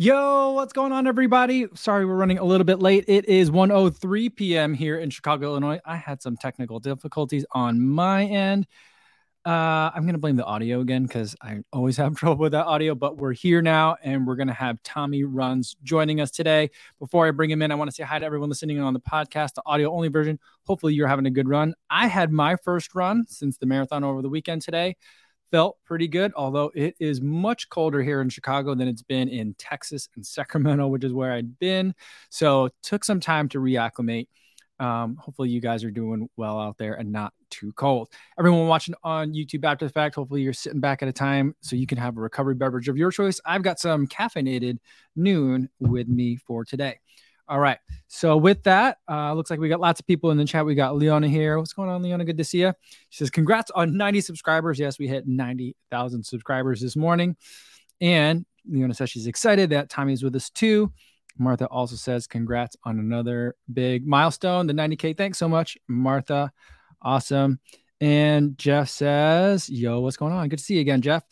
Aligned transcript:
Yo, 0.00 0.52
what's 0.52 0.72
going 0.72 0.92
on, 0.92 1.08
everybody? 1.08 1.66
Sorry, 1.74 2.06
we're 2.06 2.14
running 2.14 2.38
a 2.38 2.44
little 2.44 2.64
bit 2.64 2.78
late. 2.78 3.04
It 3.08 3.24
is 3.24 3.50
1:03 3.50 4.36
p.m. 4.36 4.72
here 4.72 4.96
in 4.96 5.10
Chicago, 5.10 5.46
Illinois. 5.46 5.80
I 5.84 5.96
had 5.96 6.22
some 6.22 6.36
technical 6.36 6.78
difficulties 6.78 7.44
on 7.50 7.84
my 7.84 8.24
end. 8.24 8.68
Uh, 9.44 9.90
I'm 9.92 10.06
gonna 10.06 10.18
blame 10.18 10.36
the 10.36 10.44
audio 10.44 10.78
again 10.82 11.02
because 11.02 11.34
I 11.42 11.62
always 11.72 11.96
have 11.96 12.14
trouble 12.16 12.36
with 12.44 12.52
that 12.52 12.66
audio. 12.66 12.94
But 12.94 13.16
we're 13.16 13.32
here 13.32 13.60
now, 13.60 13.96
and 14.04 14.24
we're 14.24 14.36
gonna 14.36 14.52
have 14.52 14.80
Tommy 14.84 15.24
Runs 15.24 15.74
joining 15.82 16.20
us 16.20 16.30
today. 16.30 16.70
Before 17.00 17.26
I 17.26 17.32
bring 17.32 17.50
him 17.50 17.60
in, 17.60 17.72
I 17.72 17.74
want 17.74 17.90
to 17.90 17.92
say 17.92 18.04
hi 18.04 18.20
to 18.20 18.24
everyone 18.24 18.50
listening 18.50 18.78
on 18.78 18.94
the 18.94 19.00
podcast, 19.00 19.54
the 19.54 19.62
audio 19.66 19.90
only 19.92 20.10
version. 20.10 20.38
Hopefully, 20.62 20.94
you're 20.94 21.08
having 21.08 21.26
a 21.26 21.30
good 21.32 21.48
run. 21.48 21.74
I 21.90 22.06
had 22.06 22.30
my 22.30 22.54
first 22.62 22.94
run 22.94 23.24
since 23.26 23.58
the 23.58 23.66
marathon 23.66 24.04
over 24.04 24.22
the 24.22 24.28
weekend 24.28 24.62
today 24.62 24.94
felt 25.50 25.78
pretty 25.84 26.08
good, 26.08 26.32
although 26.36 26.70
it 26.74 26.94
is 26.98 27.20
much 27.20 27.68
colder 27.68 28.02
here 28.02 28.20
in 28.20 28.28
Chicago 28.28 28.74
than 28.74 28.88
it's 28.88 29.02
been 29.02 29.28
in 29.28 29.54
Texas 29.54 30.08
and 30.16 30.24
Sacramento, 30.24 30.86
which 30.88 31.04
is 31.04 31.12
where 31.12 31.32
I'd 31.32 31.58
been. 31.58 31.94
So 32.30 32.70
took 32.82 33.04
some 33.04 33.20
time 33.20 33.48
to 33.50 33.58
reacclimate. 33.58 34.28
Um, 34.80 35.16
hopefully 35.16 35.48
you 35.48 35.60
guys 35.60 35.82
are 35.82 35.90
doing 35.90 36.28
well 36.36 36.60
out 36.60 36.78
there 36.78 36.94
and 36.94 37.10
not 37.10 37.32
too 37.50 37.72
cold. 37.72 38.08
Everyone 38.38 38.68
watching 38.68 38.94
on 39.02 39.32
YouTube 39.32 39.64
after 39.64 39.84
the 39.84 39.92
fact, 39.92 40.14
hopefully 40.14 40.42
you're 40.42 40.52
sitting 40.52 40.80
back 40.80 41.02
at 41.02 41.08
a 41.08 41.12
time 41.12 41.56
so 41.60 41.74
you 41.74 41.86
can 41.86 41.98
have 41.98 42.16
a 42.16 42.20
recovery 42.20 42.54
beverage 42.54 42.88
of 42.88 42.96
your 42.96 43.10
choice. 43.10 43.40
I've 43.44 43.62
got 43.62 43.80
some 43.80 44.06
caffeinated 44.06 44.78
Nuun 45.16 45.68
with 45.80 46.06
me 46.06 46.36
for 46.36 46.64
today. 46.64 47.00
All 47.48 47.58
right. 47.58 47.78
So 48.08 48.36
with 48.36 48.62
that, 48.64 48.98
uh, 49.08 49.32
looks 49.32 49.50
like 49.50 49.58
we 49.58 49.68
got 49.68 49.80
lots 49.80 50.00
of 50.00 50.06
people 50.06 50.30
in 50.30 50.36
the 50.36 50.44
chat. 50.44 50.66
We 50.66 50.74
got 50.74 50.96
Leona 50.96 51.28
here. 51.28 51.58
What's 51.58 51.72
going 51.72 51.88
on, 51.88 52.02
Leona? 52.02 52.24
Good 52.24 52.38
to 52.38 52.44
see 52.44 52.60
you. 52.60 52.74
She 53.08 53.18
says, 53.18 53.30
"Congrats 53.30 53.70
on 53.70 53.96
90 53.96 54.20
subscribers." 54.20 54.78
Yes, 54.78 54.98
we 54.98 55.08
hit 55.08 55.26
90,000 55.26 56.22
subscribers 56.24 56.80
this 56.80 56.96
morning, 56.96 57.36
and 58.00 58.44
Leona 58.66 58.92
says 58.92 59.10
she's 59.10 59.26
excited 59.26 59.70
that 59.70 59.88
Tommy's 59.88 60.22
with 60.22 60.36
us 60.36 60.50
too. 60.50 60.92
Martha 61.38 61.66
also 61.68 61.96
says, 61.96 62.26
"Congrats 62.26 62.76
on 62.84 62.98
another 62.98 63.54
big 63.72 64.06
milestone, 64.06 64.66
the 64.66 64.74
90k." 64.74 65.14
Thanks 65.14 65.38
so 65.38 65.48
much, 65.48 65.78
Martha. 65.88 66.52
Awesome. 67.00 67.60
And 68.00 68.58
Jeff 68.58 68.90
says, 68.90 69.70
"Yo, 69.70 70.00
what's 70.00 70.16
going 70.16 70.32
on? 70.32 70.48
Good 70.48 70.58
to 70.58 70.64
see 70.64 70.74
you 70.74 70.80
again, 70.80 71.00
Jeff." 71.00 71.24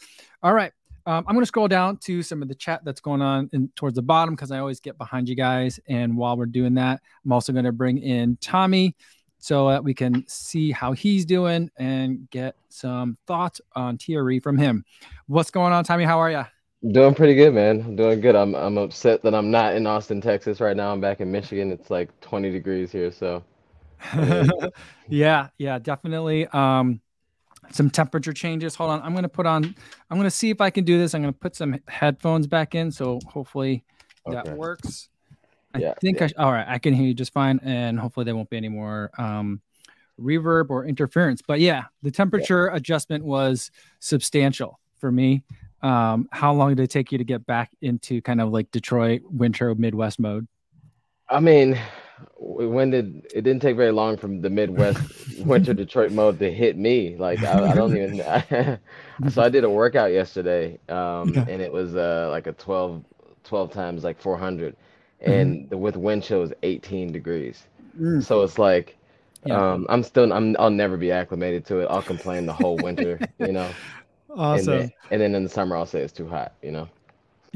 All 0.43 0.55
right. 0.55 0.73
Um, 1.07 1.25
I'm 1.29 1.35
going 1.35 1.43
to 1.43 1.47
scroll 1.47 1.69
down 1.69 1.99
to 1.99 2.23
some 2.23 2.43
of 2.43 2.49
the 2.49 2.55
chat 2.55 2.85
that's 2.85 3.01
going 3.01 3.23
on 3.23 3.49
in, 3.53 3.69
towards 3.77 3.95
the 3.95 4.03
bottom 4.03 4.35
because 4.35 4.51
I 4.51 4.59
always 4.59 4.81
get 4.81 4.99
behind 4.99 5.29
you 5.29 5.37
guys. 5.37 5.79
And 5.89 6.17
while 6.17 6.37
we're 6.37 6.47
doing 6.47 6.75
that, 6.75 7.01
I'm 7.25 7.33
also 7.33 7.53
going 7.53 7.65
to 7.65 7.73
bring 7.73 7.99
in 7.99 8.37
Tommy 8.41 8.97
so 9.39 9.69
that 9.69 9.85
we 9.85 9.95
can 9.95 10.25
see 10.27 10.73
how 10.73 10.93
he's 10.93 11.25
doing 11.25 11.71
and 11.79 12.29
get 12.31 12.57
some 12.69 13.17
thoughts 13.29 13.61
on 13.77 13.99
TRE 13.99 14.41
from 14.41 14.59
him. 14.59 14.85
What's 15.29 15.53
going 15.53 15.73
on, 15.73 15.85
Tommy? 15.85 16.05
How 16.05 16.19
are 16.19 16.31
you? 16.31 16.45
Doing 16.91 17.15
pretty 17.15 17.35
good, 17.37 17.55
man. 17.55 17.81
I'm 17.81 17.97
doing 17.97 18.21
good. 18.21 18.37
I'm 18.37 18.55
I'm 18.55 18.77
upset 18.77 19.23
that 19.23 19.35
I'm 19.35 19.51
not 19.51 19.75
in 19.75 19.87
Austin, 19.87 20.21
Texas 20.21 20.61
right 20.61 20.77
now. 20.77 20.93
I'm 20.93 21.01
back 21.01 21.21
in 21.21 21.33
Michigan. 21.33 21.73
It's 21.73 21.91
like 21.91 22.19
20 22.21 22.51
degrees 22.51 22.93
here, 22.93 23.11
so. 23.11 23.43
yeah, 25.09 25.49
yeah, 25.59 25.79
definitely. 25.79 26.47
Um, 26.49 27.01
some 27.73 27.91
temperature 27.91 28.33
changes. 28.33 28.75
Hold 28.75 28.91
on. 28.91 29.03
I'm 29.03 29.13
going 29.13 29.23
to 29.23 29.29
put 29.29 29.47
on, 29.47 29.65
I'm 30.11 30.17
going 30.17 30.25
to 30.25 30.31
see 30.31 30.51
if 30.51 30.61
I 30.61 30.71
can 30.71 30.85
do 30.85 30.99
this. 30.99 31.15
I'm 31.15 31.23
going 31.23 31.33
to 31.33 31.39
put 31.39 31.57
some 31.57 31.79
headphones 31.89 32.47
back 32.47 32.75
in. 32.75 32.91
So 32.91 33.21
hopefully 33.27 33.85
okay. 34.27 34.41
that 34.45 34.57
works. 34.57 35.09
I 35.75 35.79
yeah, 35.79 35.95
think 36.01 36.21
yeah. 36.21 36.29
I, 36.37 36.43
all 36.43 36.53
right. 36.53 36.67
I 36.67 36.79
can 36.79 36.95
hear 36.95 37.07
you 37.07 37.15
just 37.15 37.33
fine. 37.33 37.61
And 37.63 37.99
hopefully 37.99 38.25
there 38.25 38.37
won't 38.37 38.51
be 38.51 38.57
any 38.57 38.69
more 38.69 39.11
um, 39.19 39.61
reverb 40.21 40.71
or 40.71 40.87
interference. 40.87 41.43
But 41.43 41.61
yeah, 41.61 41.85
the 42.03 42.11
temperature 42.11 42.69
yeah. 42.71 42.77
adjustment 42.77 43.25
was 43.25 43.71
substantial 44.01 44.81
for 44.99 45.13
me. 45.13 45.43
Um, 45.83 46.29
how 46.33 46.55
long 46.55 46.75
did 46.75 46.83
it 46.83 46.91
take 46.91 47.13
you 47.13 47.19
to 47.19 47.25
get 47.25 47.47
back 47.47 47.71
into 47.83 48.23
kind 48.23 48.41
of 48.41 48.51
like 48.51 48.71
Detroit 48.71 49.23
winter 49.25 49.75
Midwest 49.75 50.19
mode? 50.19 50.49
I 51.29 51.41
mean, 51.41 51.79
when 52.39 52.91
did 52.91 53.27
it 53.35 53.43
didn't 53.43 53.61
take 53.61 53.77
very 53.77 53.93
long 53.93 54.17
from 54.17 54.41
the 54.41 54.51
Midwest 54.51 55.01
winter 55.41 55.75
Detroit 55.75 56.13
mode 56.13 56.39
to 56.39 56.53
hit 56.53 56.77
me? 56.77 57.17
Like 57.17 57.43
I, 57.43 57.71
I 57.71 57.75
don't 57.75 57.97
even. 57.97 58.79
so 59.31 59.43
I 59.43 59.49
did 59.49 59.65
a 59.65 59.71
workout 59.71 60.13
yesterday, 60.13 60.79
um, 60.89 61.31
yeah. 61.31 61.45
and 61.49 61.61
it 61.61 61.73
was 61.73 61.95
uh, 61.97 62.29
like 62.31 62.47
a 62.47 62.53
12, 62.53 63.05
12 63.45 63.73
times 63.73 64.05
like 64.05 64.21
four 64.21 64.39
hundred, 64.39 64.77
and 65.21 65.57
mm-hmm. 65.57 65.69
the 65.69 65.77
with 65.77 65.97
wind 65.97 66.23
chill 66.23 66.41
was 66.41 66.53
eighteen 66.63 67.13
degrees. 67.13 67.65
Mm. 67.99 68.23
So 68.23 68.43
it's 68.43 68.59
like. 68.59 68.97
Yeah. 69.45 69.75
Um, 69.75 69.87
I'm 69.89 70.03
still 70.03 70.33
I'm 70.33 70.57
I'll 70.59 70.71
never 70.71 70.97
be 70.97 71.13
acclimated 71.13 71.65
to 71.67 71.79
it. 71.79 71.87
I'll 71.89 72.03
complain 72.03 72.47
the 72.47 72.53
whole 72.53 72.77
winter, 72.79 73.21
you 73.39 73.53
know. 73.53 73.71
Awesome. 74.37 74.73
And 74.73 74.83
then, 74.83 74.93
and 75.13 75.21
then 75.21 75.35
in 75.35 75.45
the 75.45 75.49
summer 75.49 75.77
I'll 75.77 75.87
say 75.87 76.01
it's 76.01 76.13
too 76.13 76.29
hot, 76.29 76.53
you 76.63 76.71
know. 76.71 76.89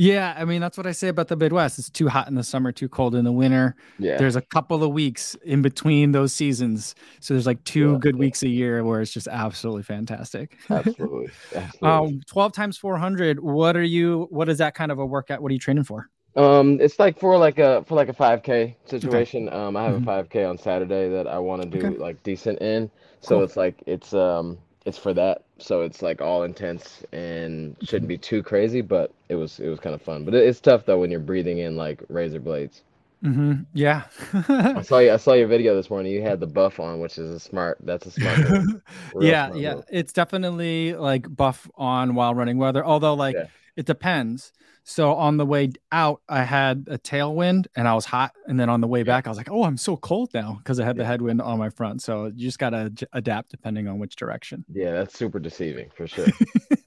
Yeah, 0.00 0.34
I 0.34 0.47
mean 0.47 0.62
that's 0.62 0.78
what 0.78 0.87
I 0.87 0.93
say 0.93 1.09
about 1.09 1.28
the 1.28 1.37
Midwest. 1.37 1.78
It's 1.78 1.91
too 1.91 2.09
hot 2.09 2.27
in 2.27 2.34
the 2.34 2.43
summer, 2.43 2.72
too 2.72 2.88
cold 2.88 3.15
in 3.15 3.27
the 3.27 3.33
winter. 3.33 3.77
Yeah. 3.99 4.16
There's 4.16 4.34
a 4.34 4.41
couple 4.41 4.83
of 4.83 4.93
weeks 4.93 5.37
in 5.44 5.61
between 5.61 6.12
those 6.12 6.33
seasons. 6.33 6.94
So 7.21 7.34
there's 7.34 7.47
like 7.47 7.62
two 7.65 7.93
yeah, 7.93 7.99
good 7.99 8.15
yeah. 8.15 8.21
weeks 8.21 8.43
a 8.43 8.49
year 8.49 8.83
where 8.83 9.03
it's 9.03 9.12
just 9.12 9.28
absolutely 9.28 9.83
fantastic. 9.83 10.56
Absolutely. 10.71 11.28
absolutely. 11.55 12.15
um 12.15 12.21
12 12.27 12.53
times 12.55 12.78
400, 12.78 13.41
what 13.41 13.77
are 13.77 13.83
you 13.83 14.27
what 14.31 14.49
is 14.49 14.56
that 14.56 14.75
kind 14.75 14.91
of 14.91 14.99
a 14.99 15.05
workout? 15.05 15.43
What 15.43 15.50
are 15.50 15.53
you 15.53 15.60
training 15.60 15.84
for? 15.84 16.09
Um 16.34 16.81
it's 16.81 16.99
like 16.99 17.21
for 17.21 17.37
like 17.37 17.59
a 17.59 17.84
for 17.84 17.94
like 17.94 18.09
a 18.09 18.15
5k 18.15 18.77
situation. 18.87 19.49
Okay. 19.49 19.55
Um 19.55 19.77
I 19.77 19.84
have 19.84 19.97
mm-hmm. 19.97 20.09
a 20.09 20.25
5k 20.25 20.49
on 20.49 20.56
Saturday 20.56 21.10
that 21.10 21.27
I 21.27 21.39
want 21.39 21.60
to 21.60 21.69
do 21.69 21.87
okay. 21.87 21.99
like 21.99 22.22
decent 22.22 22.62
in. 22.62 22.91
So 23.21 23.34
cool. 23.34 23.44
it's 23.44 23.56
like 23.59 23.83
it's 23.87 24.15
um 24.15 24.56
it's 24.87 24.97
for 24.97 25.12
that. 25.12 25.44
So 25.60 25.82
it's 25.82 26.03
like 26.03 26.21
all 26.21 26.43
intense 26.43 27.04
and 27.12 27.76
shouldn't 27.82 28.09
be 28.09 28.19
too 28.19 28.43
crazy, 28.43 28.81
but 28.81 29.12
it 29.28 29.34
was 29.34 29.60
it 29.60 29.69
was 29.69 29.81
kind 29.81 29.94
of 29.94 30.03
fun. 30.03 30.25
But 30.25 30.34
it's 30.34 30.60
tough 30.60 30.87
though 30.87 30.98
when 30.98 31.10
you're 31.10 31.21
breathing 31.21 31.59
in 31.59 31.76
like 31.76 32.03
razor 32.09 32.41
blades. 32.41 32.82
Mm-hmm. 33.25 33.62
Yeah. 33.75 34.04
I 34.48 34.82
saw 34.82 34.98
you. 34.98 35.12
I 35.12 35.16
saw 35.19 35.34
your 35.34 35.47
video 35.47 35.75
this 35.76 35.91
morning. 35.91 36.12
You 36.12 36.22
had 36.22 36.41
the 36.41 36.47
buff 36.47 36.81
on, 36.81 37.00
which 37.00 37.19
is 37.19 37.31
a 37.31 37.41
smart. 37.41 37.78
That's 37.82 38.06
a 38.06 38.10
smart. 38.10 38.38
yeah, 39.21 39.48
smart 39.48 39.60
yeah. 39.60 39.75
Move. 39.75 39.84
It's 39.91 40.12
definitely 40.12 40.94
like 40.94 41.34
buff 41.34 41.69
on 41.77 42.15
while 42.15 42.34
running 42.34 42.56
weather. 42.56 42.84
Although 42.84 43.15
like 43.15 43.34
yeah. 43.34 43.47
it 43.77 43.84
depends. 43.87 44.53
So 44.91 45.15
on 45.15 45.37
the 45.37 45.47
way 45.47 45.71
out, 45.93 46.21
I 46.28 46.43
had 46.43 46.89
a 46.91 46.99
tailwind 46.99 47.69
and 47.77 47.87
I 47.87 47.95
was 47.95 48.05
hot. 48.05 48.33
And 48.49 48.59
then 48.59 48.69
on 48.69 48.81
the 48.81 48.89
way 48.89 49.05
back, 49.05 49.28
I 49.28 49.31
was 49.31 49.39
like, 49.39 49.49
oh, 49.49 49.62
I'm 49.62 49.77
so 49.77 49.97
cold 49.97 50.34
now 50.34 50.56
because 50.59 50.81
I 50.81 50.84
had 50.84 50.97
the 50.97 51.05
headwind 51.05 51.41
on 51.41 51.61
my 51.61 51.71
front. 51.71 52.03
So 52.03 52.27
you 52.27 52.49
just 52.49 52.59
got 52.59 52.71
to 52.71 52.93
adapt 53.12 53.53
depending 53.53 53.87
on 53.87 54.01
which 54.01 54.17
direction. 54.17 54.65
Yeah, 54.69 54.91
that's 54.91 55.17
super 55.17 55.39
deceiving 55.39 55.91
for 55.95 56.09
sure. 56.09 56.27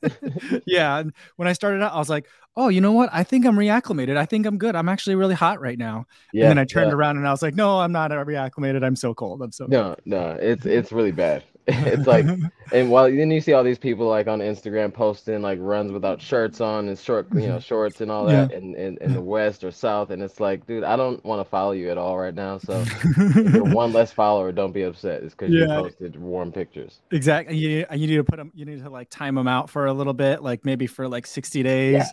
yeah. 0.66 0.98
And 0.98 1.14
when 1.38 1.48
I 1.48 1.54
started 1.54 1.82
out, 1.82 1.94
I 1.94 1.98
was 1.98 2.10
like, 2.10 2.28
oh, 2.58 2.68
you 2.68 2.82
know 2.82 2.92
what? 2.92 3.10
I 3.14 3.24
think 3.24 3.46
I'm 3.46 3.56
reacclimated. 3.56 4.18
I 4.18 4.26
think 4.26 4.46
I'm 4.46 4.58
good. 4.58 4.76
I'm 4.76 4.90
actually 4.90 5.16
really 5.16 5.36
hot 5.36 5.62
right 5.62 5.78
now. 5.78 6.06
Yeah. 6.34 6.44
And 6.44 6.50
then 6.50 6.58
I 6.58 6.66
turned 6.66 6.90
yeah. 6.90 6.98
around 6.98 7.16
and 7.16 7.26
I 7.26 7.32
was 7.32 7.42
like, 7.42 7.56
no, 7.56 7.80
I'm 7.80 7.94
not 7.94 8.12
reacclimated. 8.12 8.84
I'm 8.84 8.98
so 8.98 9.14
cold. 9.14 9.42
I'm 9.42 9.54
so 9.54 9.66
no, 9.68 9.84
cold. 9.84 10.02
no. 10.04 10.32
It's 10.42 10.66
it's 10.66 10.92
really 10.92 11.14
bad. 11.14 11.46
It's 11.68 12.08
like 12.08 12.26
and 12.74 12.90
while 12.90 13.06
then 13.06 13.32
you 13.32 13.40
see 13.40 13.54
all 13.54 13.64
these 13.64 13.78
people 13.78 14.08
like 14.08 14.28
on 14.28 14.40
Instagram 14.40 14.94
posting 14.94 15.42
like 15.42 15.60
runs 15.62 15.92
without 15.92 16.22
shirts 16.22 16.60
on 16.60 16.88
and 16.88 17.00
short 17.00 17.28
you 17.34 17.48
know 17.48 17.60
shorts 17.72 18.02
and 18.02 18.12
all 18.12 18.26
that 18.26 18.52
yeah. 18.52 18.58
in, 18.58 18.76
in, 18.76 18.98
in 19.00 19.14
the 19.14 19.22
west 19.22 19.64
or 19.64 19.72
south 19.72 20.10
and 20.10 20.22
it's 20.22 20.40
like 20.40 20.66
dude 20.68 20.84
I 20.84 20.96
don't 20.96 21.24
want 21.24 21.40
to 21.40 21.50
follow 21.50 21.72
you 21.72 21.90
at 21.90 21.98
all 21.98 22.18
right 22.18 22.34
now 22.34 22.58
so 22.58 22.84
if 22.86 23.54
you're 23.54 23.64
one 23.74 23.94
less 23.94 24.12
follower 24.12 24.52
don't 24.52 24.74
be 24.74 24.84
upset. 24.84 25.24
It's 25.24 25.34
because 25.34 25.54
yeah. 25.54 25.62
you 25.62 25.68
posted 25.68 26.20
warm 26.20 26.52
pictures. 26.52 27.00
Exactly. 27.12 27.58
You, 27.58 27.86
you 27.92 28.08
need 28.08 28.18
to 28.18 28.24
put 28.24 28.38
them 28.38 28.52
you 28.54 28.66
need 28.66 28.84
to 28.84 28.90
like 28.90 29.10
time 29.10 29.36
them 29.36 29.48
out 29.48 29.70
for 29.70 29.86
a 29.86 29.94
little 29.94 30.14
bit 30.14 30.42
like 30.42 30.66
maybe 30.66 30.88
for 30.88 31.08
like 31.08 31.26
60 31.26 31.64
days. 31.64 31.94
yeah 31.94 32.08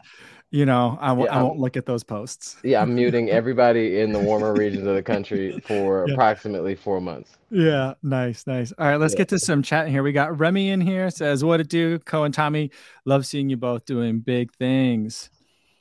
you 0.51 0.67
know, 0.67 0.99
I 1.01 1.09
w- 1.09 1.29
yeah, 1.29 1.39
I 1.39 1.43
won't 1.43 1.61
look 1.61 1.77
at 1.77 1.87
those 1.87 2.03
posts. 2.03 2.57
Yeah, 2.65 2.83
I'm 2.83 2.95
muting 2.97 3.31
everybody 3.31 4.01
in 4.01 4.13
the 4.13 4.19
warmer 4.19 4.53
regions 4.53 4.85
of 4.87 4.97
the 4.97 5.03
country 5.03 5.61
for 5.61 6.07
yeah. 6.09 6.15
approximately 6.15 6.75
four 6.75 7.01
months. 7.01 7.37
Yeah, 7.51 7.95
nice, 8.03 8.47
nice. 8.49 8.73
All 8.77 8.87
right, 8.87 8.97
let's 8.97 9.15
yeah. 9.15 9.19
get 9.19 9.29
to 9.29 9.39
some 9.39 9.63
chat 9.63 9.89
here. 9.89 10.03
We 10.03 10.13
got 10.13 10.39
Remy 10.39 10.71
in 10.71 10.81
here 10.81 11.09
says, 11.11 11.45
"What 11.45 11.61
it 11.61 11.69
do, 11.69 12.01
Co 12.01 12.25
and 12.25 12.35
Tommy? 12.35 12.73
Love 13.05 13.27
seeing 13.27 13.49
you 13.49 13.57
both 13.57 13.85
doing 13.85 14.21
big 14.21 14.53
things." 14.55 15.31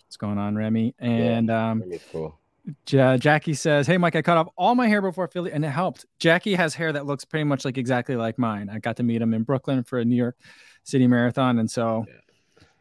What's 0.05 0.17
going 0.17 0.37
on, 0.37 0.55
Remy? 0.55 0.95
And 0.99 1.49
um, 1.49 1.83
cool. 2.11 2.37
Jackie 2.85 3.55
says, 3.55 3.87
"Hey, 3.87 3.97
Mike, 3.97 4.15
I 4.15 4.21
cut 4.21 4.37
off 4.37 4.49
all 4.55 4.75
my 4.75 4.87
hair 4.87 5.01
before 5.01 5.27
Philly, 5.27 5.51
and 5.51 5.65
it 5.65 5.69
helped. 5.69 6.05
Jackie 6.19 6.53
has 6.53 6.75
hair 6.75 6.93
that 6.93 7.07
looks 7.07 7.25
pretty 7.25 7.43
much 7.43 7.65
like 7.65 7.79
exactly 7.79 8.15
like 8.15 8.37
mine. 8.37 8.69
I 8.69 8.77
got 8.77 8.97
to 8.97 9.03
meet 9.03 9.19
him 9.19 9.33
in 9.33 9.41
Brooklyn 9.41 9.83
for 9.83 9.97
a 9.97 10.05
New 10.05 10.15
York 10.15 10.37
City 10.83 11.07
Marathon, 11.07 11.57
and 11.57 11.69
so." 11.69 12.05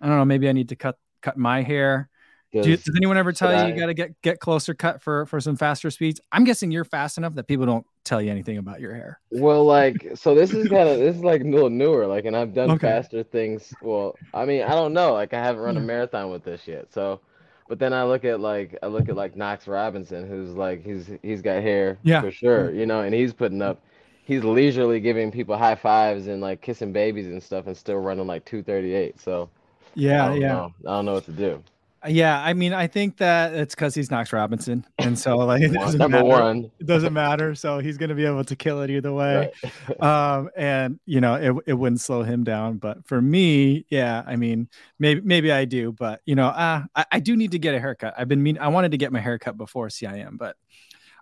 I 0.01 0.07
don't 0.07 0.17
know. 0.17 0.25
Maybe 0.25 0.49
I 0.49 0.53
need 0.53 0.69
to 0.69 0.77
cut 0.77 0.97
cut 1.23 1.37
my 1.37 1.63
hair. 1.63 2.09
Do 2.53 2.63
does 2.63 2.97
anyone 2.97 3.19
ever 3.19 3.33
tell 3.33 3.53
you 3.53 3.59
I, 3.59 3.69
you 3.69 3.79
got 3.79 3.87
to 3.87 3.95
get 3.95 4.21
get 4.23 4.41
closer 4.41 4.73
cut 4.73 5.03
for 5.03 5.27
for 5.27 5.39
some 5.39 5.55
faster 5.55 5.91
speeds? 5.91 6.19
I'm 6.33 6.45
guessing 6.45 6.71
you're 6.71 6.85
fast 6.85 7.19
enough 7.19 7.35
that 7.35 7.47
people 7.47 7.67
don't 7.67 7.87
tell 8.05 8.23
you 8.23 8.31
anything 8.31 8.57
about 8.57 8.81
your 8.81 8.95
hair. 8.95 9.21
Well, 9.31 9.65
like 9.65 10.13
so, 10.15 10.35
this 10.35 10.55
is 10.55 10.67
kind 10.69 10.89
of 10.89 10.99
this 10.99 11.17
is 11.17 11.23
like 11.23 11.43
a 11.43 11.45
little 11.45 11.69
newer. 11.69 12.07
Like, 12.07 12.25
and 12.25 12.35
I've 12.35 12.55
done 12.55 12.71
okay. 12.73 12.87
faster 12.87 13.23
things. 13.23 13.75
Well, 13.83 14.17
I 14.33 14.47
mean, 14.47 14.63
I 14.63 14.71
don't 14.71 14.95
know. 14.95 15.13
Like, 15.13 15.35
I 15.35 15.43
haven't 15.43 15.61
run 15.63 15.77
a 15.77 15.81
marathon 15.81 16.31
with 16.31 16.43
this 16.43 16.67
yet. 16.67 16.91
So, 16.91 17.21
but 17.69 17.79
then 17.79 17.93
I 17.93 18.05
look 18.05 18.25
at 18.25 18.41
like 18.41 18.79
I 18.83 18.87
look 18.87 19.11
at 19.11 19.17
like 19.17 19.37
Knox 19.37 19.69
Robinson, 19.69 20.27
who's 20.27 20.55
like 20.55 20.83
he's 20.83 21.11
he's 21.23 21.43
got 21.43 21.63
hair 21.63 21.99
yeah. 22.03 22.23
for 22.23 22.31
sure, 22.31 22.73
you 22.73 22.87
know, 22.87 23.03
and 23.03 23.15
he's 23.15 23.35
putting 23.35 23.61
up. 23.61 23.83
He's 24.25 24.45
leisurely 24.45 25.01
giving 25.01 25.31
people 25.31 25.57
high 25.57 25.75
fives 25.75 26.27
and 26.27 26.41
like 26.41 26.61
kissing 26.63 26.93
babies 26.93 27.27
and 27.27 27.43
stuff, 27.43 27.67
and 27.67 27.77
still 27.77 27.99
running 27.99 28.27
like 28.27 28.45
238. 28.47 29.21
So 29.21 29.51
yeah, 29.95 30.29
I 30.31 30.35
yeah. 30.35 30.49
Know. 30.49 30.75
I 30.87 30.91
don't 30.91 31.05
know 31.07 31.15
what 31.15 31.25
to 31.27 31.33
do. 31.33 31.63
Yeah, 32.07 32.41
I 32.41 32.53
mean, 32.53 32.73
I 32.73 32.87
think 32.87 33.17
that 33.17 33.55
it's 33.55 33.75
because 33.75 33.93
he's 33.93 34.09
Knox 34.09 34.33
Robinson, 34.33 34.87
and 34.99 35.19
so 35.19 35.37
like 35.39 35.63
it 35.63 35.73
doesn't 35.73 35.99
Number 35.99 36.19
matter. 36.19 36.29
one. 36.29 36.71
It 36.79 36.87
doesn't 36.87 37.13
matter. 37.13 37.57
So 37.57 37.81
he's 37.81 37.99
going 37.99 38.11
to 38.11 38.15
be 38.15 38.25
able 38.25 38.45
to 38.45 38.55
kill 38.55 38.83
it 38.83 38.91
either 38.91 39.13
way. 39.13 39.51
Right. 39.65 39.73
Um, 40.01 40.49
and 40.57 41.01
you 41.07 41.21
know, 41.21 41.35
it 41.35 41.65
it 41.67 41.73
wouldn't 41.75 42.01
slow 42.01 42.23
him 42.23 42.45
down. 42.45 42.79
But 42.79 43.05
for 43.09 43.21
me, 43.21 43.85
yeah, 43.91 44.23
I 44.25 44.37
mean, 44.37 44.69
maybe 45.01 45.21
maybe 45.23 45.51
I 45.51 45.65
do, 45.65 45.91
but 45.91 46.21
you 46.25 46.37
know, 46.37 46.47
uh, 46.47 46.85
I 46.95 47.05
I 47.11 47.21
do 47.21 47.37
need 47.37 47.51
to 47.51 47.59
get 47.59 47.75
a 47.75 47.81
haircut. 47.81 48.15
I've 48.17 48.29
been 48.29 48.43
mean. 48.45 48.59
I 48.59 48.69
wanted 48.69 48.93
to 48.93 48.97
get 48.97 49.11
my 49.13 49.21
haircut 49.21 49.57
before 49.57 49.89
CIM, 49.89 50.39
but 50.39 50.57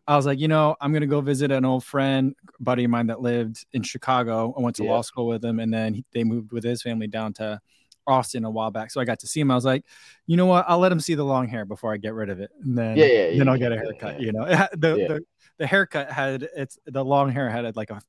I 0.06 0.14
was 0.14 0.26
like, 0.26 0.38
you 0.38 0.46
know, 0.48 0.76
I'm 0.78 0.92
gonna 0.92 1.06
go 1.06 1.22
visit 1.22 1.50
an 1.50 1.64
old 1.64 1.84
friend, 1.84 2.34
buddy 2.60 2.84
of 2.84 2.90
mine 2.90 3.06
that 3.06 3.22
lived 3.22 3.64
in 3.72 3.82
Chicago. 3.82 4.54
I 4.56 4.60
went 4.60 4.76
to 4.76 4.84
Yeah. 4.84 4.90
law 4.90 5.00
school 5.00 5.26
with 5.26 5.42
him, 5.42 5.58
and 5.58 5.72
then 5.72 5.94
he, 5.94 6.04
they 6.12 6.22
moved 6.22 6.52
with 6.52 6.64
his 6.64 6.82
family 6.82 7.06
down 7.06 7.32
to 7.34 7.60
Austin 8.06 8.44
a 8.44 8.50
while 8.50 8.70
back. 8.70 8.90
So 8.90 9.00
I 9.00 9.04
got 9.04 9.20
to 9.20 9.26
see 9.26 9.40
him. 9.40 9.50
I 9.50 9.54
was 9.54 9.64
like, 9.64 9.84
you 10.26 10.36
know 10.36 10.46
what? 10.46 10.64
I'll 10.68 10.78
let 10.78 10.92
him 10.92 11.00
see 11.00 11.14
the 11.14 11.24
long 11.24 11.48
hair 11.48 11.64
before 11.64 11.92
I 11.92 11.96
get 11.96 12.14
rid 12.14 12.30
of 12.30 12.40
it, 12.40 12.50
and 12.62 12.76
then 12.76 12.96
Yeah, 12.96 13.06
yeah, 13.06 13.26
then 13.28 13.46
yeah, 13.46 13.52
I'll 13.52 13.58
get 13.58 13.72
a 13.72 13.76
haircut. 13.76 14.20
You 14.20 14.32
know, 14.32 14.44
the, 14.72 14.76
the 14.78 15.24
the 15.58 15.66
haircut 15.66 16.10
had 16.10 16.48
it's 16.56 16.78
the 16.86 17.04
long 17.04 17.30
hair 17.30 17.48
had 17.48 17.76
like 17.76 17.90
a 17.90 18.00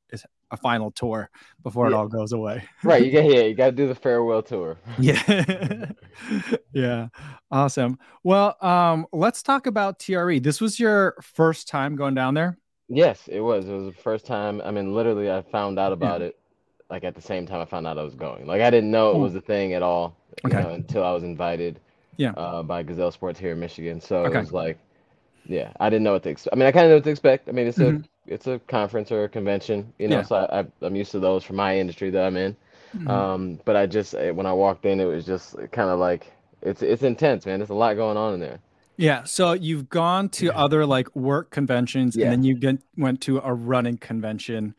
a 0.50 0.56
final 0.56 0.90
tour 0.90 1.30
before 1.62 1.86
it 1.86 1.92
all 1.92 2.08
goes 2.08 2.32
away. 2.32 2.64
Right. 2.82 3.04
You 3.04 3.12
got 3.12 3.24
yeah. 3.24 3.42
You 3.42 3.54
got 3.54 3.66
to 3.66 3.72
do 3.72 3.86
the 3.86 3.94
farewell 3.94 4.42
tour. 4.42 4.78
Yeah. 4.98 5.90
yeah. 6.72 7.08
Awesome. 7.50 7.98
Well, 8.22 8.56
um, 8.62 9.06
let's 9.12 9.42
talk 9.42 9.66
about 9.66 9.98
TRE. 9.98 10.38
This 10.38 10.60
was 10.60 10.80
your 10.80 11.16
first 11.22 11.68
time 11.68 11.96
going 11.96 12.14
down 12.14 12.34
there. 12.34 12.58
Yes, 12.88 13.28
it 13.28 13.40
was. 13.40 13.68
It 13.68 13.72
was 13.72 13.84
the 13.84 14.02
first 14.02 14.24
time. 14.24 14.62
I 14.64 14.70
mean, 14.70 14.94
literally, 14.94 15.30
I 15.30 15.42
found 15.42 15.78
out 15.78 15.92
about 15.92 16.22
it 16.22 16.37
like 16.90 17.04
at 17.04 17.14
the 17.14 17.22
same 17.22 17.46
time 17.46 17.60
I 17.60 17.64
found 17.64 17.86
out 17.86 17.98
I 17.98 18.02
was 18.02 18.14
going. 18.14 18.46
Like 18.46 18.62
I 18.62 18.70
didn't 18.70 18.90
know 18.90 19.12
it 19.12 19.18
was 19.18 19.34
a 19.34 19.40
thing 19.40 19.74
at 19.74 19.82
all, 19.82 20.16
you 20.44 20.50
Okay. 20.50 20.62
know, 20.62 20.70
until 20.70 21.04
I 21.04 21.12
was 21.12 21.22
invited. 21.22 21.80
Yeah. 22.16 22.32
Uh, 22.32 22.64
by 22.64 22.82
Gazelle 22.82 23.12
Sports 23.12 23.38
here 23.38 23.52
in 23.52 23.60
Michigan. 23.60 24.00
So 24.00 24.24
Okay. 24.24 24.38
it 24.38 24.40
was 24.40 24.52
like, 24.52 24.76
yeah, 25.46 25.72
I 25.78 25.88
didn't 25.88 26.02
know 26.02 26.12
what 26.14 26.24
to 26.24 26.30
expect. 26.30 26.54
I 26.54 26.58
mean, 26.58 26.66
I 26.66 26.72
kind 26.72 26.86
of 26.86 26.90
know 26.90 26.96
what 26.96 27.04
to 27.04 27.10
expect. 27.10 27.48
I 27.48 27.52
mean, 27.52 27.66
it's 27.68 27.78
Mhm. 27.78 28.04
a 28.04 28.08
it's 28.26 28.46
a 28.46 28.58
conference 28.66 29.12
or 29.12 29.24
a 29.24 29.28
convention, 29.28 29.92
you 29.98 30.08
know. 30.08 30.16
Yeah. 30.16 30.22
So 30.22 30.36
I, 30.36 30.66
I'm 30.84 30.96
used 30.96 31.12
to 31.12 31.20
those 31.20 31.44
for 31.44 31.52
my 31.54 31.78
industry 31.78 32.10
that 32.10 32.26
I'm 32.26 32.36
in. 32.36 32.56
Mhm. 32.96 33.08
Um, 33.08 33.60
but 33.64 33.76
I 33.76 33.86
just 33.86 34.14
eh, 34.14 34.30
when 34.30 34.46
I 34.46 34.52
walked 34.52 34.84
in, 34.84 35.00
it 35.00 35.04
was 35.04 35.24
just 35.24 35.56
kind 35.72 35.90
of 35.90 35.98
like 36.00 36.32
it's 36.62 36.82
it's 36.82 37.02
intense, 37.04 37.46
man. 37.46 37.60
There's 37.60 37.70
a 37.70 37.74
lot 37.74 37.94
going 37.96 38.16
on 38.16 38.34
in 38.34 38.40
there. 38.40 38.58
Yeah. 38.96 39.22
So 39.24 39.52
you've 39.52 39.88
gone 39.88 40.28
to 40.30 40.50
other 40.56 40.84
like 40.84 41.14
work 41.14 41.50
conventions 41.50 42.16
Yeah. 42.16 42.24
and 42.24 42.32
then 42.32 42.42
you 42.42 42.54
get, 42.54 42.78
went 42.96 43.20
to 43.22 43.38
a 43.38 43.54
running 43.54 43.96
convention. 43.98 44.74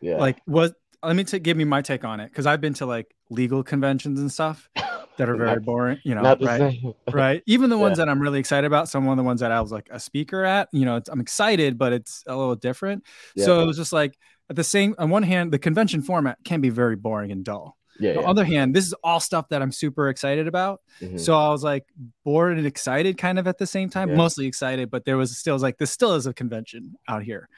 Yeah. 0.00 0.16
Like, 0.18 0.38
what? 0.46 0.74
Let 1.06 1.16
me 1.16 1.24
t- 1.24 1.38
give 1.38 1.56
me 1.56 1.64
my 1.64 1.82
take 1.82 2.04
on 2.04 2.20
it 2.20 2.28
because 2.30 2.46
I've 2.46 2.60
been 2.60 2.74
to 2.74 2.86
like 2.86 3.14
legal 3.30 3.62
conventions 3.62 4.20
and 4.20 4.30
stuff 4.30 4.68
that 5.16 5.28
are 5.28 5.36
very 5.36 5.50
Not- 5.56 5.64
boring. 5.64 5.98
You 6.04 6.14
know, 6.14 6.22
right? 6.40 6.78
right? 7.12 7.42
Even 7.46 7.70
the 7.70 7.78
ones 7.78 7.98
Yeah. 7.98 8.04
that 8.06 8.10
I'm 8.10 8.20
really 8.20 8.38
excited 8.40 8.66
about, 8.66 8.88
some 8.88 9.06
of 9.08 9.16
the 9.16 9.22
ones 9.22 9.40
that 9.40 9.52
I 9.52 9.60
was 9.60 9.70
like 9.72 9.88
a 9.90 10.00
speaker 10.00 10.44
at, 10.44 10.68
you 10.72 10.84
know, 10.84 10.96
it's, 10.96 11.08
I'm 11.08 11.20
excited, 11.20 11.78
but 11.78 11.92
it's 11.92 12.24
a 12.26 12.36
little 12.36 12.56
different. 12.56 13.04
So 13.36 13.60
it 13.60 13.66
was 13.66 13.76
just 13.76 13.92
like 13.92 14.16
at 14.50 14.56
the 14.56 14.64
same, 14.64 14.94
on 14.98 15.10
one 15.10 15.22
hand, 15.22 15.52
the 15.52 15.58
convention 15.58 16.02
format 16.02 16.38
can 16.44 16.60
be 16.60 16.68
very 16.70 16.96
boring 16.96 17.30
and 17.32 17.44
dull. 17.44 17.76
Yeah. 18.00 18.10
On 18.10 18.14
the 18.16 18.22
yeah. 18.22 18.28
other 18.28 18.44
hand, 18.44 18.74
this 18.74 18.86
is 18.86 18.94
all 19.04 19.20
stuff 19.20 19.48
that 19.50 19.62
I'm 19.62 19.70
super 19.70 20.08
excited 20.08 20.48
about. 20.48 20.80
Mhm. 21.00 21.20
So 21.20 21.38
I 21.38 21.48
was 21.50 21.62
like 21.62 21.84
bored 22.24 22.58
and 22.58 22.66
excited 22.66 23.16
kind 23.18 23.38
of 23.38 23.46
at 23.46 23.56
the 23.58 23.66
same 23.68 23.88
time, 23.88 24.10
Yeah. 24.10 24.16
mostly 24.16 24.46
excited, 24.46 24.90
but 24.90 25.04
there 25.04 25.16
was 25.16 25.36
still 25.38 25.54
was 25.54 25.62
like, 25.62 25.78
this 25.78 25.92
still 25.92 26.14
is 26.14 26.26
a 26.26 26.34
convention 26.34 26.96
out 27.08 27.22
here. 27.22 27.48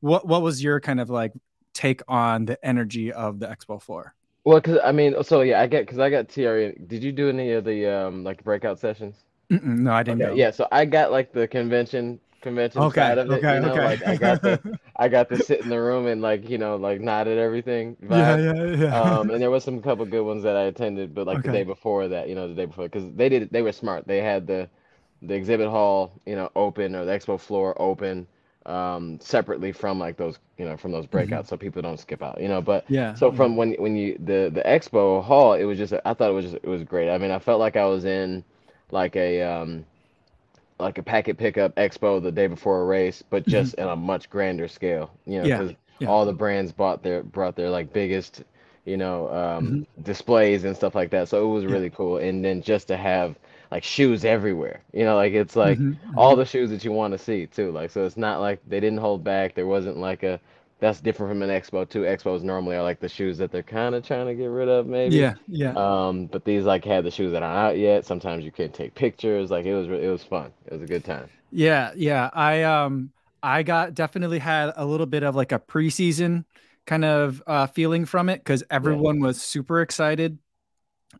What 0.00 0.26
what 0.26 0.42
was 0.42 0.62
your 0.62 0.80
kind 0.80 1.00
of 1.00 1.10
like 1.10 1.32
take 1.74 2.02
on 2.08 2.46
the 2.46 2.64
energy 2.64 3.12
of 3.12 3.40
the 3.40 3.46
expo 3.48 3.82
floor? 3.82 4.14
Well, 4.44 4.60
cause 4.60 4.78
I 4.84 4.92
mean, 4.92 5.22
so 5.24 5.40
yeah, 5.40 5.60
I 5.60 5.66
get 5.66 5.86
because 5.86 5.98
I 5.98 6.10
got 6.10 6.28
TRE. 6.28 6.72
Did 6.86 7.02
you 7.02 7.12
do 7.12 7.28
any 7.30 7.52
of 7.52 7.64
the 7.64 7.86
um 7.86 8.24
like 8.24 8.44
breakout 8.44 8.78
sessions? 8.78 9.24
Mm-mm, 9.50 9.78
no, 9.80 9.92
I 9.92 10.02
didn't 10.02 10.20
Okay, 10.20 10.22
know. 10.22 10.36
yeah. 10.36 10.50
So 10.52 10.68
I 10.72 10.84
got 10.86 11.12
like 11.12 11.32
the 11.32 11.48
convention 11.48 12.20
convention 12.42 12.88
Okay. 12.88 12.90
side 12.90 13.18
of 13.18 13.30
it. 13.32 13.46
Okay. 13.46 13.48
you 13.48 13.60
know, 13.60 13.78
okay. 13.78 13.80
like 13.80 14.02
I 14.06 14.16
got 14.16 14.42
the 14.42 14.62
I 14.96 15.08
got 15.08 15.28
to 15.30 15.38
sit 15.38 15.60
in 15.62 15.70
the 15.70 15.80
room 15.80 16.06
and 16.08 16.22
like 16.22 16.48
you 16.48 16.58
know 16.58 16.76
like 16.76 17.00
nod 17.00 17.28
at 17.28 17.38
everything. 17.38 17.96
yeah, 18.08 18.36
vibe. 18.36 18.44
yeah, 18.44 18.64
yeah. 18.76 18.92
Um, 18.92 19.30
and 19.30 19.42
there 19.42 19.50
was 19.52 19.64
some 19.64 19.82
couple 19.82 20.06
good 20.06 20.24
ones 20.24 20.42
that 20.44 20.56
I 20.56 20.64
attended, 20.64 21.14
but 21.14 21.26
like 21.26 21.42
the 21.42 21.48
day 21.50 21.64
before 21.64 22.08
that, 22.08 22.28
you 22.28 22.34
know, 22.36 22.48
the 22.48 22.54
day 22.54 22.66
before, 22.66 22.84
because 22.86 23.12
they 23.14 23.28
did 23.30 23.50
they 23.52 23.62
were 23.62 23.72
smart. 23.72 24.06
They 24.06 24.18
had 24.22 24.46
the 24.46 24.68
the 25.22 25.34
exhibit 25.34 25.68
hall, 25.68 26.12
you 26.26 26.36
know, 26.36 26.50
open 26.56 26.94
or 26.96 27.04
the 27.04 27.12
expo 27.12 27.40
floor 27.40 27.80
open, 27.82 28.26
um, 28.66 29.18
separately 29.20 29.72
from 29.72 29.98
like 29.98 30.16
those, 30.16 30.38
you 30.58 30.64
know, 30.64 30.76
from 30.76 30.92
those 30.92 31.06
breakouts, 31.06 31.46
so 31.46 31.56
people 31.56 31.82
don't 31.82 31.98
skip 31.98 32.22
out, 32.22 32.40
you 32.40 32.48
know. 32.48 32.60
But 32.62 32.86
Mm-hmm. 32.88 32.94
yeah. 32.94 33.14
so 33.14 33.32
from 33.32 33.56
when 33.56 33.72
when 33.74 33.96
you 33.96 34.16
the 34.18 34.50
the 34.52 34.62
expo 34.64 35.22
hall, 35.22 35.54
it 35.54 35.64
was 35.64 35.78
just 35.78 35.92
I 36.04 36.14
thought 36.14 36.30
it 36.30 36.34
was 36.34 36.44
just 36.44 36.56
it 36.56 36.66
was 36.68 36.82
great. 36.84 37.10
I 37.10 37.18
mean, 37.18 37.30
I 37.30 37.38
felt 37.38 37.60
like 37.60 37.76
I 37.76 37.86
was 37.86 38.04
in 38.04 38.44
like 38.90 39.16
a 39.16 39.42
um 39.42 39.84
like 40.78 40.98
a 40.98 41.02
packet 41.02 41.36
pickup 41.38 41.74
expo 41.76 42.22
the 42.22 42.32
day 42.32 42.46
before 42.46 42.82
a 42.82 42.84
race, 42.84 43.22
but 43.22 43.46
just 43.46 43.74
in 43.74 43.86
a 43.88 43.96
much 43.96 44.28
grander 44.30 44.68
scale. 44.68 45.10
You 45.26 45.38
know, 45.38 45.44
Mm-hmm. 45.44 45.48
Yeah, 45.48 45.62
because 45.62 45.74
yeah. 46.00 46.06
all 46.06 46.24
the 46.26 46.32
brands 46.32 46.72
bought 46.72 47.02
their 47.02 47.22
brought 47.22 47.56
their 47.56 47.70
like 47.70 47.92
biggest, 47.92 48.42
you 48.84 48.96
know, 48.96 49.28
um 49.32 49.78
Mm-hmm. 49.78 50.02
displays 50.02 50.64
and 50.64 50.76
stuff 50.76 50.94
like 50.94 51.10
that. 51.10 51.28
So 51.28 51.44
it 51.48 51.52
was 51.54 51.66
really 51.66 51.90
cool. 51.90 52.18
And 52.18 52.44
then 52.44 52.62
just 52.62 52.88
to 52.88 52.96
have 52.96 53.38
like 53.70 53.84
shoes 53.84 54.24
everywhere. 54.24 54.80
You 54.92 55.04
know, 55.04 55.16
like 55.16 55.32
it's 55.32 55.56
like 55.56 55.80
Mhm, 55.80 55.98
all 56.14 56.36
the 56.36 56.44
shoes 56.44 56.70
that 56.70 56.84
you 56.84 56.92
want 56.92 57.12
to 57.12 57.18
see 57.18 57.46
too. 57.46 57.70
Like 57.72 57.90
so 57.90 58.04
it's 58.06 58.16
not 58.16 58.40
like 58.40 58.60
they 58.68 58.80
didn't 58.80 58.98
hold 59.00 59.24
back. 59.24 59.54
There 59.54 59.66
wasn't 59.66 59.96
like 59.98 60.22
a 60.22 60.40
that's 60.80 61.00
different 61.00 61.30
from 61.30 61.42
an 61.42 61.50
expo 61.50 61.88
too. 61.88 62.02
Expos 62.02 62.42
normally 62.42 62.76
are 62.76 62.82
like 62.82 63.00
the 63.00 63.08
shoes 63.08 63.38
that 63.38 63.50
they're 63.50 63.62
kind 63.62 63.94
of 63.94 64.04
trying 64.06 64.26
to 64.26 64.34
get 64.34 64.46
rid 64.46 64.68
of 64.68 64.86
maybe. 64.86 65.26
yeah, 65.26 65.34
yeah. 65.46 65.76
Um, 65.76 66.26
but 66.26 66.44
these 66.44 66.64
like 66.64 66.84
had 66.84 67.04
the 67.04 67.10
shoes 67.10 67.32
that 67.32 67.42
aren't 67.42 67.58
out 67.58 67.78
yet. 67.78 68.04
Sometimes 68.06 68.44
you 68.44 68.52
can't 68.52 68.74
take 68.74 68.94
pictures. 68.94 69.50
Like 69.50 69.66
it 69.66 69.74
was 69.74 69.88
it 69.88 70.08
was 70.10 70.22
fun. 70.22 70.52
It 70.66 70.72
was 70.72 70.82
a 70.82 70.86
good 70.86 71.04
time. 71.04 71.28
Yeah, 71.50 71.92
yeah. 71.96 72.30
I 72.32 72.62
um 72.62 73.12
I 73.42 73.62
got 73.62 73.94
definitely 73.94 74.38
had 74.38 74.72
a 74.76 74.84
little 74.84 75.06
bit 75.06 75.22
of 75.22 75.34
like 75.36 75.52
a 75.52 75.58
preseason 75.58 76.44
kind 76.86 77.04
of 77.04 77.42
uh 77.46 77.66
feeling 77.68 78.04
from 78.06 78.28
it 78.28 78.38
because 78.38 78.62
everyone 78.70 79.20
was 79.20 79.40
super 79.40 79.80
excited. 79.80 80.38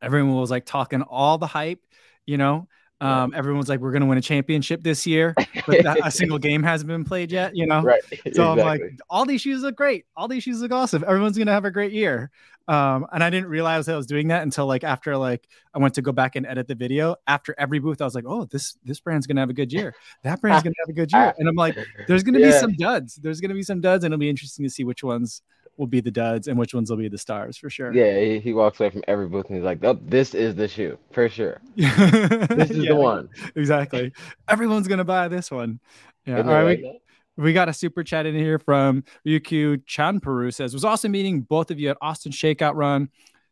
Everyone 0.02 0.37
was 0.37 0.50
like 0.50 0.67
talking 0.67 1.02
all 1.02 1.38
the 1.38 1.49
hype, 1.49 1.81
you 2.26 2.37
know. 2.37 2.69
Yeah. 3.00 3.25
Um, 3.25 3.35
everyone 3.35 3.59
was 3.59 3.69
like, 3.69 3.81
"We're 3.81 3.93
gonna 3.93 4.06
win 4.06 4.19
a 4.19 4.23
championship 4.23 4.82
this 4.82 5.06
year," 5.06 5.35
but 5.67 5.82
that, 5.82 5.99
a 6.03 6.11
single 6.11 6.38
game 6.38 6.62
hasn't 6.62 6.88
been 6.88 7.05
played 7.05 7.32
yet, 7.32 7.56
you 7.56 7.67
know. 7.67 7.82
Right. 7.82 8.03
So 8.32 8.53
I'm 8.53 8.59
like, 8.59 8.82
all 9.11 9.26
these 9.26 9.41
shoes 9.41 9.62
look 9.62 9.76
great. 9.76 10.06
All 10.17 10.29
these 10.29 10.43
shoes 10.43 10.61
look 10.61 10.73
awesome. 10.73 11.05
Everyone's 11.06 11.37
gonna 11.37 11.53
have 11.53 11.65
a 11.65 11.71
great 11.71 11.93
year. 11.93 12.31
Um, 12.67 13.06
and 13.12 13.23
I 13.23 13.29
didn't 13.29 13.50
realize 13.50 13.88
I 13.88 13.97
was 13.97 14.06
doing 14.06 14.29
that 14.29 14.43
until 14.43 14.67
like 14.67 14.85
after 14.85 15.17
like 15.17 15.47
I 15.75 15.79
went 15.79 15.94
to 15.94 16.03
go 16.03 16.12
back 16.12 16.37
and 16.37 16.47
edit 16.47 16.67
the 16.67 16.75
video. 16.75 17.17
After 17.26 17.55
every 17.59 17.79
booth, 17.79 18.00
I 18.00 18.05
was 18.05 18.15
like, 18.15 18.25
oh, 18.27 18.47
this 18.47 18.79
this 18.85 19.00
brand's 19.00 19.27
gonna 19.27 19.41
have 19.41 19.50
a 19.50 19.55
good 19.55 19.73
year. 19.73 19.94
That 20.23 20.41
brand's 20.41 20.62
gonna 20.62 20.75
have 20.81 20.88
a 20.88 20.94
good 20.94 21.12
year. 21.12 21.35
And 21.37 21.49
I'm 21.49 21.56
like, 21.56 21.77
there's 22.08 22.22
gonna 22.22 22.39
be 22.39 22.53
some 22.53 22.75
duds. 22.75 23.17
There's 23.17 23.41
gonna 23.41 23.55
be 23.55 23.63
some 23.63 23.81
duds, 23.81 24.05
and 24.05 24.15
it'll 24.15 24.20
be 24.20 24.31
interesting 24.31 24.65
to 24.65 24.70
see 24.70 24.84
which 24.84 25.03
ones 25.03 25.43
will 25.77 25.87
be 25.87 26.01
the 26.01 26.11
duds 26.11 26.49
and 26.49 26.59
which 26.59 26.75
ones 26.75 26.91
will 26.91 26.97
be 26.97 27.09
the 27.09 27.19
stars 27.19 27.57
for 27.57 27.69
sure. 27.71 27.93
Yeah, 27.93 28.19
he, 28.21 28.39
he 28.41 28.53
walks 28.53 28.79
away 28.81 28.91
from 28.91 29.03
every 29.09 29.27
booth 29.29 29.47
and 29.47 29.57
he's 29.57 29.65
like, 29.65 29.83
"Oh, 29.85 29.99
this 30.03 30.35
is 30.35 30.55
the 30.55 30.69
shoe 30.69 30.99
for 31.13 31.29
sure. 31.29 31.61
this 31.77 32.71
is 32.71 32.87
the 32.87 32.95
one." 32.97 33.29
Exactly. 33.57 34.13
Everyone's 34.49 34.89
gonna 34.89 35.05
buy 35.05 35.29
this 35.29 35.51
one. 35.51 35.81
Yeah. 36.27 36.39
All 36.39 36.45
right 36.45 36.79
we- 36.81 37.01
We 37.37 37.53
got 37.53 37.69
a 37.69 37.73
super 37.73 38.05
chat 38.05 38.27
in 38.27 38.35
here 38.37 38.59
from 38.61 39.03
Ryukyu 39.27 39.85
Chanparu 39.87 40.55
says, 40.55 40.73
was 40.73 40.85
awesome 40.85 41.11
meeting 41.13 41.41
both 41.41 41.71
of 41.73 41.81
you 41.81 41.91
at 41.91 41.97
Austin 42.01 42.31
Shakeout 42.31 42.75
Run. 42.77 43.09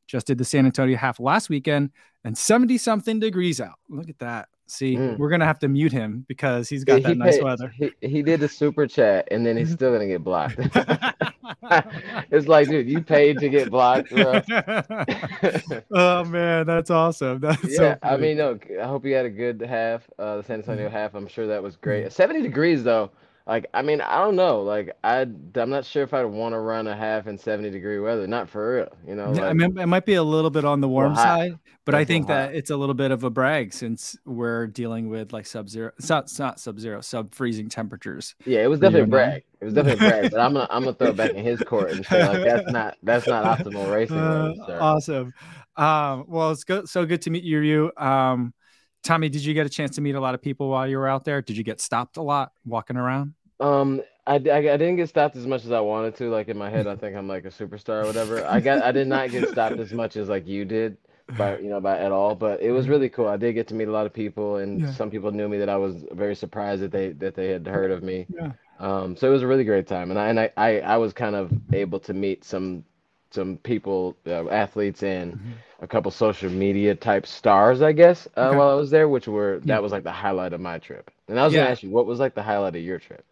Just 0.07 0.27
did 0.29 0.39
the 0.39 0.45
San 0.45 0.67
Antonio 0.67 0.97
half 0.97 1.19
last 1.19 1.49
weekend 1.49 1.91
and 2.25 2.39
70 2.39 2.79
something 2.79 3.19
degrees 3.19 3.61
out. 3.61 3.75
Look 3.89 4.09
at 4.09 4.19
that. 4.21 4.49
See, 4.73 4.97
Mm. 4.97 5.19
we're 5.19 5.29
going 5.29 5.41
to 5.41 5.47
have 5.47 5.59
to 5.59 5.69
mute 5.69 5.93
him 5.93 6.25
because 6.29 6.67
he's 6.67 6.83
got 6.83 7.03
Yeah, 7.03 7.09
that 7.09 7.13
he 7.13 7.19
nice 7.19 7.37
paid- 7.37 7.45
weather. 7.45 7.75
He, 7.77 7.91
he 8.01 8.23
did 8.23 8.41
the 8.41 8.49
super 8.49 8.87
chat 8.87 9.29
and 9.31 9.45
then 9.45 9.55
he's 9.59 9.71
still 9.71 9.93
gonna 9.93 10.07
get 10.07 10.25
blocked. 10.25 10.59
it's 12.31 12.49
like, 12.49 12.69
dude, 12.69 12.89
you 12.89 13.03
paid 13.03 13.39
to 13.41 13.51
get 13.51 13.71
blocked, 13.71 14.09
bro. 14.11 14.41
oh, 15.95 16.25
man. 16.25 16.67
That's 16.67 16.91
awesome. 16.91 17.41
That's 17.41 17.63
yeah, 17.65 17.77
so 17.77 17.99
I 18.03 18.17
mean, 18.17 18.39
no, 18.39 18.59
I 18.81 18.87
hope 18.87 19.05
you 19.05 19.15
had 19.15 19.27
a 19.27 19.31
good 19.31 19.61
half, 19.61 20.09
uh, 20.19 20.39
the 20.39 20.43
San 20.43 20.61
Antonio 20.61 20.87
Mm-hmm. 20.87 20.97
half. 20.97 21.15
I'm 21.15 21.27
sure 21.29 21.47
that 21.49 21.63
was 21.63 21.77
great. 21.77 22.11
70 22.11 22.41
degrees 22.43 22.83
though. 22.83 23.11
Like, 23.47 23.67
I 23.75 23.83
mean, 23.83 24.01
I 24.01 24.19
don't 24.19 24.37
know. 24.37 24.63
Like, 24.63 24.97
I, 25.03 25.21
I'm 25.21 25.71
not 25.71 25.85
sure 25.85 26.03
if 26.03 26.15
I'd 26.15 26.25
want 26.25 26.53
to 26.55 26.59
run 26.59 26.87
a 26.87 26.97
half 26.97 27.27
in 27.27 27.37
70 27.37 27.71
degree 27.71 27.99
weather. 27.99 28.27
Not 28.27 28.49
for 28.49 28.77
real, 28.77 28.89
you 29.07 29.15
know. 29.15 29.33
Yeah, 29.35 29.47
I 29.47 29.53
mean, 29.53 29.79
it 29.79 29.87
might 29.87 30.07
be 30.07 30.15
a 30.15 30.23
little 30.23 30.51
bit 30.51 30.65
on 30.65 30.81
the 30.81 30.89
warm 30.89 31.17
side, 31.17 31.59
but 31.85 31.95
I 31.95 32.05
think 32.05 32.29
that 32.29 32.51
hot. 32.51 32.55
it's 32.55 32.71
a 32.71 32.77
little 32.77 32.95
bit 32.95 33.11
of 33.11 33.25
a 33.25 33.31
brag 33.31 33.73
since 33.73 34.17
we're 34.25 34.69
dealing 34.69 35.09
with 35.09 35.33
like 35.33 35.47
sub 35.47 35.69
zero. 35.69 35.91
It's 35.99 36.09
not, 36.09 36.25
it's 36.25 36.39
not 36.39 36.61
sub 36.61 36.79
zero, 36.79 37.01
sub 37.01 37.35
freezing 37.35 37.69
temperatures. 37.69 38.35
Yeah, 38.47 38.63
it 38.63 38.69
was 38.69 38.79
definitely 38.79 39.01
a 39.01 39.05
and 39.05 39.15
I. 39.15 39.17
brag. 39.17 39.45
It 39.61 39.65
was 39.65 39.75
definitely 39.75 40.07
a 40.07 40.11
brag, 40.11 40.31
but 40.31 40.41
I'm 40.41 40.53
gonna 40.53 40.69
I'm 40.71 40.85
gonna 40.85 40.95
throw 40.95 41.09
it 41.09 41.17
back 41.17 41.33
in 41.33 41.45
his 41.45 41.61
court 41.61 41.91
and 41.91 42.07
say 42.07 42.27
like 42.27 42.45
that's 42.45 42.71
not 42.71 42.97
that's 43.03 43.27
not 43.27 43.59
optimal 43.59 43.93
racing. 43.93 44.19
Uh, 44.19 44.55
awesome. 44.81 45.33
Um, 45.77 46.25
well, 46.29 46.51
it's 46.51 46.65
go- 46.65 46.85
so 46.85 47.05
good 47.07 47.23
to 47.23 47.31
meet 47.31 47.45
you. 47.45 47.59
Ryu. 47.59 47.91
Um, 47.97 48.55
Tommy, 49.03 49.29
did 49.29 49.45
you 49.45 49.53
get 49.55 49.67
a 49.67 49.71
chance 49.71 49.97
to 49.97 50.01
meet 50.01 50.15
a 50.15 50.21
lot 50.21 50.35
of 50.35 50.43
people 50.43 50.69
while 50.69 50.87
you 50.87 50.97
were 50.97 51.09
out 51.09 51.25
there? 51.25 51.43
Did 51.43 51.57
you 51.57 51.65
get 51.65 51.81
stopped 51.81 52.17
a 52.17 52.23
lot 52.23 52.53
walking 52.65 52.97
around? 52.97 53.35
Um, 53.59 54.01
I, 54.27 54.35
I, 54.35 54.37
I 54.37 54.61
didn't 54.77 54.97
get 54.97 55.09
stopped 55.09 55.37
as 55.37 55.47
much 55.47 55.65
as 55.65 55.73
I 55.73 55.81
wanted 55.81 56.17
to. 56.17 56.31
Like 56.31 56.49
in 56.49 56.57
my 56.57 56.71
head, 56.71 56.87
I 56.87 56.95
think 56.97 57.17
I'm 57.17 57.27
like 57.29 57.45
a 57.45 57.49
superstar 57.49 58.05
or 58.05 58.07
whatever. 58.07 58.45
I 58.47 58.61
got 58.61 58.83
I 58.83 58.93
did 58.93 59.09
not 59.09 59.31
get 59.31 59.49
stopped 59.49 59.79
as 59.79 59.93
much 59.93 60.17
as 60.17 60.29
like 60.29 60.47
you 60.47 60.65
did. 60.65 60.97
by 61.37 61.59
you 61.59 61.69
know 61.71 61.81
by 61.81 61.99
at 61.99 62.13
all, 62.13 62.35
but 62.35 62.61
it 62.61 62.71
was 62.73 62.89
really 62.89 63.09
cool. 63.09 63.27
I 63.29 63.37
did 63.37 63.55
get 63.55 63.67
to 63.69 63.75
meet 63.75 63.89
a 63.89 63.93
lot 63.93 64.07
of 64.07 64.13
people, 64.13 64.57
and 64.57 64.81
Yeah. 64.83 64.93
some 64.93 65.11
people 65.11 65.31
knew 65.33 65.49
me 65.49 65.59
that 65.59 65.69
I 65.69 65.77
was 65.77 66.05
very 66.13 66.35
surprised 66.37 66.83
that 66.83 66.93
they 66.93 67.13
that 67.13 67.35
they 67.35 67.49
had 67.49 67.67
heard 67.67 67.91
of 67.91 68.03
me. 68.03 68.27
Yeah. 68.29 68.53
Um, 68.79 69.17
so 69.17 69.29
it 69.29 69.33
was 69.33 69.43
a 69.43 69.47
really 69.47 69.65
great 69.65 69.87
time, 69.87 70.11
and 70.11 70.19
I 70.19 70.29
and 70.29 70.39
I, 70.41 70.51
I, 70.57 70.81
I 70.81 70.97
was 70.97 71.13
kind 71.13 71.35
of 71.37 71.53
able 71.73 71.99
to 72.01 72.15
meet 72.15 72.45
some 72.45 72.85
some 73.33 73.57
people, 73.59 74.17
uh, 74.27 74.49
athletes, 74.49 75.03
and 75.03 75.35
Mhm. 75.35 75.53
a 75.81 75.87
couple 75.87 76.11
social 76.11 76.51
media 76.51 76.95
type 76.95 77.27
stars, 77.27 77.83
I 77.83 77.93
guess, 77.93 78.29
uh, 78.37 78.49
Okay. 78.49 78.57
while 78.57 78.71
I 78.71 78.75
was 78.75 78.91
there, 78.91 79.09
which 79.09 79.27
were 79.27 79.55
Yeah. 79.57 79.75
that 79.75 79.83
was 79.83 79.91
like 79.93 80.05
the 80.05 80.13
highlight 80.13 80.53
of 80.53 80.61
my 80.61 80.79
trip. 80.79 81.11
And 81.29 81.39
I 81.41 81.45
was 81.45 81.55
gonna 81.55 81.69
ask 81.69 81.83
you, 81.83 81.91
what 81.91 82.07
was 82.07 82.21
like 82.21 82.35
the 82.35 82.43
highlight 82.43 82.77
of 82.77 82.83
your 82.83 82.99
trip? 82.99 83.25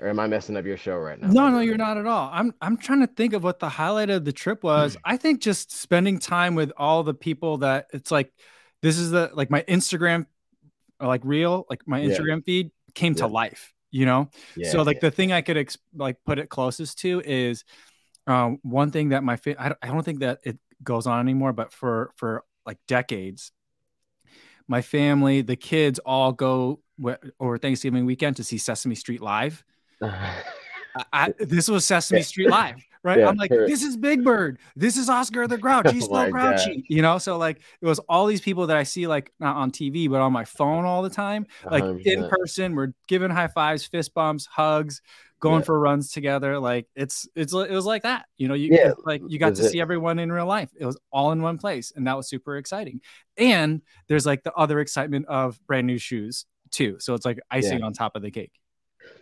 Or 0.00 0.06
am 0.08 0.20
I 0.20 0.28
messing 0.28 0.56
up 0.56 0.64
your 0.64 0.76
show 0.76 0.96
right 0.96 1.20
now? 1.20 1.26
No, 1.28 1.48
no, 1.48 1.58
you're 1.60 1.76
not 1.76 1.96
at 1.96 2.06
all. 2.06 2.30
I'm 2.32 2.54
I'm 2.60 2.76
trying 2.76 3.00
to 3.00 3.08
think 3.08 3.32
of 3.32 3.42
what 3.42 3.58
the 3.58 3.68
highlight 3.68 4.10
of 4.10 4.24
the 4.24 4.32
trip 4.32 4.62
was. 4.62 4.96
I 5.04 5.16
think 5.16 5.40
just 5.40 5.72
spending 5.72 6.18
time 6.20 6.54
with 6.54 6.70
all 6.76 7.02
the 7.02 7.14
people 7.14 7.58
that 7.58 7.88
it's 7.92 8.10
like 8.12 8.30
this 8.82 8.96
is 8.98 9.10
the 9.10 9.30
like 9.34 9.50
my 9.50 9.62
Instagram 9.62 10.26
like 11.00 11.22
real, 11.24 11.66
like 11.70 11.80
my 11.86 12.00
Yeah. 12.00 12.10
Instagram 12.16 12.44
feed 12.44 12.70
came 12.94 13.14
to 13.16 13.26
life, 13.26 13.72
you 13.90 14.04
know? 14.06 14.28
Yeah, 14.56 14.70
so 14.70 14.82
like 14.82 14.96
yeah. 14.96 15.08
the 15.08 15.10
thing 15.10 15.32
I 15.32 15.40
could 15.42 15.56
ex- 15.56 15.78
like 15.94 16.16
put 16.24 16.38
it 16.38 16.48
closest 16.48 16.98
to 17.00 17.20
is 17.24 17.64
um 18.28 18.58
one 18.62 18.90
thing 18.90 19.08
that 19.10 19.24
my 19.24 19.36
fa- 19.36 19.60
I, 19.60 19.70
don't, 19.70 19.78
I 19.82 19.86
don't 19.88 20.04
think 20.04 20.20
that 20.20 20.40
it 20.44 20.58
goes 20.82 21.06
on 21.06 21.20
anymore, 21.20 21.52
but 21.52 21.72
for 21.72 22.12
for 22.16 22.44
like 22.66 22.78
decades, 22.86 23.52
my 24.68 24.82
family, 24.82 25.40
the 25.40 25.56
kids 25.56 25.98
all 26.00 26.32
go 26.32 26.80
wh- 27.02 27.14
over 27.40 27.58
Thanksgiving 27.58 28.04
weekend 28.04 28.36
to 28.36 28.44
see 28.44 28.58
Sesame 28.58 28.94
Street 28.94 29.22
live. 29.22 29.64
I, 30.02 31.04
I, 31.12 31.34
this 31.38 31.68
was 31.68 31.84
Sesame 31.84 32.22
Street 32.22 32.50
Live, 32.50 32.84
right? 33.08 33.18
Yeah, 33.18 33.28
I'm 33.28 33.36
like, 33.36 33.50
this 33.50 33.82
is 33.82 33.96
Big 33.96 34.22
Bird. 34.24 34.58
This 34.76 34.96
is 34.96 35.08
Oscar 35.08 35.46
the 35.46 35.58
Grouch. 35.58 35.90
He's 35.92 36.06
Oh 36.08 36.12
my 36.12 36.26
so 36.26 36.32
grouchy, 36.32 36.84
you 36.88 37.02
know. 37.02 37.18
So 37.18 37.36
like, 37.38 37.60
it 37.80 37.86
was 37.86 37.98
all 38.08 38.26
these 38.26 38.40
people 38.40 38.66
that 38.68 38.76
I 38.76 38.84
see 38.84 39.06
like 39.06 39.32
not 39.40 39.56
on 39.56 39.70
TV 39.70 40.08
but 40.08 40.20
on 40.20 40.32
my 40.32 40.44
phone 40.44 40.84
all 40.84 41.02
the 41.02 41.10
time, 41.10 41.46
like 41.70 41.82
in 41.84 42.20
100%. 42.22 42.28
person. 42.30 42.74
We're 42.74 42.92
giving 43.08 43.30
high 43.30 43.48
fives, 43.48 43.84
fist 43.84 44.14
bumps, 44.14 44.46
hugs, 44.46 45.02
going 45.40 45.60
Yeah. 45.60 45.64
for 45.66 45.80
runs 45.80 46.12
together. 46.12 46.58
Like 46.58 46.86
it's 46.94 47.28
it's 47.34 47.52
it 47.52 47.70
was 47.70 47.86
like 47.86 48.02
that, 48.02 48.26
you 48.36 48.48
know. 48.48 48.54
You 48.54 48.70
Yeah, 48.72 48.92
like 49.04 49.22
you 49.26 49.38
got 49.38 49.54
to 49.56 49.64
it. 49.64 49.70
see 49.70 49.80
everyone 49.80 50.18
in 50.18 50.30
real 50.30 50.46
life. 50.46 50.70
It 50.78 50.84
was 50.86 50.98
all 51.10 51.32
in 51.32 51.42
one 51.42 51.58
place, 51.58 51.92
and 51.96 52.06
that 52.06 52.16
was 52.16 52.28
super 52.28 52.56
exciting. 52.56 53.00
And 53.36 53.82
there's 54.08 54.26
like 54.26 54.42
the 54.42 54.52
other 54.54 54.80
excitement 54.80 55.26
of 55.26 55.58
brand 55.66 55.86
new 55.86 55.98
shoes 55.98 56.44
too. 56.70 56.96
So 57.00 57.14
it's 57.14 57.24
like 57.24 57.38
icing 57.50 57.82
on 57.82 57.92
top 57.92 58.14
of 58.16 58.22
the 58.22 58.30
cake. 58.30 58.52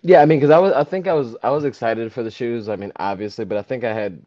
Yeah, 0.06 0.22
I 0.22 0.26
mean, 0.26 0.38
because 0.38 0.50
I 0.52 0.58
was, 0.58 0.72
I 0.72 0.84
think 0.84 1.08
I 1.08 1.14
was, 1.14 1.36
I 1.42 1.50
was 1.50 1.64
excited 1.64 2.12
for 2.12 2.22
the 2.22 2.30
shoes. 2.30 2.68
I 2.68 2.76
mean, 2.76 2.92
obviously, 2.96 3.44
but 3.44 3.58
I 3.58 3.62
think 3.62 3.84
I 3.84 3.92
had, 3.92 4.22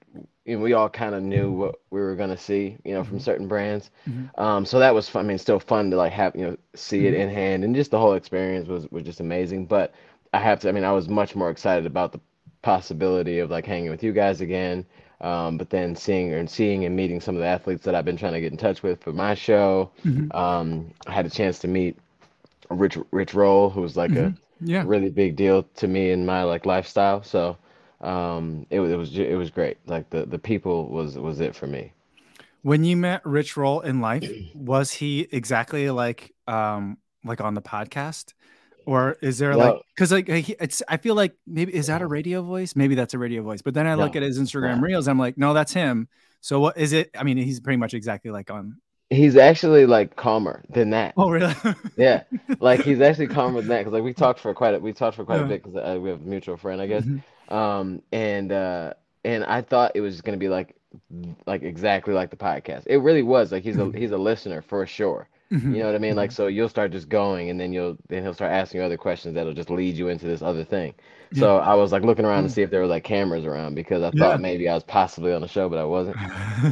you 0.45 0.57
know, 0.57 0.63
we 0.63 0.73
all 0.73 0.89
kind 0.89 1.15
of 1.15 1.23
knew 1.23 1.51
what 1.53 1.75
we 1.91 2.01
were 2.01 2.15
gonna 2.15 2.37
see, 2.37 2.77
you 2.83 2.93
know, 2.93 3.03
from 3.03 3.19
Mhm. 3.19 3.21
certain 3.21 3.47
brands. 3.47 3.91
Mhm. 4.09 4.29
Um, 4.37 4.65
so 4.65 4.79
that 4.79 4.93
was 4.93 5.09
fun. 5.09 5.25
I 5.25 5.27
mean, 5.29 5.37
still 5.37 5.59
fun 5.59 5.89
to 5.91 5.97
like 5.97 6.11
have, 6.13 6.35
you 6.35 6.47
know, 6.47 6.57
see 6.75 7.07
it 7.07 7.13
Mhm. 7.13 7.19
in 7.21 7.29
hand, 7.29 7.63
and 7.63 7.75
just 7.75 7.91
the 7.91 7.99
whole 7.99 8.13
experience 8.15 8.67
was 8.67 8.91
was 8.91 9.03
just 9.03 9.21
amazing. 9.21 9.67
But 9.67 9.93
I 10.33 10.39
have 10.39 10.59
to, 10.61 10.69
I 10.69 10.73
mean, 10.73 10.83
I 10.83 10.91
was 10.91 11.07
much 11.09 11.35
more 11.35 11.49
excited 11.49 11.85
about 11.85 12.11
the 12.11 12.19
possibility 12.61 13.39
of 13.39 13.49
like 13.51 13.65
hanging 13.65 13.89
with 13.89 14.03
you 14.03 14.11
guys 14.13 14.41
again. 14.41 14.85
Um, 15.21 15.57
but 15.57 15.69
then 15.69 15.95
seeing 15.95 16.33
and 16.33 16.49
seeing 16.49 16.85
and 16.85 16.95
meeting 16.95 17.21
some 17.21 17.35
of 17.35 17.41
the 17.41 17.47
athletes 17.47 17.83
that 17.85 17.95
I've 17.95 18.05
been 18.05 18.17
trying 18.17 18.33
to 18.33 18.41
get 18.41 18.51
in 18.51 18.57
touch 18.57 18.83
with 18.83 19.01
for 19.01 19.13
my 19.13 19.33
show. 19.35 19.91
Mhm. 20.05 20.33
Um, 20.35 20.93
I 21.07 21.11
had 21.13 21.25
a 21.25 21.29
chance 21.29 21.59
to 21.59 21.67
meet 21.67 21.97
Rich 22.69 22.97
Rich 23.11 23.33
Roll, 23.33 23.69
who 23.69 23.81
was 23.81 23.97
like 23.97 24.15
a 24.15 24.31
Mhm. 24.31 24.35
Yeah. 24.61 24.83
really 24.85 25.09
big 25.09 25.35
deal 25.35 25.63
to 25.75 25.87
me 25.87 26.11
in 26.11 26.25
my 26.25 26.43
like 26.43 26.65
lifestyle. 26.65 27.23
So 27.23 27.57
um, 28.01 28.65
it 28.69 28.79
was 28.79 28.91
it 28.91 28.95
was 28.95 29.17
it 29.17 29.37
was 29.37 29.49
great. 29.49 29.77
Like 29.85 30.09
the 30.09 30.25
the 30.25 30.39
people 30.39 30.89
was 30.89 31.17
was 31.17 31.39
it 31.39 31.55
for 31.55 31.67
me. 31.67 31.93
When 32.61 32.83
you 32.83 32.97
met 32.97 33.25
Rich 33.25 33.55
Roll 33.57 33.79
in 33.81 34.01
life, 34.01 34.29
was 34.53 34.91
he 34.91 35.27
exactly 35.31 35.89
like 35.89 36.33
um 36.47 36.97
like 37.23 37.41
on 37.41 37.53
the 37.53 37.61
podcast? 37.61 38.33
Or 38.85 39.17
is 39.21 39.37
there 39.37 39.55
like 39.55 39.75
because 39.95 40.11
like 40.11 40.27
it's 40.29 40.81
I 40.87 40.97
feel 40.97 41.15
like 41.15 41.33
maybe 41.45 41.73
is 41.73 41.87
that 41.87 42.01
a 42.01 42.07
radio 42.07 42.41
voice? 42.41 42.75
Maybe 42.75 42.95
that's 42.95 43.13
a 43.13 43.19
radio 43.19 43.43
voice. 43.43 43.61
But 43.61 43.73
then 43.73 43.87
I 43.87 43.93
look 43.95 44.15
at 44.15 44.23
his 44.23 44.39
Instagram 44.39 44.77
No. 44.77 44.83
reels, 44.87 45.07
I'm 45.07 45.19
like, 45.19 45.37
no, 45.37 45.53
that's 45.53 45.73
him. 45.73 46.07
So 46.41 46.59
what 46.59 46.77
is 46.77 46.93
it? 46.93 47.11
I 47.17 47.23
mean, 47.23 47.37
he's 47.37 47.59
pretty 47.59 47.77
much 47.77 47.93
exactly 47.93 48.31
like 48.31 48.49
on. 48.49 48.77
He's 49.09 49.35
actually 49.37 49.85
like 49.87 50.15
calmer 50.15 50.63
than 50.69 50.91
that. 50.91 51.13
Oh, 51.17 51.29
really? 51.29 51.53
Yeah, 51.95 52.23
like 52.59 52.81
he's 52.83 53.01
actually 53.01 53.27
calmer 53.27 53.59
than 53.61 53.69
that 53.69 53.79
because 53.79 53.93
like 53.93 54.03
we 54.03 54.13
talked 54.13 54.39
for 54.39 54.53
quite 54.53 54.75
a 54.75 54.79
we 54.79 54.93
talked 54.93 55.15
for 55.15 55.25
quite 55.25 55.39
Yeah. 55.39 55.45
a 55.45 55.45
bit 55.45 55.63
because 55.63 55.75
uh, 55.77 55.99
we 55.99 56.09
have 56.09 56.21
a 56.21 56.25
mutual 56.25 56.57
friend, 56.57 56.81
I 56.81 56.87
guess. 56.87 57.05
Mhm. 57.05 57.23
Um, 57.49 58.01
and 58.11 58.51
uh, 58.51 58.93
and 59.25 59.43
I 59.45 59.61
thought 59.61 59.93
it 59.95 60.01
was 60.01 60.21
gonna 60.21 60.37
be 60.37 60.49
like 60.49 60.75
like 61.47 61.63
exactly 61.63 62.13
like 62.13 62.29
the 62.29 62.37
podcast. 62.37 62.83
It 62.87 62.97
really 62.99 63.23
was. 63.23 63.51
Like 63.51 63.63
he's 63.63 63.77
a 63.77 63.81
Mhm. 63.81 63.95
he's 63.95 64.11
a 64.11 64.17
listener 64.17 64.61
for 64.61 64.85
sure. 64.85 65.27
Mhm. 65.51 65.73
You 65.73 65.79
know 65.79 65.85
what 65.87 65.95
I 65.95 65.99
mean? 65.99 66.15
Like 66.15 66.31
so 66.31 66.47
you'll 66.47 66.69
start 66.69 66.91
just 66.91 67.09
going 67.09 67.49
and 67.49 67.59
then 67.59 67.73
you'll 67.73 67.97
then 68.07 68.21
he'll 68.23 68.33
start 68.35 68.51
asking 68.51 68.79
you 68.81 68.85
other 68.85 68.97
questions 68.97 69.33
that'll 69.35 69.53
just 69.53 69.69
lead 69.71 69.95
you 69.97 70.07
into 70.09 70.25
this 70.27 70.41
other 70.43 70.63
thing. 70.63 70.93
So 71.33 71.57
I 71.57 71.75
was 71.75 71.91
like 71.91 72.03
looking 72.03 72.25
around 72.25 72.43
to 72.43 72.49
Mm. 72.49 72.53
see 72.53 72.61
if 72.63 72.71
there 72.71 72.81
were 72.81 72.87
like 72.87 73.03
cameras 73.03 73.45
around 73.45 73.75
because 73.75 74.01
I 74.03 74.11
Yeah. 74.13 74.19
thought 74.19 74.41
maybe 74.41 74.67
I 74.69 74.73
was 74.73 74.83
possibly 74.83 75.31
on 75.33 75.41
the 75.41 75.47
show, 75.47 75.69
but 75.69 75.77
I 75.79 75.83
wasn't. 75.83 76.17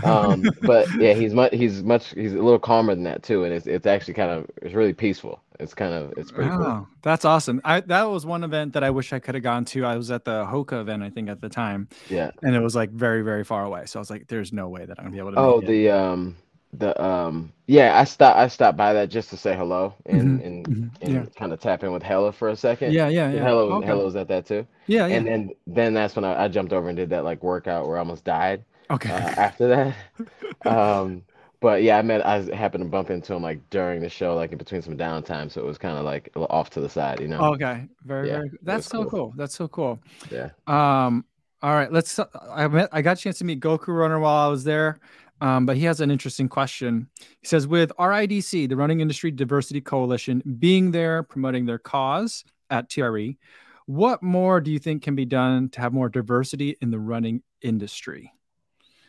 Um, 0.03 0.41
but 0.61 0.87
yeah, 0.99 1.13
he's 1.13 1.33
much 1.33 1.53
he's 1.53 1.83
much 1.83 2.13
he's 2.13 2.33
a 2.33 2.41
little 2.41 2.59
calmer 2.59 2.93
than 2.95 3.03
that 3.05 3.23
too, 3.23 3.43
and 3.43 3.53
it's 3.53 3.67
it's 3.67 3.85
actually 3.87 4.13
kind 4.15 4.31
of 4.31 4.47
it's 4.61 4.73
really 4.73 4.93
peaceful. 4.93 5.41
It's 5.59 5.73
kind 5.73 5.93
of 5.93 6.13
it's 6.17 6.31
pretty 6.31 6.51
cool. 6.51 6.65
Oh, 6.67 6.87
that's 7.01 7.25
awesome. 7.25 7.61
I 7.65 7.81
that 7.81 8.03
was 8.09 8.25
one 8.25 8.43
event 8.43 8.73
that 8.73 8.83
I 8.83 8.89
wish 8.91 9.11
I 9.13 9.19
could 9.19 9.33
have 9.35 9.43
gone 9.43 9.65
to. 9.65 9.85
I 9.85 9.95
was 9.95 10.11
at 10.11 10.23
the 10.25 10.45
Hoka 10.45 10.79
event, 10.81 11.01
I 11.03 11.09
think, 11.09 11.29
at 11.29 11.41
the 11.41 11.49
time, 11.49 11.87
Yeah. 12.09 12.31
and 12.43 12.55
it 12.55 12.61
was 12.61 12.75
like 12.75 12.91
very, 12.91 13.21
very 13.23 13.43
far 13.43 13.63
away. 13.65 13.85
So 13.87 13.99
I 13.99 14.01
was 14.01 14.09
like, 14.11 14.27
"There's 14.27 14.53
no 14.53 14.69
way 14.69 14.85
that 14.85 14.97
I'm 14.99 15.05
gonna 15.05 15.13
be 15.13 15.19
able 15.19 15.31
to." 15.33 15.39
Oh, 15.39 15.55
make 15.55 15.63
it. 15.63 15.67
the 15.67 15.89
um 15.91 16.35
the 16.79 17.01
um 17.01 17.51
yeah, 17.67 17.99
I 17.99 18.03
stopped 18.03 18.37
I 18.37 18.47
stopped 18.47 18.77
by 18.77 18.93
that 18.93 19.09
just 19.09 19.29
to 19.31 19.37
say 19.37 19.55
hello 19.55 19.93
and 20.05 20.39
Mhm, 20.39 20.41
and 20.41 20.67
mhm, 20.67 20.91
and 21.01 21.13
yeah. 21.13 21.25
kind 21.35 21.53
of 21.53 21.59
tap 21.59 21.83
in 21.83 21.91
with 21.91 22.03
Hellah 22.03 22.31
for 22.33 22.49
a 22.49 22.55
second. 22.55 22.93
Yeah, 22.93 23.07
yeah, 23.07 23.31
yeah. 23.31 23.43
Hello 23.43 23.71
Okay. 23.77 23.87
Hello 23.87 24.05
was 24.05 24.15
at 24.15 24.27
that 24.29 24.45
too. 24.45 24.65
Yeah, 24.87 25.07
yeah. 25.07 25.15
And 25.17 25.27
then 25.27 25.51
then 25.67 25.93
that's 25.93 26.15
when 26.15 26.25
I, 26.25 26.45
I 26.45 26.47
jumped 26.47 26.73
over 26.73 26.87
and 26.89 26.97
did 26.97 27.09
that 27.11 27.23
like 27.23 27.43
workout 27.43 27.87
where 27.87 27.97
I 27.97 27.99
almost 27.99 28.23
died 28.23 28.63
okay. 28.89 29.09
uh, 29.09 29.33
after 29.37 29.67
that. 29.67 29.95
Um 30.65 31.23
but 31.59 31.81
yeah, 31.83 31.97
I 31.97 32.01
met 32.03 32.25
I 32.25 32.41
happened 32.55 32.83
to 32.83 32.89
bump 32.89 33.09
into 33.09 33.33
him 33.33 33.41
like 33.43 33.67
during 33.69 34.01
the 34.01 34.09
show, 34.09 34.35
like 34.35 34.51
in 34.51 34.57
between 34.57 34.81
some 34.81 34.97
downtime, 34.97 35.51
so 35.51 35.61
it 35.61 35.65
was 35.65 35.77
kind 35.77 35.97
of 35.97 36.05
like 36.05 36.29
off 36.35 36.69
to 36.71 36.81
the 36.81 36.89
side, 36.89 37.19
you 37.19 37.27
know. 37.27 37.49
okay. 37.55 37.87
Very, 38.03 38.29
very. 38.29 38.49
That's 38.61 38.87
so 38.87 39.03
cool. 39.03 39.09
cool. 39.09 39.33
That's 39.35 39.55
so 39.55 39.67
cool. 39.67 39.99
Yeah. 40.31 40.49
Um. 40.67 41.25
All 41.61 41.73
right. 41.73 41.91
Let's. 41.91 42.19
I 42.51 42.67
met. 42.67 42.89
I 42.91 43.01
got 43.01 43.17
a 43.17 43.21
chance 43.21 43.39
to 43.39 43.45
meet 43.45 43.59
Goku 43.59 43.87
Runner 43.87 44.19
while 44.19 44.47
I 44.47 44.49
was 44.49 44.63
there. 44.63 44.99
Um, 45.41 45.65
but 45.65 45.77
he 45.77 45.85
has 45.85 46.01
an 46.01 46.09
interesting 46.09 46.49
question. 46.49 47.09
He 47.41 47.47
says, 47.47 47.67
with 47.67 47.91
RIDC, 47.99 48.69
the 48.69 48.75
Running 48.75 49.01
Industry 49.01 49.31
Diversity 49.31 49.81
Coalition, 49.81 50.41
being 50.59 50.91
there 50.91 51.23
promoting 51.23 51.65
their 51.65 51.77
cause 51.77 52.43
at 52.69 52.89
TRE, 52.89 53.37
what 53.85 54.21
more 54.21 54.59
do 54.59 54.71
you 54.71 54.79
think 54.79 55.03
can 55.03 55.15
be 55.15 55.25
done 55.25 55.69
to 55.69 55.81
have 55.81 55.93
more 55.93 56.09
diversity 56.09 56.75
in 56.81 56.91
the 56.91 56.99
running 56.99 57.41
industry? 57.61 58.33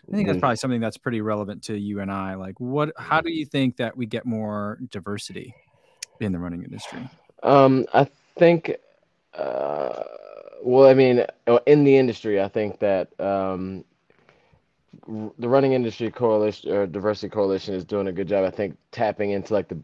I 0.09 0.17
think 0.17 0.27
that's 0.27 0.39
probably 0.39 0.57
something 0.57 0.81
that's 0.81 0.97
pretty 0.97 1.21
relevant 1.21 1.65
to 1.65 1.77
you 1.77 2.01
and 2.01 2.11
I. 2.11 2.35
Like, 2.35 2.59
what? 2.61 2.93
How 2.97 3.21
do 3.21 3.31
you 3.31 3.45
think 3.45 3.77
that 3.77 3.97
we 3.97 4.07
get 4.07 4.25
more 4.25 4.79
diversity 4.91 5.55
in 6.21 6.33
the 6.33 6.39
running 6.39 6.63
industry? 6.63 7.09
Um, 7.43 7.85
I 7.93 8.09
think, 8.39 8.77
uh, 9.35 10.03
well, 10.63 10.89
I 10.89 10.95
mean, 10.95 11.27
uh, 11.47 11.59
in 11.67 11.85
the 11.85 11.97
industry, 11.97 12.41
I 12.41 12.49
think 12.49 12.79
that 12.79 13.09
um, 13.21 13.85
the 15.39 15.49
Running 15.49 15.73
Industry 15.73 16.11
Coalition 16.11 16.73
or 16.73 16.87
Diversity 16.87 17.29
Coalition 17.29 17.75
is 17.75 17.85
doing 17.85 18.09
a 18.09 18.13
good 18.13 18.29
job. 18.29 18.45
I 18.45 18.51
think 18.51 18.77
tapping 18.93 19.31
into 19.31 19.53
like 19.55 19.69
the 19.69 19.79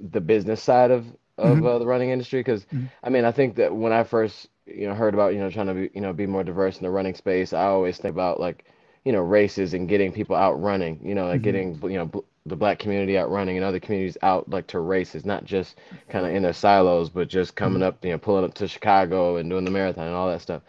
the 0.00 0.20
business 0.20 0.62
side 0.62 0.90
of 0.90 1.06
of 1.38 1.64
Mhm. 1.64 1.66
uh, 1.66 1.78
the 1.78 1.86
running 1.86 2.10
industry 2.10 2.40
because 2.40 2.66
Mhm. 2.72 2.90
I 3.02 3.10
mean, 3.10 3.24
I 3.24 3.32
think 3.32 3.56
that 3.56 3.74
when 3.74 3.92
I 3.92 4.04
first 4.04 4.48
you 4.66 4.86
know 4.88 4.94
heard 4.94 5.14
about 5.14 5.34
you 5.34 5.40
know 5.40 5.50
trying 5.50 5.66
to 5.66 5.74
be 5.74 5.90
you 5.94 6.00
know 6.00 6.12
be 6.12 6.26
more 6.26 6.44
diverse 6.44 6.76
in 6.78 6.84
the 6.84 6.90
running 6.90 7.14
space, 7.14 7.52
I 7.52 7.64
always 7.66 7.98
think 7.98 8.12
about 8.14 8.40
like 8.40 8.64
you 9.04 9.12
know 9.12 9.20
races 9.20 9.74
and 9.74 9.88
getting 9.88 10.12
people 10.12 10.36
out 10.36 10.60
running, 10.62 11.00
you 11.04 11.14
know, 11.14 11.26
like 11.26 11.42
Mhm. 11.42 11.42
getting 11.42 11.78
you 11.82 11.96
know 11.98 12.06
bl- 12.06 12.20
the 12.46 12.56
black 12.56 12.78
community 12.78 13.18
out 13.18 13.30
running 13.30 13.56
and 13.56 13.64
other 13.64 13.80
communities 13.80 14.16
out 14.22 14.48
like 14.50 14.66
to 14.68 14.80
races, 14.80 15.24
not 15.24 15.44
just 15.44 15.76
kind 16.08 16.26
of 16.26 16.34
in 16.34 16.42
their 16.42 16.52
silos, 16.52 17.10
but 17.10 17.28
just 17.28 17.54
coming 17.56 17.82
up, 17.82 18.04
you 18.04 18.10
know, 18.12 18.18
pulling 18.18 18.44
up 18.44 18.54
to 18.54 18.68
Chicago 18.68 19.36
and 19.36 19.50
doing 19.50 19.64
the 19.64 19.70
marathon 19.70 20.06
and 20.06 20.16
all 20.16 20.28
that 20.28 20.40
stuff. 20.40 20.62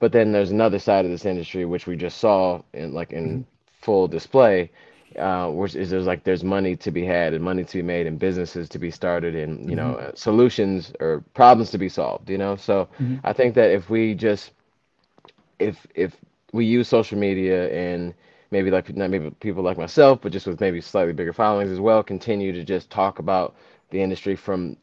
But 0.00 0.12
then 0.12 0.32
there's 0.32 0.52
another 0.52 0.80
side 0.80 1.06
of 1.06 1.12
this 1.12 1.26
industry 1.26 1.64
which 1.66 1.86
we 1.86 1.96
just 1.96 2.18
saw 2.18 2.62
in 2.74 2.94
like 2.94 3.12
in 3.12 3.46
full 3.82 4.08
display, 4.08 4.72
uh, 5.18 5.48
which 5.50 5.76
is 5.76 5.90
there's 5.90 6.06
like 6.06 6.24
there's 6.24 6.44
money 6.44 6.76
to 6.78 6.92
be 6.92 7.04
had 7.06 7.34
and 7.34 7.44
money 7.44 7.64
to 7.64 7.78
be 7.78 7.82
made 7.82 8.06
and 8.06 8.18
businesses 8.18 8.68
to 8.70 8.78
be 8.78 8.90
started 8.90 9.36
and 9.36 9.70
you 9.70 9.76
know 9.76 9.94
uh, 9.94 10.12
solutions 10.14 10.92
or 11.00 11.24
problems 11.34 11.70
to 11.72 11.78
be 11.78 11.88
solved. 11.88 12.30
You 12.30 12.38
know, 12.38 12.56
so 12.56 12.88
Mhm. 13.00 13.20
I 13.24 13.32
think 13.34 13.54
that 13.56 13.70
if 13.70 13.90
we 13.90 14.14
just 14.14 14.52
if 15.60 15.86
if 15.94 16.16
we 16.52 16.64
use 16.64 16.88
social 16.88 17.18
media 17.18 17.70
and 17.70 18.14
maybe 18.50 18.70
like 18.70 18.94
not 18.96 19.10
maybe 19.10 19.30
people 19.40 19.62
like 19.62 19.78
myself, 19.78 20.20
but 20.22 20.32
just 20.32 20.46
with 20.46 20.60
maybe 20.60 20.80
slightly 20.80 21.12
bigger 21.12 21.32
followings 21.32 21.70
as 21.70 21.80
well, 21.80 22.02
continue 22.02 22.52
to 22.52 22.64
just 22.64 22.90
talk 22.90 23.18
about 23.18 23.54
the 23.90 24.00
industry 24.02 24.36
from 24.36 24.76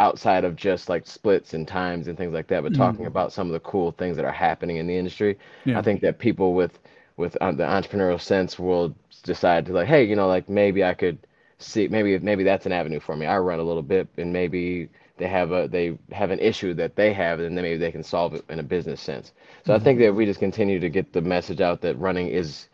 outside 0.00 0.44
of 0.44 0.56
just 0.56 0.88
like 0.88 1.06
splits 1.06 1.54
and 1.54 1.68
times 1.68 2.08
and 2.08 2.16
things 2.18 2.32
like 2.32 2.48
that, 2.48 2.62
but 2.62 2.74
talking 2.74 3.04
Mhm. 3.04 3.08
about 3.08 3.32
some 3.32 3.46
of 3.48 3.52
the 3.52 3.60
cool 3.60 3.92
things 3.92 4.16
that 4.16 4.24
are 4.24 4.32
happening 4.32 4.76
in 4.78 4.86
the 4.86 4.96
industry. 4.96 5.38
Yeah. 5.64 5.78
I 5.78 5.82
think 5.82 6.00
that 6.02 6.18
people 6.18 6.54
with 6.54 6.78
with 7.16 7.36
uh, 7.42 7.52
the 7.52 7.64
entrepreneurial 7.64 8.20
sense 8.20 8.58
will 8.58 8.94
decide 9.24 9.66
to 9.66 9.72
like, 9.74 9.86
hey, 9.88 10.02
you 10.04 10.16
know, 10.16 10.26
like 10.26 10.48
maybe 10.48 10.82
I 10.84 10.94
could 10.94 11.18
see 11.58 11.86
maybe 11.88 12.18
maybe 12.18 12.44
that's 12.44 12.66
an 12.66 12.72
avenue 12.72 13.00
for 13.00 13.16
me. 13.16 13.26
I 13.26 13.38
run 13.38 13.60
a 13.60 13.62
little 13.62 13.82
bit 13.82 14.08
and 14.16 14.32
maybe 14.32 14.88
they 15.18 15.28
have 15.28 15.52
a 15.52 15.68
they 15.68 15.98
have 16.12 16.30
an 16.30 16.38
issue 16.40 16.72
that 16.74 16.96
they 16.96 17.12
have 17.12 17.40
and 17.40 17.56
then 17.56 17.62
maybe 17.64 17.78
they 17.78 17.92
can 17.92 18.02
solve 18.02 18.34
it 18.34 18.44
in 18.48 18.58
a 18.58 18.62
business 18.62 19.00
sense. 19.02 19.32
So 19.64 19.72
mm-hmm. 19.72 19.80
I 19.80 19.84
think 19.84 19.98
that 20.00 20.14
we 20.14 20.24
just 20.26 20.40
continue 20.40 20.80
to 20.80 20.88
get 20.88 21.12
the 21.12 21.20
message 21.20 21.60
out 21.60 21.82
that 21.82 21.98
running 21.98 22.28
is 22.28 22.68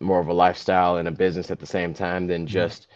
more 0.00 0.20
of 0.20 0.28
a 0.28 0.32
lifestyle 0.32 0.96
and 0.96 1.08
a 1.08 1.12
business 1.12 1.50
at 1.50 1.58
the 1.60 1.66
same 1.66 1.92
time 1.94 2.26
than 2.26 2.46
just 2.46 2.86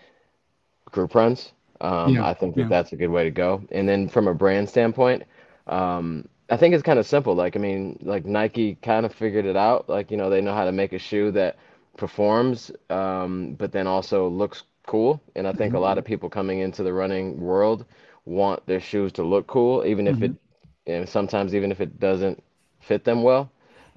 group 0.91 1.15
runs. 1.15 1.53
Um, 1.85 2.15
yeah, 2.15 2.27
I 2.27 2.33
think 2.33 2.55
that 2.55 2.63
yeah. 2.63 2.69
that's 2.69 2.93
a 2.93 2.97
good 2.97 3.11
way 3.11 3.25
to 3.25 3.31
go. 3.31 3.63
And 3.71 3.87
then 3.87 4.09
from 4.09 4.27
a 4.27 4.35
brand 4.35 4.69
standpoint, 4.69 5.25
um, 5.67 6.27
I 6.49 6.57
think 6.57 6.75
it's 6.75 6.83
kind 6.83 6.99
of 6.99 7.07
simple. 7.07 7.35
Like, 7.35 7.57
I 7.57 7.59
mean, 7.59 7.99
like 8.03 8.25
Nike 8.25 8.77
kind 8.77 9.05
of 9.05 9.15
figured 9.15 9.45
it 9.45 9.57
out. 9.57 9.89
Like, 9.89 10.11
you 10.11 10.17
know, 10.17 10.31
they 10.31 10.41
know 10.41 10.55
how 10.55 10.65
to 10.65 10.73
make 10.73 10.95
a 10.95 10.99
shoe 10.99 11.31
that 11.33 11.57
performs, 11.99 12.71
um, 12.89 13.55
but 13.59 13.71
then 13.71 13.87
also 13.87 14.29
looks 14.29 14.63
cool. 14.87 15.23
And 15.37 15.47
I 15.47 15.53
think 15.53 15.71
mm-hmm. 15.71 15.77
a 15.77 15.81
lot 15.81 15.99
of 15.99 16.05
people 16.05 16.31
coming 16.31 16.61
into 16.61 16.83
the 16.83 16.93
running 16.93 17.39
world 17.39 17.85
want 18.25 18.67
their 18.67 18.81
shoes 18.81 19.13
to 19.13 19.23
look 19.23 19.47
cool, 19.47 19.85
even 19.85 20.07
if 20.07 20.17
mm-hmm. 20.17 20.25
it, 20.25 20.37
and 20.87 21.09
sometimes 21.09 21.55
even 21.55 21.71
if 21.71 21.81
it 21.81 22.01
doesn't 22.01 22.43
fit 22.81 23.05
them 23.05 23.23
well. 23.23 23.51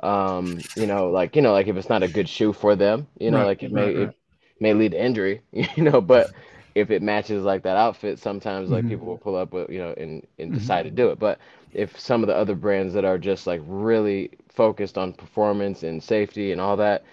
Um, 0.03 0.60
you 0.75 0.86
know, 0.86 1.10
like 1.10 1.36
you 1.36 1.41
know, 1.41 1.53
like 1.53 1.67
if 1.67 1.75
it's 1.75 1.89
not 1.89 2.03
a 2.03 2.08
good 2.08 2.29
shoe 2.29 2.53
for 2.53 2.75
them, 2.75 3.08
you 3.17 3.32
know, 3.32 3.39
right, 3.39 3.48
like 3.48 3.63
it 3.63 3.72
may 3.72 3.82
right, 3.82 3.96
right. 3.96 4.10
it 4.10 4.15
may 4.60 4.74
lead 4.74 4.91
to 4.91 5.03
injury, 5.03 5.41
you 5.51 5.84
know, 5.84 6.01
but 6.01 6.32
if 6.77 6.91
it 6.91 7.01
matches 7.01 7.43
like 7.43 7.63
that 7.63 7.75
outfit, 7.75 8.19
sometimes 8.19 8.69
like 8.69 8.81
mm-hmm. 8.81 8.89
people 8.89 9.07
will 9.07 9.17
pull 9.17 9.36
up 9.36 9.51
with 9.51 9.69
you 9.69 9.79
know 9.79 9.93
and 9.98 10.25
and 10.38 10.51
mm-hmm. 10.51 10.60
decide 10.60 10.84
to 10.84 10.91
do 10.91 11.10
it. 11.10 11.17
But 11.19 11.39
if 11.74 12.00
some 12.00 12.22
of 12.24 12.27
the 12.27 12.36
other 12.36 12.55
brands 12.55 12.93
that 12.93 13.03
are 13.03 13.17
just 13.17 13.48
like 13.48 13.62
really 13.65 14.31
focused 14.50 14.98
on 14.98 15.13
performance 15.13 15.84
and 15.84 16.01
safety 16.01 16.51
and 16.51 16.62
all 16.62 16.77
that 16.77 17.03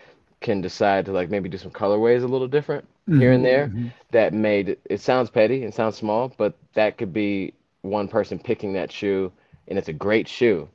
can 0.40 0.60
decide 0.60 1.06
to 1.06 1.12
like 1.12 1.30
maybe 1.30 1.48
do 1.48 1.56
some 1.56 1.70
colorways 1.70 2.22
a 2.22 2.26
little 2.26 2.48
different 2.48 2.84
mm-hmm. 3.08 3.20
here 3.20 3.32
and 3.32 3.44
there, 3.44 3.68
mm-hmm. 3.68 3.88
that 4.10 4.34
made 4.34 4.76
it 4.84 5.00
sounds 5.00 5.30
petty 5.30 5.64
and 5.64 5.72
sounds 5.72 5.96
small, 5.96 6.32
but 6.36 6.54
that 6.74 6.98
could 6.98 7.12
be 7.12 7.54
one 7.80 8.08
person 8.08 8.38
picking 8.38 8.74
that 8.74 8.92
shoe 8.92 9.32
and 9.68 9.78
it's 9.78 9.88
a 9.88 9.92
great 9.92 10.28
shoe 10.28 10.68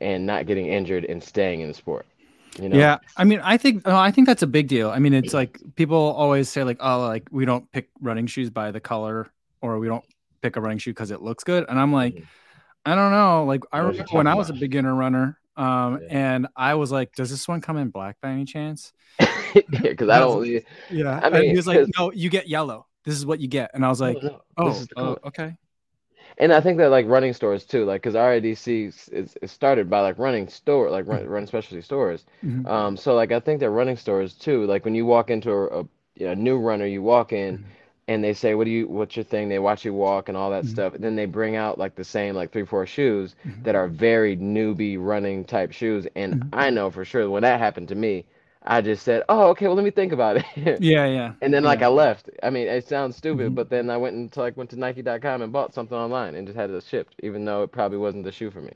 and 0.00 0.26
not 0.26 0.46
getting 0.46 0.66
injured 0.66 1.04
and 1.04 1.22
staying 1.22 1.60
in 1.60 1.68
the 1.68 1.74
sport. 1.74 2.06
You 2.60 2.68
know? 2.68 2.78
Yeah, 2.78 2.98
I 3.16 3.24
mean, 3.24 3.40
I 3.42 3.56
think 3.56 3.82
oh, 3.84 3.96
I 3.96 4.10
think 4.10 4.26
that's 4.26 4.42
a 4.42 4.46
big 4.46 4.68
deal. 4.68 4.90
I 4.90 4.98
mean, 4.98 5.14
it's 5.14 5.34
like 5.34 5.60
people 5.74 5.98
always 5.98 6.48
say 6.48 6.64
like, 6.64 6.78
oh, 6.80 7.00
like 7.00 7.28
we 7.30 7.44
don't 7.44 7.70
pick 7.72 7.88
running 8.00 8.26
shoes 8.26 8.50
by 8.50 8.70
the 8.70 8.80
color, 8.80 9.30
or 9.60 9.78
we 9.78 9.88
don't 9.88 10.04
pick 10.40 10.56
a 10.56 10.60
running 10.60 10.78
shoe 10.78 10.92
because 10.92 11.10
it 11.10 11.22
looks 11.22 11.44
good. 11.44 11.66
And 11.68 11.78
I'm 11.78 11.92
like, 11.92 12.14
mm-hmm. 12.14 12.24
I 12.86 12.94
don't 12.94 13.10
know. 13.10 13.44
Like 13.44 13.64
I 13.72 13.78
remember 13.78 14.04
when 14.10 14.26
I 14.26 14.34
was 14.34 14.50
a 14.50 14.54
beginner 14.54 14.94
runner, 14.94 15.38
um, 15.56 16.00
yeah. 16.02 16.08
and 16.10 16.46
I 16.56 16.74
was 16.74 16.92
like, 16.92 17.14
does 17.14 17.30
this 17.30 17.48
one 17.48 17.60
come 17.60 17.76
in 17.76 17.90
black 17.90 18.20
by 18.20 18.30
any 18.30 18.44
chance? 18.44 18.92
yeah, 19.20 19.60
because 19.80 20.08
I 20.08 20.18
don't. 20.18 20.46
Yeah, 20.90 21.20
I 21.22 21.30
mean, 21.30 21.40
and 21.40 21.50
he 21.50 21.56
was 21.56 21.66
like, 21.66 21.86
no, 21.98 22.12
you 22.12 22.30
get 22.30 22.48
yellow. 22.48 22.86
This 23.04 23.14
is 23.14 23.26
what 23.26 23.40
you 23.40 23.48
get. 23.48 23.70
And 23.74 23.84
I 23.84 23.88
was 23.88 24.00
like, 24.00 24.16
oh, 24.22 24.28
no. 24.28 24.40
oh, 24.56 24.86
oh 24.96 25.18
okay 25.26 25.56
and 26.38 26.52
I 26.52 26.60
think 26.60 26.78
that 26.78 26.90
like 26.90 27.06
running 27.06 27.32
stores 27.32 27.64
too, 27.64 27.84
like 27.84 28.02
because 28.02 28.14
RIDC 28.14 28.88
is, 28.88 29.36
is 29.40 29.50
started 29.50 29.88
by 29.88 30.00
like 30.00 30.18
running 30.18 30.48
store, 30.48 30.90
like 30.90 31.06
run, 31.06 31.26
run 31.26 31.46
specialty 31.46 31.82
stores. 31.82 32.24
Mm-hmm. 32.44 32.66
Um, 32.66 32.96
so 32.96 33.14
like 33.14 33.32
I 33.32 33.40
think 33.40 33.60
that 33.60 33.70
running 33.70 33.96
stores 33.96 34.34
too, 34.34 34.66
like 34.66 34.84
when 34.84 34.94
you 34.94 35.06
walk 35.06 35.30
into 35.30 35.52
a, 35.52 35.80
a, 35.80 35.86
a 36.30 36.34
new 36.34 36.58
runner, 36.58 36.86
you 36.86 37.02
walk 37.02 37.32
in. 37.32 37.58
Mm-hmm. 37.58 37.68
And 38.06 38.22
they 38.22 38.34
say, 38.34 38.54
"What 38.54 38.64
do 38.64 38.70
you? 38.70 38.86
What's 38.86 39.16
your 39.16 39.24
thing?" 39.24 39.48
They 39.48 39.58
watch 39.58 39.82
you 39.82 39.94
walk 39.94 40.28
and 40.28 40.36
all 40.36 40.50
that 40.50 40.64
mm-hmm. 40.64 40.74
stuff. 40.74 40.94
And 40.94 41.02
then 41.02 41.16
they 41.16 41.24
bring 41.24 41.56
out 41.56 41.78
like 41.78 41.94
the 41.94 42.04
same 42.04 42.34
like 42.34 42.52
three, 42.52 42.66
four 42.66 42.84
shoes 42.84 43.34
mm-hmm. 43.46 43.62
that 43.62 43.74
are 43.74 43.88
very 43.88 44.36
newbie 44.36 44.98
running 45.00 45.42
type 45.42 45.72
shoes. 45.72 46.06
And 46.14 46.34
mm-hmm. 46.34 46.48
I 46.52 46.68
know 46.68 46.90
for 46.90 47.06
sure 47.06 47.30
when 47.30 47.44
that 47.44 47.58
happened 47.60 47.88
to 47.88 47.94
me, 47.94 48.26
I 48.64 48.80
just 48.80 49.02
said, 49.02 49.24
"Oh, 49.28 49.48
okay. 49.48 49.66
Well, 49.66 49.76
let 49.76 49.84
me 49.84 49.90
think 49.90 50.12
about 50.12 50.36
it." 50.38 50.44
yeah, 50.80 51.06
yeah. 51.06 51.32
And 51.42 51.52
then 51.52 51.62
yeah. 51.62 51.68
like 51.68 51.82
I 51.82 51.88
left. 51.88 52.30
I 52.42 52.50
mean, 52.50 52.66
it 52.66 52.88
sounds 52.88 53.16
stupid, 53.16 53.46
mm-hmm. 53.46 53.54
but 53.54 53.68
then 53.68 53.90
I 53.90 53.96
went 53.96 54.16
and 54.16 54.34
like 54.36 54.56
went 54.56 54.70
to 54.70 54.76
Nike.com 54.76 55.42
and 55.42 55.52
bought 55.52 55.74
something 55.74 55.96
online 55.96 56.34
and 56.34 56.46
just 56.46 56.58
had 56.58 56.70
it 56.70 56.84
shipped, 56.84 57.14
even 57.22 57.44
though 57.44 57.62
it 57.62 57.72
probably 57.72 57.98
wasn't 57.98 58.24
the 58.24 58.32
shoe 58.32 58.50
for 58.50 58.62
me. 58.62 58.72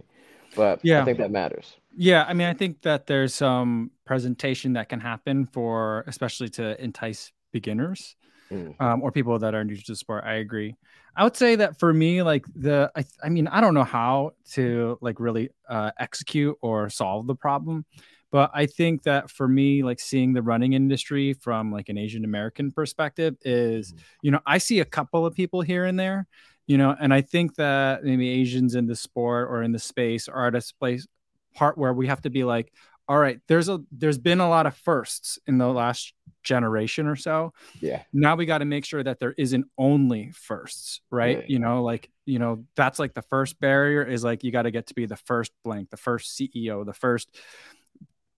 But 0.54 0.80
yeah, 0.82 1.02
I 1.02 1.04
think 1.04 1.18
that 1.18 1.30
matters. 1.30 1.76
Yeah, 1.96 2.24
I 2.28 2.34
mean, 2.34 2.48
I 2.48 2.54
think 2.54 2.82
that 2.82 3.06
there's 3.06 3.34
some 3.34 3.90
presentation 4.04 4.74
that 4.74 4.88
can 4.88 5.00
happen 5.00 5.46
for, 5.46 6.04
especially 6.06 6.50
to 6.50 6.82
entice 6.82 7.32
beginners 7.52 8.16
mm. 8.50 8.78
um, 8.80 9.02
or 9.02 9.10
people 9.10 9.38
that 9.38 9.54
are 9.54 9.64
new 9.64 9.76
to 9.76 9.84
the 9.86 9.96
sport. 9.96 10.24
I 10.24 10.34
agree. 10.34 10.76
I 11.16 11.24
would 11.24 11.36
say 11.36 11.56
that 11.56 11.78
for 11.78 11.92
me, 11.92 12.22
like 12.22 12.44
the, 12.54 12.92
I, 12.94 13.04
I 13.22 13.28
mean, 13.28 13.48
I 13.48 13.60
don't 13.60 13.74
know 13.74 13.84
how 13.84 14.32
to 14.52 14.98
like 15.00 15.18
really 15.18 15.50
uh, 15.68 15.90
execute 15.98 16.56
or 16.60 16.88
solve 16.90 17.26
the 17.26 17.34
problem 17.34 17.84
but 18.30 18.50
I 18.54 18.66
think 18.66 19.04
that 19.04 19.30
for 19.30 19.48
me, 19.48 19.82
like 19.82 20.00
seeing 20.00 20.32
the 20.32 20.42
running 20.42 20.74
industry 20.74 21.32
from 21.32 21.72
like 21.72 21.88
an 21.88 21.98
Asian 21.98 22.24
American 22.24 22.70
perspective 22.70 23.36
is, 23.42 23.92
mm-hmm. 23.92 24.02
you 24.22 24.30
know, 24.30 24.40
I 24.46 24.58
see 24.58 24.80
a 24.80 24.84
couple 24.84 25.24
of 25.24 25.34
people 25.34 25.62
here 25.62 25.84
and 25.84 25.98
there, 25.98 26.26
you 26.66 26.76
know, 26.76 26.94
and 27.00 27.12
I 27.14 27.22
think 27.22 27.56
that 27.56 28.04
maybe 28.04 28.28
Asians 28.28 28.74
in 28.74 28.86
the 28.86 28.96
sport 28.96 29.48
or 29.50 29.62
in 29.62 29.72
the 29.72 29.78
space 29.78 30.28
are 30.28 30.46
at 30.46 30.54
a 30.54 30.62
place 30.78 31.06
part 31.54 31.78
where 31.78 31.92
we 31.94 32.06
have 32.06 32.20
to 32.22 32.30
be 32.30 32.44
like, 32.44 32.72
all 33.08 33.18
right, 33.18 33.40
there's 33.46 33.70
a 33.70 33.80
there's 33.90 34.18
been 34.18 34.40
a 34.40 34.48
lot 34.48 34.66
of 34.66 34.76
firsts 34.76 35.38
in 35.46 35.56
the 35.56 35.66
last 35.66 36.12
generation 36.42 37.06
or 37.06 37.16
so. 37.16 37.54
Yeah. 37.80 38.02
Now 38.12 38.36
we 38.36 38.44
got 38.44 38.58
to 38.58 38.66
make 38.66 38.84
sure 38.84 39.02
that 39.02 39.18
there 39.18 39.34
isn't 39.38 39.66
only 39.78 40.30
firsts, 40.32 41.00
right? 41.10 41.38
Yeah. 41.38 41.44
You 41.48 41.58
know, 41.58 41.82
like, 41.82 42.10
you 42.26 42.38
know, 42.38 42.64
that's 42.74 42.98
like 42.98 43.14
the 43.14 43.22
first 43.22 43.58
barrier 43.60 44.02
is 44.02 44.24
like 44.24 44.44
you 44.44 44.52
got 44.52 44.62
to 44.62 44.70
get 44.70 44.88
to 44.88 44.94
be 44.94 45.06
the 45.06 45.16
first 45.16 45.52
blank, 45.64 45.88
the 45.88 45.96
first 45.96 46.38
CEO, 46.38 46.84
the 46.84 46.92
first 46.92 47.34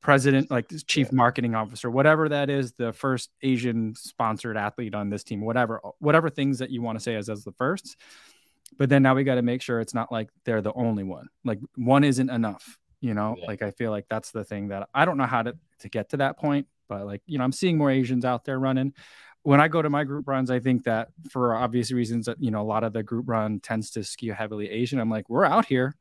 president, 0.01 0.51
like 0.51 0.69
this 0.69 0.83
chief 0.83 1.13
marketing 1.13 1.55
officer, 1.55 1.91
whatever 1.91 2.29
that 2.29 2.49
is, 2.49 2.73
the 2.73 2.93
first 2.93 3.31
Asian 3.43 3.95
sponsored 3.95 4.57
athlete 4.57 4.95
on 4.95 5.11
this 5.11 5.25
team, 5.25 5.41
whatever, 5.41 5.81
whatever 5.99 6.31
things 6.31 6.59
that 6.59 6.71
you 6.71 6.83
want 6.83 6.99
to 6.99 7.03
say 7.03 7.15
as 7.17 7.29
as 7.29 7.45
the 7.45 7.53
first. 7.53 7.97
But 8.79 8.89
then 8.89 9.03
now 9.03 9.15
we 9.15 9.25
got 9.25 9.35
to 9.35 9.43
make 9.43 9.63
sure 9.63 9.81
it's 9.81 9.95
not 9.95 10.13
like 10.13 10.31
they're 10.45 10.63
the 10.63 10.73
only 10.73 11.05
one. 11.05 11.29
Like 11.45 11.59
one 11.77 12.05
isn't 12.05 12.31
enough, 12.31 12.79
you 13.01 13.15
know. 13.15 13.37
Yeah. 13.39 13.47
Like 13.47 13.63
I 13.63 13.73
feel 13.73 13.91
like 13.91 14.07
that's 14.09 14.31
the 14.31 14.45
thing 14.45 14.69
that 14.69 14.89
I 14.95 15.05
don't 15.05 15.19
know 15.19 15.27
how 15.27 15.43
to 15.43 15.57
to 15.81 15.89
get 15.89 16.11
to 16.11 16.19
that 16.19 16.39
point, 16.39 16.67
but 16.89 17.05
like 17.05 17.23
you 17.27 17.39
know, 17.39 17.45
I'm 17.45 17.53
seeing 17.53 17.77
more 17.77 17.91
Asians 17.91 18.25
out 18.25 18.45
there 18.45 18.59
running. 18.59 18.95
When 19.43 19.61
I 19.61 19.69
go 19.69 19.81
to 19.81 19.89
my 19.89 20.05
group 20.05 20.29
runs, 20.29 20.51
I 20.51 20.61
think 20.61 20.85
that 20.85 21.09
for 21.31 21.55
obvious 21.55 21.91
reasons 21.91 22.27
that 22.27 22.43
you 22.43 22.51
know 22.51 22.61
a 22.61 22.65
lot 22.65 22.85
of 22.85 22.93
the 22.93 23.03
group 23.03 23.29
run 23.29 23.61
tends 23.61 23.91
to 23.93 24.05
skew 24.05 24.33
heavily 24.33 24.71
Asian. 24.71 25.01
I'm 25.01 25.11
like, 25.11 25.29
we're 25.29 25.45
out 25.45 25.67
here, 25.67 25.97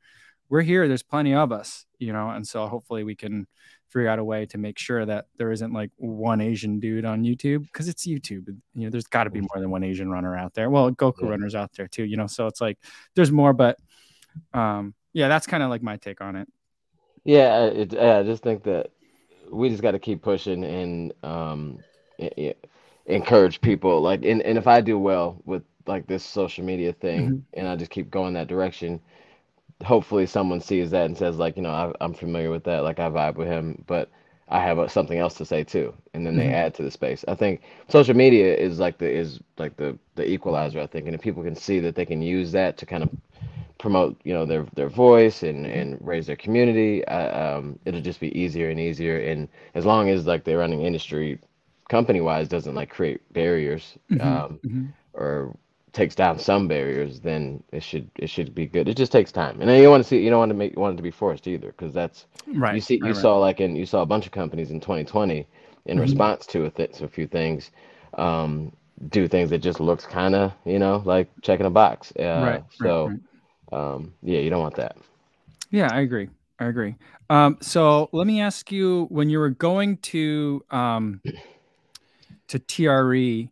we're 0.50 0.62
here. 0.62 0.88
There's 0.88 1.04
plenty 1.04 1.34
of 1.34 1.52
us, 1.52 1.86
you 1.98 2.14
know, 2.14 2.30
and 2.30 2.48
so 2.48 2.68
hopefully 2.68 3.04
we 3.04 3.16
can 3.16 3.48
figure 3.90 4.08
out 4.08 4.20
a 4.20 4.24
way 4.24 4.46
to 4.46 4.58
make 4.58 4.78
sure 4.78 5.06
that 5.06 5.26
there 5.38 5.52
isn't 5.52 5.74
like 5.74 5.92
one 5.98 6.42
Asian 6.42 6.80
dude 6.80 7.06
on 7.06 7.24
YouTube 7.24 7.64
because 7.64 7.88
it's 7.88 8.08
YouTube. 8.08 8.48
You 8.48 8.86
know, 8.86 8.90
there's 8.90 9.08
got 9.08 9.26
to 9.26 9.30
be 9.30 9.42
more 9.42 9.60
than 9.60 9.72
one 9.72 9.84
Asian 9.84 10.10
runner 10.10 10.36
out 10.38 10.54
there. 10.54 10.70
Well, 10.70 10.92
Goku 10.92 11.24
yeah. 11.24 11.30
runners 11.30 11.56
out 11.56 11.72
there 11.74 11.88
too. 11.88 12.04
You 12.04 12.18
know, 12.18 12.28
so 12.28 12.48
it's 12.48 12.62
like 12.62 12.78
there's 13.16 13.32
more, 13.32 13.54
but 13.54 13.78
um, 14.54 14.94
yeah, 15.14 15.28
that's 15.28 15.48
kind 15.48 15.64
of 15.64 15.70
like 15.70 15.82
my 15.82 15.98
take 15.98 16.22
on 16.22 16.36
it. 16.36 16.48
Yeah, 17.24 17.66
it, 17.66 17.98
I 17.98 18.24
just 18.24 18.44
think 18.44 18.64
that 18.64 18.92
we 19.52 19.70
just 19.70 19.82
got 19.82 19.92
to 19.92 20.00
keep 20.00 20.22
pushing 20.22 20.64
and 20.64 21.14
um, 21.24 21.80
it, 22.18 22.34
it, 22.38 22.68
encourage 23.08 23.60
people. 23.62 24.02
Like, 24.02 24.24
and, 24.24 24.42
and 24.44 24.58
if 24.58 24.68
I 24.68 24.82
do 24.82 24.98
well 24.98 25.42
with 25.46 25.64
like 25.88 26.08
this 26.08 26.24
social 26.24 26.64
media 26.64 26.94
thing, 26.94 27.22
mm-hmm. 27.22 27.38
and 27.54 27.68
I 27.68 27.76
just 27.76 27.92
keep 27.92 28.10
going 28.12 28.34
that 28.34 28.48
direction 28.48 29.02
hopefully 29.84 30.26
someone 30.26 30.60
sees 30.60 30.92
that 30.92 31.06
and 31.06 31.18
says 31.18 31.38
like 31.38 31.56
you 31.56 31.64
know 31.64 31.94
I, 32.02 32.04
am 32.04 32.14
familiar 32.14 32.50
with 32.50 32.64
that 32.66 32.84
like 32.84 33.00
i 33.00 33.10
vibe 33.10 33.36
with 33.36 33.48
him 33.48 33.84
but 33.88 34.10
i 34.50 34.60
have 34.60 34.78
a, 34.78 34.90
something 34.90 35.18
else 35.18 35.36
to 35.36 35.46
say 35.46 35.64
too 35.64 35.94
and 36.14 36.26
then 36.26 36.36
they 36.36 36.46
mm-hmm. 36.46 36.54
add 36.54 36.74
to 36.76 36.84
the 36.84 36.92
space 36.92 37.24
i 37.28 37.36
think 37.36 37.62
social 37.88 38.16
media 38.16 38.56
is 38.56 38.80
like 38.80 38.98
the 38.98 39.10
is 39.10 39.40
like 39.58 39.78
the 39.78 39.98
the 40.16 40.30
equalizer 40.30 40.82
i 40.82 40.88
think 40.88 41.06
and 41.06 41.16
if 41.16 41.22
people 41.22 41.44
can 41.44 41.56
see 41.56 41.80
that 41.80 41.96
they 41.96 42.06
can 42.06 42.22
use 42.22 42.52
that 42.52 42.78
to 42.78 42.86
kind 42.86 43.04
of 43.04 43.10
promote 43.78 44.20
you 44.26 44.34
know 44.34 44.46
their 44.46 44.66
their 44.76 44.90
voice 44.90 45.44
and 45.44 45.66
and 45.66 45.98
raise 46.02 46.28
their 46.28 46.36
community 46.36 47.04
uh, 47.06 47.58
um, 47.58 47.80
it'll 47.86 48.02
just 48.02 48.20
be 48.20 48.38
easier 48.38 48.70
and 48.70 48.80
easier 48.80 49.20
and 49.20 49.48
as 49.74 49.86
long 49.86 50.10
as 50.10 50.28
like 50.28 50.44
the 50.44 50.56
running 50.56 50.82
industry 50.82 51.40
company 51.90 52.20
wise 52.20 52.50
doesn't 52.50 52.76
like 52.76 52.90
create 52.90 53.22
barriers 53.34 53.98
mm-hmm. 54.12 54.22
Um, 54.22 54.60
mm-hmm. 54.66 54.86
or 55.14 55.56
takes 55.94 56.16
down 56.16 56.40
some 56.40 56.68
barriers, 56.68 57.20
then 57.20 57.64
it 57.72 57.84
should 57.84 58.10
it 58.16 58.30
should 58.30 58.54
be 58.54 58.66
good. 58.66 58.88
It 58.88 58.98
just 58.98 59.12
takes 59.12 59.32
time, 59.32 59.60
and 59.60 59.70
then 59.70 59.82
you 59.82 59.90
want 59.90 60.04
to 60.04 60.08
see 60.08 60.20
you 60.20 60.30
don't 60.30 60.40
want 60.40 60.50
to 60.50 60.56
make 60.56 60.76
you 60.76 60.82
want 60.82 60.94
it 60.94 60.98
to 60.98 61.04
be 61.04 61.12
forced 61.12 61.48
either, 61.48 61.68
because 61.68 61.94
that's 61.94 62.26
right. 62.56 62.76
You 62.76 62.82
see, 62.82 62.96
you 62.96 63.06
right, 63.06 63.16
saw 63.16 63.34
right. 63.34 63.40
like 63.40 63.60
in 63.60 63.76
you 63.76 63.86
saw 63.86 64.02
a 64.02 64.06
bunch 64.06 64.26
of 64.26 64.32
companies 64.32 64.72
in 64.72 64.80
2020 64.80 65.48
in 65.86 65.96
mm-hmm. 65.96 66.02
response 66.02 66.46
to 66.48 66.66
a, 66.66 66.70
th- 66.70 66.94
to 66.98 67.06
a 67.06 67.08
few 67.08 67.28
things, 67.28 67.72
um, 68.16 68.72
do 69.10 69.28
things 69.28 69.50
that 69.50 69.60
just 69.60 69.80
looks 69.80 70.06
kind 70.06 70.36
of 70.36 70.54
you 70.66 70.80
know 70.80 71.02
like 71.06 71.30
checking 71.42 71.66
a 71.66 71.70
box. 71.70 72.14
Uh, 72.20 72.24
right. 72.24 72.64
So, 72.72 73.18
um, 73.72 74.14
yeah, 74.22 74.40
you 74.40 74.50
don't 74.50 74.62
want 74.62 74.76
that. 74.76 74.98
Yeah, 75.72 75.90
I 75.92 76.02
agree. 76.02 76.30
I 76.60 76.66
agree. 76.66 76.96
Um, 77.30 77.58
so 77.62 78.10
let 78.12 78.28
me 78.28 78.42
ask 78.42 78.72
you: 78.72 79.06
when 79.10 79.30
you 79.30 79.40
were 79.40 79.50
going 79.50 79.98
to 79.98 80.64
um, 80.72 81.22
to 82.48 82.60
TRE, 82.60 83.50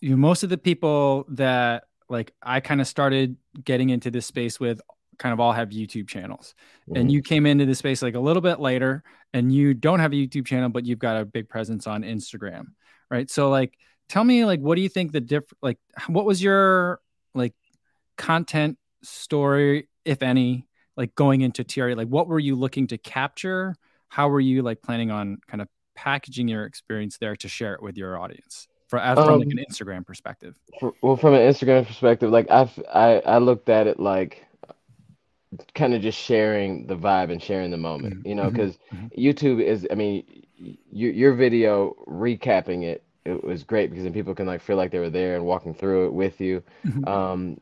you 0.00 0.16
most 0.16 0.42
of 0.42 0.50
the 0.50 0.58
people 0.58 1.24
that 1.30 1.84
like 2.08 2.32
I 2.42 2.60
kind 2.60 2.80
of 2.80 2.86
started 2.86 3.36
getting 3.62 3.90
into 3.90 4.10
this 4.10 4.26
space 4.26 4.58
with 4.58 4.80
kind 5.18 5.32
of 5.32 5.40
all 5.40 5.52
have 5.52 5.70
YouTube 5.70 6.08
channels. 6.08 6.54
Mm-hmm. 6.88 7.00
And 7.00 7.12
you 7.12 7.22
came 7.22 7.44
into 7.44 7.66
the 7.66 7.74
space 7.74 8.02
like 8.02 8.14
a 8.14 8.20
little 8.20 8.40
bit 8.40 8.60
later 8.60 9.02
and 9.32 9.52
you 9.52 9.74
don't 9.74 10.00
have 10.00 10.12
a 10.12 10.16
YouTube 10.16 10.46
channel, 10.46 10.68
but 10.68 10.86
you've 10.86 10.98
got 10.98 11.20
a 11.20 11.24
big 11.24 11.48
presence 11.48 11.86
on 11.86 12.02
Instagram. 12.02 12.66
Right. 13.10 13.30
So 13.30 13.50
like 13.50 13.74
tell 14.08 14.24
me 14.24 14.44
like 14.44 14.60
what 14.60 14.76
do 14.76 14.82
you 14.82 14.88
think 14.88 15.12
the 15.12 15.20
diff 15.20 15.44
like 15.60 15.78
what 16.06 16.24
was 16.24 16.42
your 16.42 17.00
like 17.34 17.54
content 18.16 18.78
story, 19.02 19.88
if 20.04 20.22
any, 20.22 20.66
like 20.96 21.14
going 21.14 21.42
into 21.42 21.64
TRE? 21.64 21.94
Like 21.94 22.08
what 22.08 22.28
were 22.28 22.38
you 22.38 22.54
looking 22.54 22.86
to 22.88 22.98
capture? 22.98 23.74
How 24.08 24.28
were 24.28 24.40
you 24.40 24.62
like 24.62 24.82
planning 24.82 25.10
on 25.10 25.38
kind 25.46 25.60
of 25.60 25.68
packaging 25.94 26.48
your 26.48 26.64
experience 26.64 27.18
there 27.18 27.36
to 27.36 27.48
share 27.48 27.74
it 27.74 27.82
with 27.82 27.96
your 27.96 28.18
audience? 28.18 28.68
For, 28.88 28.98
from 28.98 29.18
um, 29.18 29.38
like 29.40 29.48
an 29.48 29.64
Instagram 29.70 30.06
perspective. 30.06 30.54
For, 30.80 30.92
well, 31.02 31.16
from 31.16 31.34
an 31.34 31.40
Instagram 31.40 31.86
perspective, 31.86 32.30
like 32.30 32.50
I've 32.50 32.78
I 32.92 33.20
I 33.20 33.38
looked 33.38 33.68
at 33.68 33.86
it 33.86 34.00
like 34.00 34.46
kind 35.74 35.94
of 35.94 36.02
just 36.02 36.18
sharing 36.18 36.86
the 36.86 36.96
vibe 36.96 37.30
and 37.30 37.42
sharing 37.42 37.70
the 37.70 37.76
moment, 37.76 38.14
mm-hmm. 38.14 38.28
you 38.28 38.34
know, 38.34 38.50
because 38.50 38.76
mm-hmm. 38.92 39.06
mm-hmm. 39.06 39.20
YouTube 39.20 39.62
is, 39.62 39.86
I 39.90 39.94
mean, 39.94 40.24
your 40.90 41.12
your 41.12 41.34
video 41.34 41.94
recapping 42.06 42.84
it, 42.84 43.04
it 43.24 43.44
was 43.44 43.62
great 43.62 43.90
because 43.90 44.04
then 44.04 44.12
people 44.12 44.34
can 44.34 44.46
like 44.46 44.62
feel 44.62 44.76
like 44.76 44.90
they 44.90 44.98
were 44.98 45.10
there 45.10 45.36
and 45.36 45.44
walking 45.44 45.74
through 45.74 46.06
it 46.06 46.12
with 46.12 46.40
you. 46.40 46.62
Mm-hmm. 46.86 47.06
Um, 47.06 47.60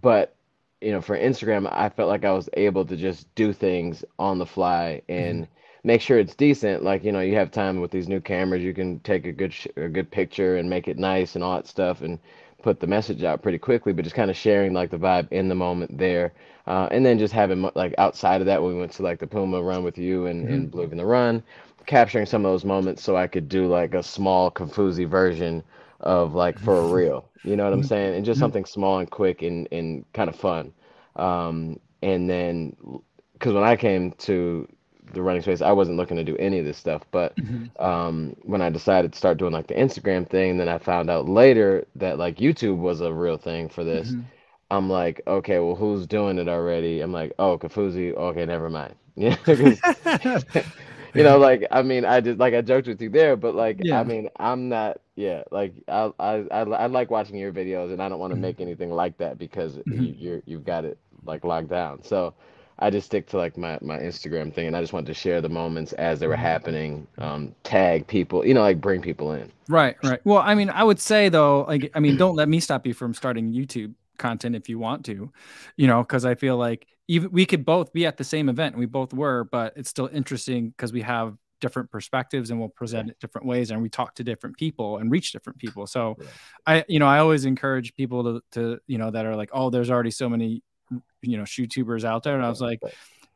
but 0.00 0.36
you 0.80 0.92
know, 0.92 1.00
for 1.00 1.18
Instagram, 1.18 1.70
I 1.70 1.90
felt 1.90 2.08
like 2.08 2.24
I 2.24 2.32
was 2.32 2.48
able 2.54 2.86
to 2.86 2.96
just 2.96 3.32
do 3.34 3.52
things 3.52 4.04
on 4.18 4.38
the 4.38 4.46
fly 4.46 5.02
and 5.08 5.44
mm-hmm. 5.44 5.52
Make 5.84 6.00
sure 6.00 6.18
it's 6.18 6.34
decent. 6.34 6.82
Like 6.82 7.04
you 7.04 7.12
know, 7.12 7.20
you 7.20 7.34
have 7.36 7.50
time 7.50 7.80
with 7.80 7.90
these 7.90 8.08
new 8.08 8.20
cameras, 8.20 8.62
you 8.62 8.74
can 8.74 9.00
take 9.00 9.26
a 9.26 9.32
good 9.32 9.52
sh- 9.52 9.66
a 9.76 9.88
good 9.88 10.10
picture 10.10 10.56
and 10.56 10.68
make 10.68 10.88
it 10.88 10.98
nice 10.98 11.34
and 11.34 11.44
all 11.44 11.56
that 11.56 11.66
stuff 11.66 12.02
and 12.02 12.18
put 12.62 12.80
the 12.80 12.86
message 12.86 13.24
out 13.24 13.42
pretty 13.42 13.58
quickly. 13.58 13.92
But 13.92 14.04
just 14.04 14.16
kind 14.16 14.30
of 14.30 14.36
sharing 14.36 14.72
like 14.72 14.90
the 14.90 14.98
vibe 14.98 15.28
in 15.30 15.48
the 15.48 15.54
moment 15.54 15.96
there. 15.98 16.32
Uh, 16.66 16.88
and 16.90 17.04
then 17.04 17.18
just 17.18 17.34
having 17.34 17.68
like 17.74 17.94
outside 17.98 18.40
of 18.40 18.46
that, 18.46 18.62
when 18.62 18.74
we 18.74 18.78
went 18.78 18.92
to 18.92 19.02
like 19.02 19.18
the 19.18 19.26
Puma 19.26 19.60
run 19.62 19.82
with 19.82 19.98
you 19.98 20.26
and, 20.26 20.44
mm-hmm. 20.44 20.54
and 20.54 20.70
Believe 20.70 20.92
in 20.92 20.98
the 20.98 21.06
Run, 21.06 21.42
capturing 21.86 22.26
some 22.26 22.44
of 22.44 22.52
those 22.52 22.64
moments 22.64 23.02
so 23.02 23.16
I 23.16 23.26
could 23.26 23.48
do 23.48 23.66
like 23.66 23.94
a 23.94 24.02
small 24.02 24.50
Kofuzi 24.50 25.08
version 25.08 25.64
of 26.00 26.34
like 26.34 26.58
for 26.58 26.76
a 26.76 26.86
real, 26.92 27.28
you 27.42 27.56
know 27.56 27.64
what 27.64 27.72
I'm 27.72 27.80
mm-hmm. 27.80 27.88
saying? 27.88 28.14
And 28.14 28.24
just 28.24 28.36
mm-hmm. 28.36 28.44
something 28.44 28.64
small 28.64 28.98
and 28.98 29.10
quick 29.10 29.42
and, 29.42 29.66
and 29.72 30.04
kind 30.12 30.28
of 30.28 30.36
fun. 30.36 30.72
Um, 31.16 31.80
and 32.02 32.30
then, 32.30 32.76
because 33.32 33.54
when 33.54 33.64
I 33.64 33.76
came 33.76 34.12
to 34.12 34.68
the 35.12 35.22
running 35.22 35.42
space, 35.42 35.60
I 35.60 35.72
wasn't 35.72 35.96
looking 35.96 36.16
to 36.16 36.24
do 36.24 36.36
any 36.36 36.58
of 36.58 36.64
this 36.64 36.78
stuff. 36.78 37.02
But 37.10 37.36
mm-hmm. 37.36 37.82
um, 37.84 38.36
when 38.42 38.62
I 38.62 38.70
decided 38.70 39.12
to 39.12 39.18
start 39.18 39.38
doing 39.38 39.52
like 39.52 39.66
the 39.66 39.74
Instagram 39.74 40.28
thing, 40.28 40.58
then 40.58 40.68
I 40.68 40.78
found 40.78 41.10
out 41.10 41.28
later 41.28 41.86
that 41.96 42.18
like 42.18 42.36
YouTube 42.36 42.78
was 42.78 43.00
a 43.00 43.12
real 43.12 43.36
thing 43.36 43.68
for 43.68 43.84
this. 43.84 44.10
Mm-hmm. 44.10 44.22
I'm 44.70 44.88
like, 44.88 45.20
okay, 45.26 45.58
well, 45.58 45.74
who's 45.74 46.06
doing 46.06 46.38
it 46.38 46.48
already? 46.48 47.00
I'm 47.00 47.12
like, 47.12 47.32
oh, 47.38 47.58
Kofuzi. 47.58 48.14
Okay, 48.14 48.46
never 48.46 48.70
mind. 48.70 48.94
Yeah, 49.16 49.36
you 51.14 51.22
know, 51.22 51.36
like 51.48 51.66
I 51.70 51.82
mean, 51.82 52.04
I 52.04 52.20
just 52.20 52.38
like 52.38 52.54
I 52.54 52.62
joked 52.62 52.86
with 52.86 53.02
you 53.02 53.10
there, 53.10 53.36
but 53.36 53.54
like 53.54 53.78
yeah. 53.82 54.00
I 54.00 54.04
mean, 54.04 54.30
I'm 54.36 54.68
not. 54.68 55.00
Yeah, 55.16 55.42
like 55.50 55.74
I 55.88 56.10
I 56.18 56.34
I, 56.50 56.60
I 56.60 56.86
like 56.86 57.10
watching 57.10 57.36
your 57.36 57.52
videos, 57.52 57.92
and 57.92 58.02
I 58.02 58.08
don't 58.08 58.18
want 58.18 58.30
to 58.30 58.36
mm-hmm. 58.36 58.42
make 58.42 58.60
anything 58.60 58.90
like 58.90 59.18
that 59.18 59.36
because 59.38 59.76
mm-hmm. 59.76 60.02
you, 60.02 60.14
you're 60.16 60.42
you've 60.46 60.64
got 60.64 60.84
it 60.84 60.98
like 61.24 61.44
locked 61.44 61.68
down. 61.68 62.02
So 62.02 62.34
I 62.80 62.90
just 62.90 63.06
stick 63.06 63.26
to 63.28 63.36
like 63.36 63.58
my 63.58 63.78
my 63.82 63.98
Instagram 63.98 64.52
thing, 64.52 64.66
and 64.66 64.76
I 64.76 64.80
just 64.80 64.92
wanted 64.92 65.06
to 65.06 65.14
share 65.14 65.40
the 65.40 65.48
moments 65.48 65.92
as 65.94 66.18
they 66.18 66.26
were 66.26 66.34
mm-hmm. 66.34 66.42
happening, 66.42 67.06
um, 67.18 67.54
tag 67.62 68.06
people, 68.06 68.44
you 68.46 68.54
know, 68.54 68.62
like 68.62 68.80
bring 68.80 69.02
people 69.02 69.32
in. 69.32 69.50
Right, 69.68 69.96
right. 70.02 70.20
Well, 70.24 70.38
I 70.38 70.54
mean, 70.54 70.70
I 70.70 70.82
would 70.82 70.98
say 70.98 71.28
though, 71.28 71.62
like, 71.62 71.90
I 71.94 72.00
mean, 72.00 72.16
don't 72.16 72.36
let 72.36 72.48
me 72.48 72.58
stop 72.60 72.86
you 72.86 72.94
from 72.94 73.14
starting 73.14 73.52
YouTube 73.52 73.94
content 74.18 74.56
if 74.56 74.68
you 74.68 74.78
want 74.78 75.04
to, 75.06 75.30
you 75.76 75.86
know, 75.86 76.02
because 76.02 76.24
I 76.24 76.34
feel 76.34 76.56
like 76.56 76.86
even 77.08 77.30
we 77.30 77.44
could 77.44 77.64
both 77.64 77.92
be 77.92 78.06
at 78.06 78.16
the 78.16 78.24
same 78.24 78.48
event, 78.48 78.74
and 78.74 78.80
we 78.80 78.86
both 78.86 79.12
were, 79.12 79.44
but 79.44 79.74
it's 79.76 79.90
still 79.90 80.08
interesting 80.12 80.70
because 80.70 80.92
we 80.92 81.02
have 81.02 81.36
different 81.60 81.90
perspectives 81.90 82.50
and 82.50 82.58
we'll 82.58 82.70
present 82.70 83.10
it 83.10 83.18
different 83.20 83.46
ways 83.46 83.70
and 83.70 83.82
we 83.82 83.88
talk 83.90 84.14
to 84.14 84.24
different 84.24 84.56
people 84.56 84.96
and 84.96 85.10
reach 85.10 85.30
different 85.32 85.58
people 85.58 85.86
so 85.86 86.16
i 86.66 86.82
you 86.88 86.98
know 86.98 87.06
i 87.06 87.18
always 87.18 87.44
encourage 87.44 87.94
people 87.94 88.24
to 88.24 88.42
to 88.50 88.78
you 88.86 88.96
know 88.96 89.10
that 89.10 89.26
are 89.26 89.36
like 89.36 89.50
oh 89.52 89.68
there's 89.68 89.90
already 89.90 90.10
so 90.10 90.26
many 90.26 90.62
you 91.22 91.36
know 91.36 91.44
shoetubers 91.44 92.04
out 92.04 92.22
there. 92.22 92.34
And 92.34 92.44
i 92.44 92.48
was 92.48 92.60
like 92.60 92.80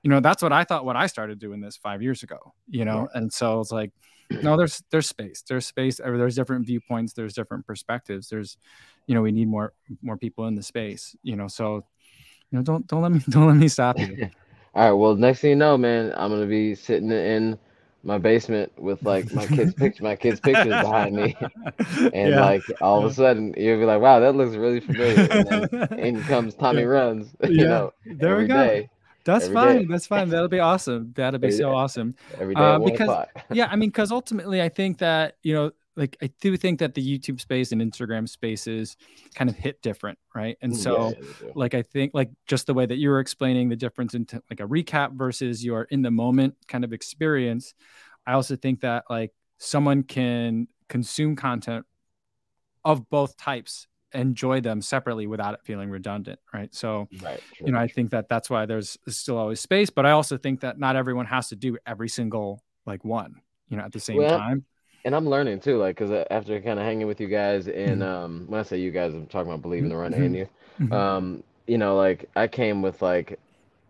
you 0.02 0.10
know 0.10 0.20
that's 0.20 0.42
what 0.42 0.52
i 0.52 0.64
thought 0.64 0.84
when 0.84 0.96
i 0.96 1.06
started 1.06 1.38
doing 1.38 1.60
this 1.60 1.76
five 1.76 2.02
years 2.02 2.22
ago 2.22 2.52
you 2.68 2.84
know? 2.84 3.08
And 3.14 3.32
so 3.32 3.60
it's 3.60 3.72
like 3.72 3.90
no 4.42 4.56
there's 4.56 4.82
there's 4.90 5.08
space. 5.08 5.42
There's 5.46 5.66
space 5.66 5.98
there's 5.98 6.34
different 6.34 6.66
viewpoints. 6.66 7.12
There's 7.12 7.34
different 7.34 7.66
perspectives. 7.66 8.28
There's 8.28 8.56
you 9.06 9.14
know 9.14 9.22
we 9.22 9.32
need 9.32 9.48
more 9.48 9.72
more 10.02 10.16
people 10.16 10.46
in 10.46 10.54
the 10.54 10.62
space 10.62 11.14
you 11.22 11.36
know? 11.36 11.48
So 11.48 11.84
you 12.50 12.58
know 12.58 12.62
don't 12.62 12.86
don't 12.86 13.02
let 13.02 13.12
me 13.12 13.20
don't 13.28 13.46
let 13.46 13.56
me 13.56 13.68
stop 13.68 13.98
you. 13.98 14.30
All 14.74 14.84
right. 14.84 14.92
Well 14.92 15.14
next 15.14 15.40
thing 15.40 15.50
you 15.50 15.56
know 15.56 15.76
man 15.78 16.12
i'm 16.16 16.30
gonna 16.30 16.46
be 16.46 16.74
sitting 16.74 17.10
in 17.10 17.58
my 18.04 18.18
basement 18.18 18.70
with 18.78 19.02
like 19.02 19.32
my 19.32 19.46
kids 19.46 19.74
picture 19.82 20.02
my 20.02 20.14
kids 20.14 20.38
pictures 20.38 20.66
behind 20.66 21.16
me 21.16 21.36
and 22.12 22.30
yeah. 22.30 22.40
like 22.40 22.62
all 22.80 23.04
of 23.04 23.10
a 23.10 23.14
sudden 23.14 23.54
you'll 23.56 23.78
be 23.78 23.86
like 23.86 24.00
wow 24.00 24.20
that 24.20 24.36
looks 24.36 24.56
really 24.56 24.80
familiar 24.80 25.26
and 25.30 25.48
then 25.48 25.98
in 25.98 26.22
comes 26.24 26.54
tommy 26.54 26.84
runs 26.84 27.34
you 27.44 27.62
yeah. 27.62 27.64
know 27.64 27.92
there 28.04 28.36
we 28.36 28.46
go 28.46 28.54
day. 28.54 28.90
That's 29.24 29.48
fine. 29.48 29.78
Day. 29.78 29.84
That's 29.86 30.06
fine. 30.06 30.28
That'll 30.28 30.48
be 30.48 30.60
awesome. 30.60 31.12
That'll 31.16 31.40
be 31.40 31.46
every 31.46 31.56
so 31.56 31.70
day. 31.70 31.74
awesome. 31.74 32.14
Every 32.38 32.54
day 32.54 32.60
uh, 32.60 32.78
because 32.78 33.26
yeah, 33.50 33.68
I 33.70 33.76
mean, 33.76 33.88
because 33.88 34.12
ultimately, 34.12 34.60
I 34.60 34.68
think 34.68 34.98
that 34.98 35.36
you 35.42 35.54
know 35.54 35.70
like 35.96 36.16
I 36.22 36.30
do 36.40 36.56
think 36.56 36.80
that 36.80 36.94
the 36.94 37.02
YouTube 37.02 37.40
space 37.40 37.72
and 37.72 37.80
Instagram 37.80 38.28
spaces 38.28 38.96
kind 39.34 39.48
of 39.48 39.56
hit 39.56 39.80
different, 39.82 40.18
right? 40.34 40.56
And 40.60 40.76
so 40.76 41.14
yeah, 41.42 41.50
like 41.54 41.74
I 41.74 41.82
think 41.82 42.12
like 42.14 42.30
just 42.46 42.66
the 42.66 42.74
way 42.74 42.86
that 42.86 42.96
you 42.96 43.10
were 43.10 43.20
explaining 43.20 43.68
the 43.68 43.76
difference 43.76 44.14
into 44.14 44.42
like 44.50 44.60
a 44.60 44.66
recap 44.66 45.12
versus 45.12 45.64
your 45.64 45.82
in 45.84 46.02
the 46.02 46.10
moment 46.10 46.56
kind 46.68 46.84
of 46.84 46.92
experience, 46.92 47.74
I 48.26 48.32
also 48.32 48.56
think 48.56 48.80
that 48.80 49.04
like 49.08 49.32
someone 49.58 50.02
can 50.02 50.68
consume 50.88 51.36
content 51.36 51.86
of 52.84 53.08
both 53.08 53.36
types 53.36 53.86
enjoy 54.12 54.60
them 54.60 54.80
separately 54.80 55.26
without 55.26 55.54
it 55.54 55.60
feeling 55.64 55.90
redundant 55.90 56.38
right? 56.52 56.72
So 56.72 57.08
right, 57.20 57.40
you 57.60 57.72
know 57.72 57.78
i 57.78 57.88
think 57.88 58.10
that 58.10 58.28
that's 58.28 58.48
why 58.48 58.64
there's 58.64 58.96
still 59.08 59.36
always 59.36 59.58
space 59.58 59.90
but 59.90 60.06
i 60.06 60.12
also 60.12 60.36
think 60.36 60.60
that 60.60 60.78
not 60.78 60.94
everyone 60.94 61.26
has 61.26 61.48
to 61.48 61.56
do 61.56 61.76
every 61.84 62.08
single 62.08 62.62
like 62.86 63.04
one 63.04 63.40
you 63.68 63.76
know 63.76 63.82
at 63.82 63.90
the 63.90 63.98
same 63.98 64.18
well, 64.18 64.38
time 64.38 64.64
and 65.04 65.14
I'm 65.14 65.28
learning 65.28 65.60
too, 65.60 65.78
like, 65.78 65.96
cause 65.96 66.10
uh, 66.10 66.24
after 66.30 66.60
kind 66.60 66.78
of 66.78 66.84
hanging 66.84 67.06
with 67.06 67.20
you 67.20 67.28
guys, 67.28 67.68
and 67.68 68.00
mm-hmm. 68.00 68.02
um, 68.02 68.44
when 68.48 68.60
I 68.60 68.62
say 68.62 68.78
you 68.78 68.90
guys, 68.90 69.12
I'm 69.12 69.26
talking 69.26 69.50
about 69.50 69.62
Believe 69.62 69.82
in 69.82 69.90
the 69.90 69.96
Run 69.96 70.12
mm-hmm. 70.12 70.22
and 70.22 70.36
you, 70.36 70.48
mm-hmm. 70.80 70.92
um, 70.92 71.42
you 71.66 71.78
know, 71.78 71.96
like 71.96 72.28
I 72.36 72.48
came 72.48 72.80
with 72.80 73.02
like 73.02 73.38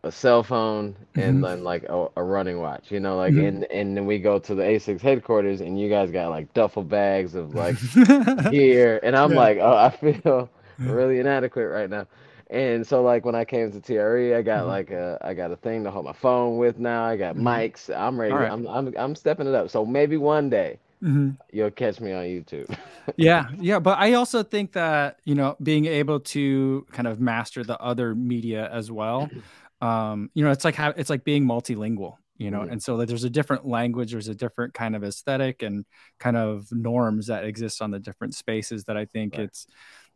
a 0.02 0.10
cell 0.12 0.42
phone 0.42 0.96
and 1.14 1.36
mm-hmm. 1.36 1.40
then 1.42 1.64
like 1.64 1.84
a, 1.84 2.08
a, 2.16 2.22
running 2.22 2.60
watch, 2.60 2.90
you 2.90 3.00
know, 3.00 3.16
like, 3.16 3.32
mm-hmm. 3.32 3.46
and 3.46 3.64
and 3.64 3.96
then 3.96 4.06
we 4.06 4.18
go 4.18 4.38
to 4.38 4.54
the 4.54 4.62
Asics 4.62 5.00
headquarters, 5.00 5.60
and 5.60 5.78
you 5.80 5.88
guys 5.88 6.10
got 6.10 6.30
like 6.30 6.52
duffel 6.52 6.82
bags 6.82 7.34
of 7.34 7.54
like 7.54 7.76
gear, 8.50 9.00
and 9.02 9.16
I'm 9.16 9.32
yeah. 9.32 9.38
like, 9.38 9.58
oh, 9.60 9.76
I 9.76 9.90
feel 9.90 10.50
really 10.78 11.20
inadequate 11.20 11.70
right 11.70 11.88
now. 11.88 12.06
And 12.50 12.86
so 12.86 13.02
like 13.02 13.24
when 13.24 13.34
I 13.34 13.44
came 13.44 13.72
to 13.72 13.80
TRE, 13.80 14.34
I 14.34 14.42
got 14.42 14.60
mm-hmm. 14.60 14.68
like 14.68 14.90
a 14.90 15.18
I 15.22 15.32
got 15.32 15.50
a 15.50 15.56
thing 15.56 15.84
to 15.84 15.90
hold 15.90 16.04
my 16.04 16.12
phone 16.12 16.58
with 16.58 16.78
now. 16.78 17.04
I 17.04 17.16
got 17.16 17.36
mics. 17.36 17.94
I'm 17.94 18.20
ready. 18.20 18.34
Right. 18.34 18.50
I'm 18.50 18.66
I'm 18.66 18.92
I'm 18.96 19.14
stepping 19.14 19.46
it 19.46 19.54
up. 19.54 19.70
So 19.70 19.86
maybe 19.86 20.16
one 20.16 20.50
day 20.50 20.78
Mm-hmm. 21.04 21.30
You'll 21.52 21.70
catch 21.70 22.00
me 22.00 22.12
on 22.12 22.24
YouTube. 22.24 22.74
yeah, 23.16 23.48
yeah, 23.58 23.78
but 23.78 23.98
I 23.98 24.14
also 24.14 24.42
think 24.42 24.72
that 24.72 25.18
you 25.24 25.34
know 25.34 25.56
being 25.62 25.84
able 25.84 26.20
to 26.20 26.86
kind 26.92 27.06
of 27.06 27.20
master 27.20 27.62
the 27.62 27.78
other 27.80 28.14
media 28.14 28.68
as 28.72 28.90
well. 28.90 29.30
Um, 29.80 30.30
you 30.32 30.42
know, 30.42 30.50
it's 30.50 30.64
like 30.64 30.76
how 30.76 30.94
it's 30.96 31.10
like 31.10 31.24
being 31.24 31.44
multilingual. 31.44 32.14
You 32.38 32.50
know, 32.50 32.60
mm-hmm. 32.60 32.72
and 32.72 32.82
so 32.82 33.04
there's 33.04 33.24
a 33.24 33.28
different 33.28 33.66
language, 33.66 34.12
there's 34.12 34.28
a 34.28 34.34
different 34.34 34.72
kind 34.72 34.96
of 34.96 35.04
aesthetic 35.04 35.62
and 35.62 35.84
kind 36.18 36.38
of 36.38 36.72
norms 36.72 37.26
that 37.26 37.44
exist 37.44 37.82
on 37.82 37.90
the 37.90 37.98
different 37.98 38.34
spaces 38.34 38.84
that 38.84 38.96
I 38.96 39.04
think 39.04 39.34
right. 39.34 39.44
it's, 39.44 39.66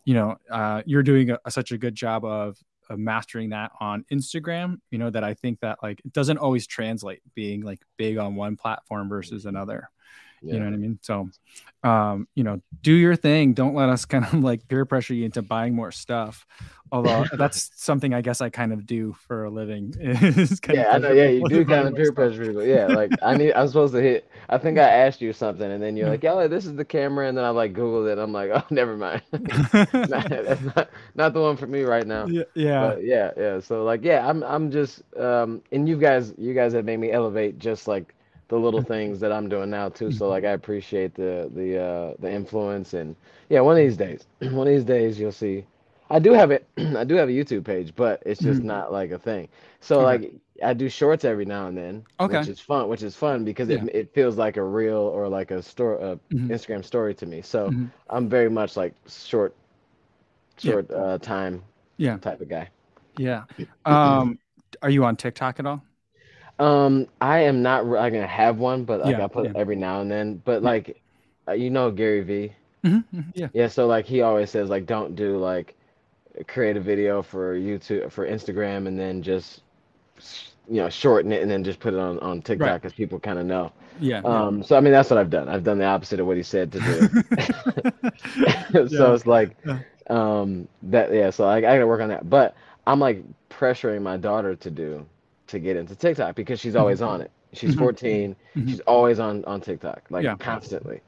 you 0.04 0.14
know, 0.14 0.36
uh, 0.50 0.82
you're 0.86 1.02
doing 1.02 1.36
a, 1.44 1.50
such 1.50 1.70
a 1.70 1.76
good 1.76 1.94
job 1.94 2.24
of 2.24 2.56
of 2.88 2.98
mastering 2.98 3.50
that 3.50 3.72
on 3.78 4.04
Instagram, 4.10 4.78
you 4.90 4.98
know, 4.98 5.10
that 5.10 5.22
I 5.22 5.34
think 5.34 5.60
that 5.60 5.78
like 5.82 6.00
it 6.04 6.12
doesn't 6.12 6.38
always 6.38 6.66
translate 6.66 7.20
being 7.34 7.60
like 7.60 7.82
big 7.98 8.16
on 8.16 8.34
one 8.34 8.56
platform 8.56 9.08
versus 9.08 9.44
another. 9.44 9.90
Yeah. 10.42 10.54
You 10.54 10.60
know 10.60 10.66
what 10.66 10.74
I 10.74 10.76
mean? 10.76 10.98
So, 11.02 11.28
um, 11.82 12.28
you 12.34 12.44
know, 12.44 12.60
do 12.82 12.92
your 12.92 13.16
thing. 13.16 13.54
Don't 13.54 13.74
let 13.74 13.88
us 13.88 14.04
kind 14.06 14.24
of 14.24 14.34
like 14.34 14.66
peer 14.68 14.84
pressure 14.84 15.14
you 15.14 15.24
into 15.24 15.42
buying 15.42 15.74
more 15.74 15.92
stuff. 15.92 16.46
Although 16.90 17.26
that's 17.36 17.70
something 17.74 18.14
I 18.14 18.20
guess 18.20 18.40
I 18.40 18.48
kind 18.48 18.72
of 18.72 18.86
do 18.86 19.14
for 19.26 19.44
a 19.44 19.50
living. 19.50 19.94
yeah, 20.00 20.88
I 20.90 20.98
know. 20.98 21.12
Yeah, 21.12 21.28
you 21.28 21.46
do 21.48 21.64
kind 21.64 21.86
of 21.86 21.94
peer 21.94 22.12
pressure 22.12 22.46
people. 22.46 22.64
Yeah, 22.64 22.86
like 22.86 23.12
I 23.22 23.36
need. 23.36 23.52
I'm 23.52 23.68
supposed 23.68 23.94
to 23.94 24.00
hit. 24.00 24.30
I 24.48 24.58
think 24.58 24.78
I 24.78 24.88
asked 24.88 25.20
you 25.20 25.32
something, 25.32 25.70
and 25.70 25.82
then 25.82 25.96
you're 25.96 26.08
like, 26.08 26.22
"Yo, 26.22 26.48
this 26.48 26.64
is 26.64 26.74
the 26.74 26.84
camera," 26.84 27.28
and 27.28 27.36
then 27.36 27.44
I 27.44 27.50
like 27.50 27.74
Googled 27.74 28.10
it. 28.10 28.18
I'm 28.18 28.32
like, 28.32 28.50
"Oh, 28.52 28.62
never 28.70 28.96
mind. 28.96 29.22
that's 29.30 30.62
not 30.62 30.88
not 31.14 31.34
the 31.34 31.40
one 31.40 31.56
for 31.56 31.66
me 31.66 31.82
right 31.82 32.06
now." 32.06 32.26
Yeah, 32.26 32.44
yeah, 32.54 32.80
but 32.80 33.04
yeah, 33.04 33.30
yeah. 33.36 33.60
So 33.60 33.84
like, 33.84 34.02
yeah, 34.02 34.26
I'm 34.26 34.42
I'm 34.42 34.70
just 34.70 35.02
um, 35.16 35.62
and 35.72 35.88
you 35.88 35.98
guys 35.98 36.32
you 36.38 36.54
guys 36.54 36.72
have 36.72 36.84
made 36.84 36.98
me 36.98 37.12
elevate 37.12 37.58
just 37.58 37.86
like 37.86 38.14
the 38.48 38.58
little 38.58 38.82
things 38.82 39.20
that 39.20 39.32
I'm 39.32 39.48
doing 39.48 39.70
now 39.70 39.88
too. 39.88 40.10
So 40.10 40.28
like 40.28 40.44
I 40.44 40.50
appreciate 40.52 41.14
the 41.14 41.50
the 41.54 41.78
uh 41.82 42.14
the 42.18 42.30
influence 42.30 42.94
and 42.94 43.14
yeah, 43.48 43.60
one 43.60 43.76
of 43.76 43.78
these 43.82 43.96
days, 43.96 44.26
one 44.40 44.66
of 44.66 44.72
these 44.74 44.84
days 44.84 45.18
you'll 45.18 45.32
see 45.32 45.64
I 46.10 46.18
do 46.18 46.32
have 46.32 46.50
it. 46.50 46.66
I 46.96 47.04
do 47.04 47.16
have 47.16 47.28
a 47.28 47.32
YouTube 47.32 47.64
page, 47.64 47.94
but 47.94 48.22
it's 48.24 48.40
just 48.40 48.62
Mhm. 48.62 48.64
not 48.64 48.92
like 48.92 49.10
a 49.10 49.18
thing. 49.18 49.48
So 49.80 50.02
like 50.02 50.32
I 50.62 50.72
do 50.72 50.88
shorts 50.88 51.24
every 51.24 51.44
now 51.44 51.66
and 51.68 51.76
then, 51.76 52.04
Okay. 52.20 52.38
which 52.38 52.48
is 52.48 52.60
fun. 52.60 52.88
Which 52.88 53.02
is 53.02 53.14
fun 53.14 53.44
because 53.44 53.68
Yeah. 53.68 53.84
it 53.84 53.90
it 53.94 54.14
feels 54.14 54.36
like 54.38 54.56
a 54.56 54.62
reel 54.64 54.96
or 54.98 55.28
like 55.28 55.50
a 55.50 55.62
store 55.62 56.00
uh, 56.00 56.16
Mhm. 56.32 56.48
Instagram 56.50 56.84
story 56.84 57.14
to 57.14 57.26
me. 57.26 57.42
So 57.42 57.70
Mhm. 57.72 57.90
I'm 58.08 58.28
very 58.28 58.48
much 58.50 58.76
like 58.76 58.94
short, 59.06 59.54
Yeah. 60.62 60.70
short 60.72 60.90
uh, 60.90 61.18
time 61.18 61.62
Yeah. 61.98 62.16
type 62.18 62.40
of 62.40 62.48
guy. 62.48 62.70
Yeah. 63.16 63.44
Um, 63.84 64.38
are 64.82 64.90
you 64.90 65.04
on 65.04 65.16
TikTok 65.16 65.58
at 65.60 65.66
all? 65.66 65.82
Um, 66.58 67.06
I 67.20 67.40
am 67.40 67.62
not. 67.62 67.88
re- 67.88 67.98
I'm 68.00 68.12
gonna 68.12 68.26
have 68.26 68.58
one, 68.58 68.84
but 68.84 69.00
like 69.00 69.16
Yeah, 69.16 69.24
I 69.24 69.28
put 69.28 69.46
yeah. 69.46 69.52
every 69.56 69.76
now 69.76 70.00
and 70.00 70.10
then. 70.10 70.42
But 70.44 70.62
like, 70.62 71.00
uh, 71.46 71.52
you 71.52 71.70
know 71.70 71.90
Gary 71.90 72.22
Vee. 72.22 72.52
Mhm, 72.84 73.04
Yeah. 73.34 73.48
Yeah, 73.52 73.68
so 73.68 73.86
like 73.86 74.06
he 74.06 74.22
always 74.22 74.50
says 74.50 74.68
like 74.68 74.86
don't 74.86 75.14
do 75.16 75.36
like 75.38 75.74
create 76.46 76.76
a 76.76 76.80
video 76.80 77.22
for 77.22 77.56
YouTube 77.56 78.10
for 78.12 78.26
Instagram 78.28 78.86
and 78.86 78.98
then 78.98 79.22
just 79.22 79.62
you 80.68 80.76
know 80.82 80.88
shorten 80.88 81.32
it 81.32 81.42
and 81.42 81.50
then 81.50 81.64
just 81.64 81.80
put 81.80 81.94
it 81.94 81.98
on 82.00 82.18
on 82.20 82.42
TikTok 82.42 82.66
Right. 82.68 82.74
because 82.82 82.92
people 82.92 83.18
kind 83.18 83.38
of 83.38 83.46
know. 83.46 83.72
Yeah. 84.00 84.20
yeah. 84.24 84.28
Um, 84.28 84.62
so 84.62 84.76
I 84.76 84.80
mean 84.80 84.92
that's 84.92 85.10
what 85.10 85.18
I've 85.18 85.30
done. 85.30 85.48
I've 85.48 85.64
done 85.64 85.78
the 85.78 85.84
opposite 85.86 86.20
of 86.20 86.26
what 86.26 86.36
he 86.36 86.42
said 86.42 86.70
to 86.72 86.80
do. 86.80 87.08
so 88.88 89.08
Yeah. 89.08 89.14
it's 89.14 89.26
like 89.26 89.56
Yeah. 89.66 89.78
um 90.10 90.68
that 90.84 91.12
yeah. 91.12 91.30
So 91.30 91.44
I, 91.46 91.56
I 91.56 91.60
gotta 91.60 91.86
work 91.86 92.00
on 92.00 92.08
that. 92.08 92.28
But 92.28 92.54
I'm 92.86 93.00
like 93.00 93.22
pressuring 93.50 94.02
my 94.02 94.16
daughter 94.16 94.54
to 94.56 94.70
do 94.70 95.04
to 95.48 95.58
get 95.58 95.76
into 95.76 95.94
TikTok 95.96 96.34
because 96.34 96.60
she's 96.60 96.76
always 96.76 97.02
on 97.02 97.20
it. 97.20 97.30
She's 97.52 97.74
Mhm. 97.74 97.78
14. 97.78 98.36
Mhm. 98.56 98.68
She's 98.68 98.80
always 98.80 99.18
on 99.18 99.44
on 99.46 99.60
TikTok 99.60 100.02
like 100.10 100.24
Yeah. 100.24 100.36
constantly. 100.36 101.00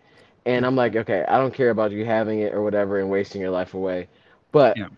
And 0.46 0.64
I'm 0.66 0.74
like, 0.74 0.96
okay, 0.96 1.24
I 1.28 1.38
don't 1.38 1.52
care 1.54 1.70
about 1.70 1.92
you 1.92 2.04
having 2.04 2.40
it 2.40 2.54
or 2.54 2.62
whatever 2.62 2.98
and 2.98 3.10
wasting 3.10 3.40
your 3.40 3.50
life 3.50 3.74
away, 3.74 4.08
but 4.52 4.76
Yeah. 4.76 4.88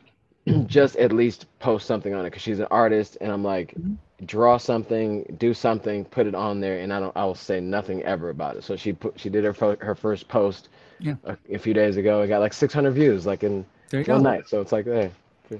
just 0.67 0.97
at 0.97 1.13
least 1.13 1.47
post 1.59 1.87
something 1.87 2.15
on 2.15 2.21
it 2.25 2.31
because 2.31 2.43
she's 2.43 2.61
an 2.61 2.67
artist 2.71 3.19
and 3.21 3.31
I'm 3.33 3.45
like, 3.45 3.75
Mhm. 3.75 3.97
draw 4.27 4.57
something, 4.57 5.25
do 5.39 5.53
something, 5.53 6.05
put 6.07 6.27
it 6.29 6.35
on 6.35 6.61
there, 6.61 6.79
and 6.79 6.93
I 6.93 7.01
don't, 7.01 7.17
I 7.17 7.25
will 7.25 7.35
say 7.35 7.61
nothing 7.61 8.03
ever 8.05 8.31
about 8.31 8.57
it. 8.57 8.63
So 8.65 8.77
she 8.77 8.93
put, 8.93 9.19
she 9.19 9.29
did 9.29 9.43
her 9.45 9.53
fo- 9.53 9.77
her 9.81 9.95
first 9.97 10.29
post 10.29 10.69
Yeah. 11.01 11.15
a, 11.25 11.37
a 11.53 11.59
few 11.59 11.75
days 11.75 11.97
ago. 11.97 12.23
It 12.23 12.29
got 12.29 12.39
like 12.41 12.53
600 12.53 12.93
views 12.93 13.27
like 13.27 13.43
in 13.43 13.65
one 13.93 14.03
go. 14.05 14.19
night. 14.19 14.49
So 14.49 14.61
it's 14.61 14.71
like, 14.73 14.85
hey, 14.87 15.11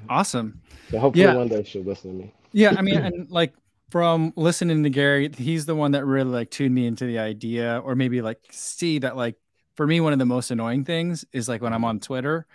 Awesome. 0.09 0.61
so 0.91 0.99
hopefully 1.01 1.25
Yeah. 1.25 1.35
one 1.37 1.49
day 1.49 1.65
she'll 1.65 1.83
listen 1.83 2.13
to 2.13 2.17
me. 2.25 2.33
Yeah, 2.53 2.75
I 2.79 2.83
mean, 2.83 2.97
and 2.99 3.31
like 3.31 3.53
from 3.93 4.33
listening 4.37 4.83
to 4.85 4.89
Gary, 4.89 5.31
he's 5.37 5.67
the 5.67 5.75
one 5.75 5.93
that 5.93 6.07
really 6.07 6.31
like 6.31 6.51
tuned 6.51 6.75
me 6.75 6.87
into 6.87 7.05
the 7.05 7.19
idea, 7.19 7.79
or 7.85 7.95
maybe 7.95 8.23
like 8.23 8.39
see 8.51 8.99
that 9.01 9.19
like 9.19 9.37
for 9.77 9.87
me, 9.87 10.01
one 10.01 10.15
of 10.15 10.19
the 10.19 10.25
most 10.25 10.51
annoying 10.51 10.83
things 10.87 11.27
is 11.31 11.47
like 11.47 11.61
when 11.61 11.75
I'm 11.75 11.85
on 11.85 12.01
Twitter 12.01 12.47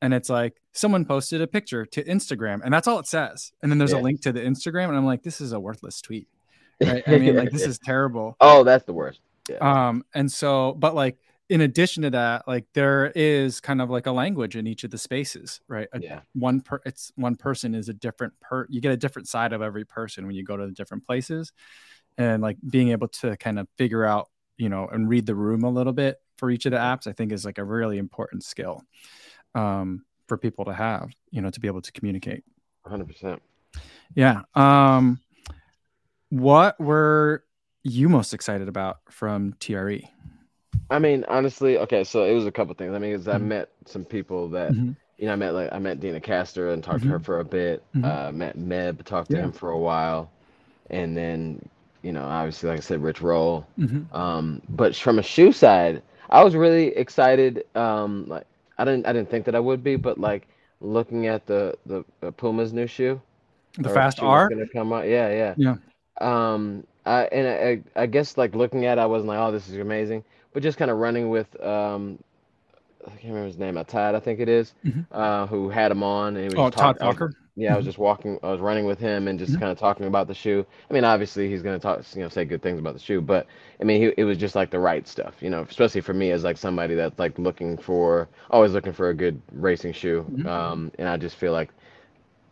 and 0.00 0.14
it's 0.14 0.30
like 0.30 0.54
someone 0.70 1.04
posted 1.04 1.42
a 1.42 1.48
picture 1.48 1.84
to 1.84 2.04
Instagram 2.04 2.60
and 2.62 2.72
that's 2.72 2.86
all 2.86 3.00
it 3.00 3.08
says. 3.08 3.50
And 3.60 3.72
then 3.72 3.78
there's 3.78 3.90
Yeah. 3.92 3.98
a 3.98 4.02
link 4.02 4.20
to 4.22 4.32
the 4.32 4.38
Instagram, 4.40 4.86
and 4.88 4.96
I'm 4.96 5.04
like, 5.04 5.24
this 5.24 5.40
is 5.40 5.52
a 5.52 5.58
worthless 5.58 6.00
tweet. 6.00 6.28
Right? 6.80 7.02
I 7.08 7.18
mean, 7.18 7.34
like 7.34 7.50
this 7.50 7.66
is 7.72 7.80
terrible. 7.80 8.36
Oh, 8.40 8.62
that's 8.62 8.84
the 8.84 8.92
worst. 8.92 9.20
Yeah. 9.50 9.56
Um, 9.88 10.04
and 10.14 10.30
so, 10.30 10.74
but 10.78 10.94
like 10.94 11.18
in 11.50 11.60
addition 11.60 12.02
to 12.04 12.10
that, 12.10 12.48
like 12.48 12.66
there 12.72 13.12
is 13.14 13.60
kind 13.60 13.82
of 13.82 13.90
like 13.90 14.06
a 14.06 14.12
language 14.12 14.56
in 14.56 14.66
each 14.66 14.84
of 14.84 14.90
the 14.90 14.98
spaces, 14.98 15.60
right? 15.68 15.88
A- 15.92 16.00
yeah. 16.00 16.20
one 16.32 16.60
per 16.60 16.80
it's 16.86 17.12
one 17.16 17.36
person 17.36 17.74
is 17.74 17.88
a 17.88 17.94
different 17.94 18.32
per 18.40 18.66
you 18.70 18.80
get 18.80 18.92
a 18.92 18.96
different 18.96 19.28
side 19.28 19.52
of 19.52 19.62
every 19.62 19.84
person 19.84 20.26
when 20.26 20.34
you 20.34 20.44
go 20.44 20.56
to 20.56 20.66
the 20.66 20.72
different 20.72 21.04
places 21.04 21.52
and 22.18 22.42
like 22.42 22.56
being 22.68 22.90
able 22.90 23.08
to 23.08 23.36
kind 23.36 23.58
of 23.58 23.68
figure 23.76 24.04
out 24.04 24.28
you 24.56 24.68
know 24.68 24.86
and 24.86 25.08
read 25.08 25.26
the 25.26 25.34
room 25.34 25.64
a 25.64 25.70
little 25.70 25.92
bit 25.92 26.18
for 26.36 26.50
each 26.50 26.66
of 26.66 26.72
the 26.72 26.78
apps 26.78 27.06
i 27.06 27.12
think 27.12 27.32
is 27.32 27.44
like 27.44 27.58
a 27.58 27.64
really 27.64 27.98
important 27.98 28.44
skill 28.44 28.82
um 29.54 30.04
for 30.28 30.36
people 30.36 30.64
to 30.64 30.72
have 30.72 31.10
you 31.30 31.40
know 31.40 31.50
to 31.50 31.60
be 31.60 31.68
able 31.68 31.82
to 31.82 31.92
communicate 31.92 32.44
100%. 32.86 33.38
yeah 34.14 34.42
um 34.54 35.20
what 36.30 36.78
were 36.80 37.44
you 37.82 38.08
most 38.08 38.32
excited 38.34 38.68
about 38.68 38.98
from 39.10 39.54
tre 39.60 40.10
I 40.94 40.98
mean, 40.98 41.24
honestly, 41.28 41.78
okay, 41.78 42.04
so 42.04 42.24
it 42.24 42.34
was 42.34 42.46
a 42.46 42.52
couple 42.52 42.74
things. 42.74 42.94
I 42.94 42.98
mean, 42.98 43.16
'cause 43.16 43.28
I 43.28 43.38
Mhm. 43.38 43.48
met 43.48 43.68
some 43.86 44.04
people 44.04 44.48
that 44.50 44.74
Mhm. 44.74 44.96
you 45.18 45.26
know, 45.26 45.32
I 45.32 45.36
met 45.36 45.54
like 45.54 45.72
I 45.72 45.78
met 45.78 46.00
Deena 46.00 46.20
Kastor 46.20 46.72
and 46.72 46.82
talked 46.82 47.02
to 47.02 47.08
her 47.08 47.18
for 47.20 47.40
a 47.40 47.44
bit. 47.44 47.82
Mhm. 47.94 48.04
Uh, 48.04 48.30
met 48.32 48.58
Meb, 48.58 49.02
talked 49.04 49.30
to 49.30 49.36
Yeah. 49.36 49.44
him 49.44 49.52
for 49.52 49.70
a 49.70 49.78
while, 49.78 50.30
and 50.90 51.16
then 51.16 51.60
you 52.02 52.12
know, 52.12 52.24
obviously, 52.24 52.68
like 52.68 52.78
I 52.78 52.82
said, 52.82 53.02
Rich 53.02 53.22
Roll. 53.22 53.66
Mhm. 53.78 54.06
Um, 54.12 54.62
but 54.68 54.94
from 54.96 55.18
a 55.18 55.22
shoe 55.22 55.52
side, 55.52 56.02
I 56.30 56.44
was 56.44 56.54
really 56.56 56.88
excited. 56.96 57.64
Um, 57.76 58.26
like 58.28 58.46
I 58.78 58.84
didn't 58.84 59.06
I 59.06 59.12
didn't 59.12 59.30
think 59.30 59.46
that 59.46 59.54
I 59.54 59.60
would 59.60 59.82
be, 59.84 59.96
but 59.96 60.18
like 60.18 60.48
looking 60.80 61.26
at 61.26 61.46
the 61.46 61.76
the, 61.86 62.04
the 62.20 62.32
Puma's 62.32 62.72
new 62.72 62.86
shoe, 62.86 63.20
the 63.78 63.88
Fast-R 63.88 64.48
gonna 64.48 64.68
come 64.68 64.92
out. 64.92 65.06
Yeah, 65.08 65.30
yeah. 65.30 65.54
Yeah. 65.56 65.76
Um, 66.20 66.86
I 67.06 67.24
and 67.26 67.84
I, 67.96 68.02
I 68.02 68.06
guess 68.06 68.36
like 68.38 68.54
looking 68.54 68.86
at, 68.86 68.98
it, 68.98 69.00
I 69.00 69.06
wasn't 69.06 69.28
like, 69.28 69.38
oh, 69.38 69.52
this 69.52 69.68
is 69.68 69.76
amazing, 69.78 70.24
but 70.54 70.62
just 70.62 70.78
kind 70.78 70.90
of 70.90 70.98
running 70.98 71.30
with 71.30 71.60
um, 71.62 72.18
I 73.06 73.10
can't 73.10 73.24
remember 73.24 73.48
his 73.48 73.58
name, 73.58 73.76
uh, 73.78 73.84
Todd, 73.84 74.14
I 74.14 74.20
think 74.20 74.40
it 74.40 74.48
is, 74.48 74.74
Mhm. 74.84 75.06
uh, 75.12 75.46
who 75.46 75.70
had 75.70 75.92
him 75.92 76.02
on, 76.02 76.36
and 76.36 76.54
oh 76.56 76.70
just 76.70 76.72
todd 76.72 76.96
talking. 76.96 77.02
I 77.02 77.08
was- 77.08 77.18
walker 77.18 77.34
yeah, 77.56 77.74
I 77.74 77.76
was 77.76 77.84
Mhm. 77.84 77.86
just 77.86 77.98
walking, 77.98 78.38
I 78.42 78.50
was 78.50 78.60
running 78.60 78.84
with 78.86 78.98
him 78.98 79.28
and 79.28 79.38
just 79.38 79.56
Mhm. 79.56 79.60
kind 79.60 79.70
of 79.72 79.78
talking 79.78 80.06
about 80.06 80.26
the 80.28 80.34
shoe. 80.34 80.66
I 80.90 80.94
mean, 80.94 81.04
obviously 81.04 81.48
he's 81.48 81.62
gonna 81.62 81.78
talk, 81.78 82.02
you 82.16 82.22
know, 82.22 82.28
say 82.28 82.44
good 82.44 82.62
things 82.62 82.80
about 82.80 82.94
the 82.94 83.00
shoe, 83.00 83.20
but 83.20 83.46
I 83.80 83.84
mean, 83.84 84.00
he, 84.02 84.14
it 84.16 84.24
was 84.24 84.38
just 84.38 84.56
like 84.56 84.70
the 84.70 84.80
right 84.80 85.06
stuff, 85.06 85.36
you 85.40 85.50
know, 85.50 85.62
especially 85.62 86.00
for 86.00 86.14
me 86.14 86.32
as 86.32 86.44
like 86.44 86.56
somebody 86.58 86.96
that's 86.96 87.18
like 87.18 87.38
looking 87.38 87.76
for, 87.78 88.28
always 88.50 88.72
looking 88.72 88.92
for 88.92 89.10
a 89.10 89.14
good 89.14 89.40
racing 89.52 89.92
shoe. 89.92 90.26
Mhm. 90.30 90.46
Um, 90.46 90.90
and 90.98 91.08
I 91.08 91.16
just 91.16 91.36
feel 91.36 91.52
like 91.52 91.70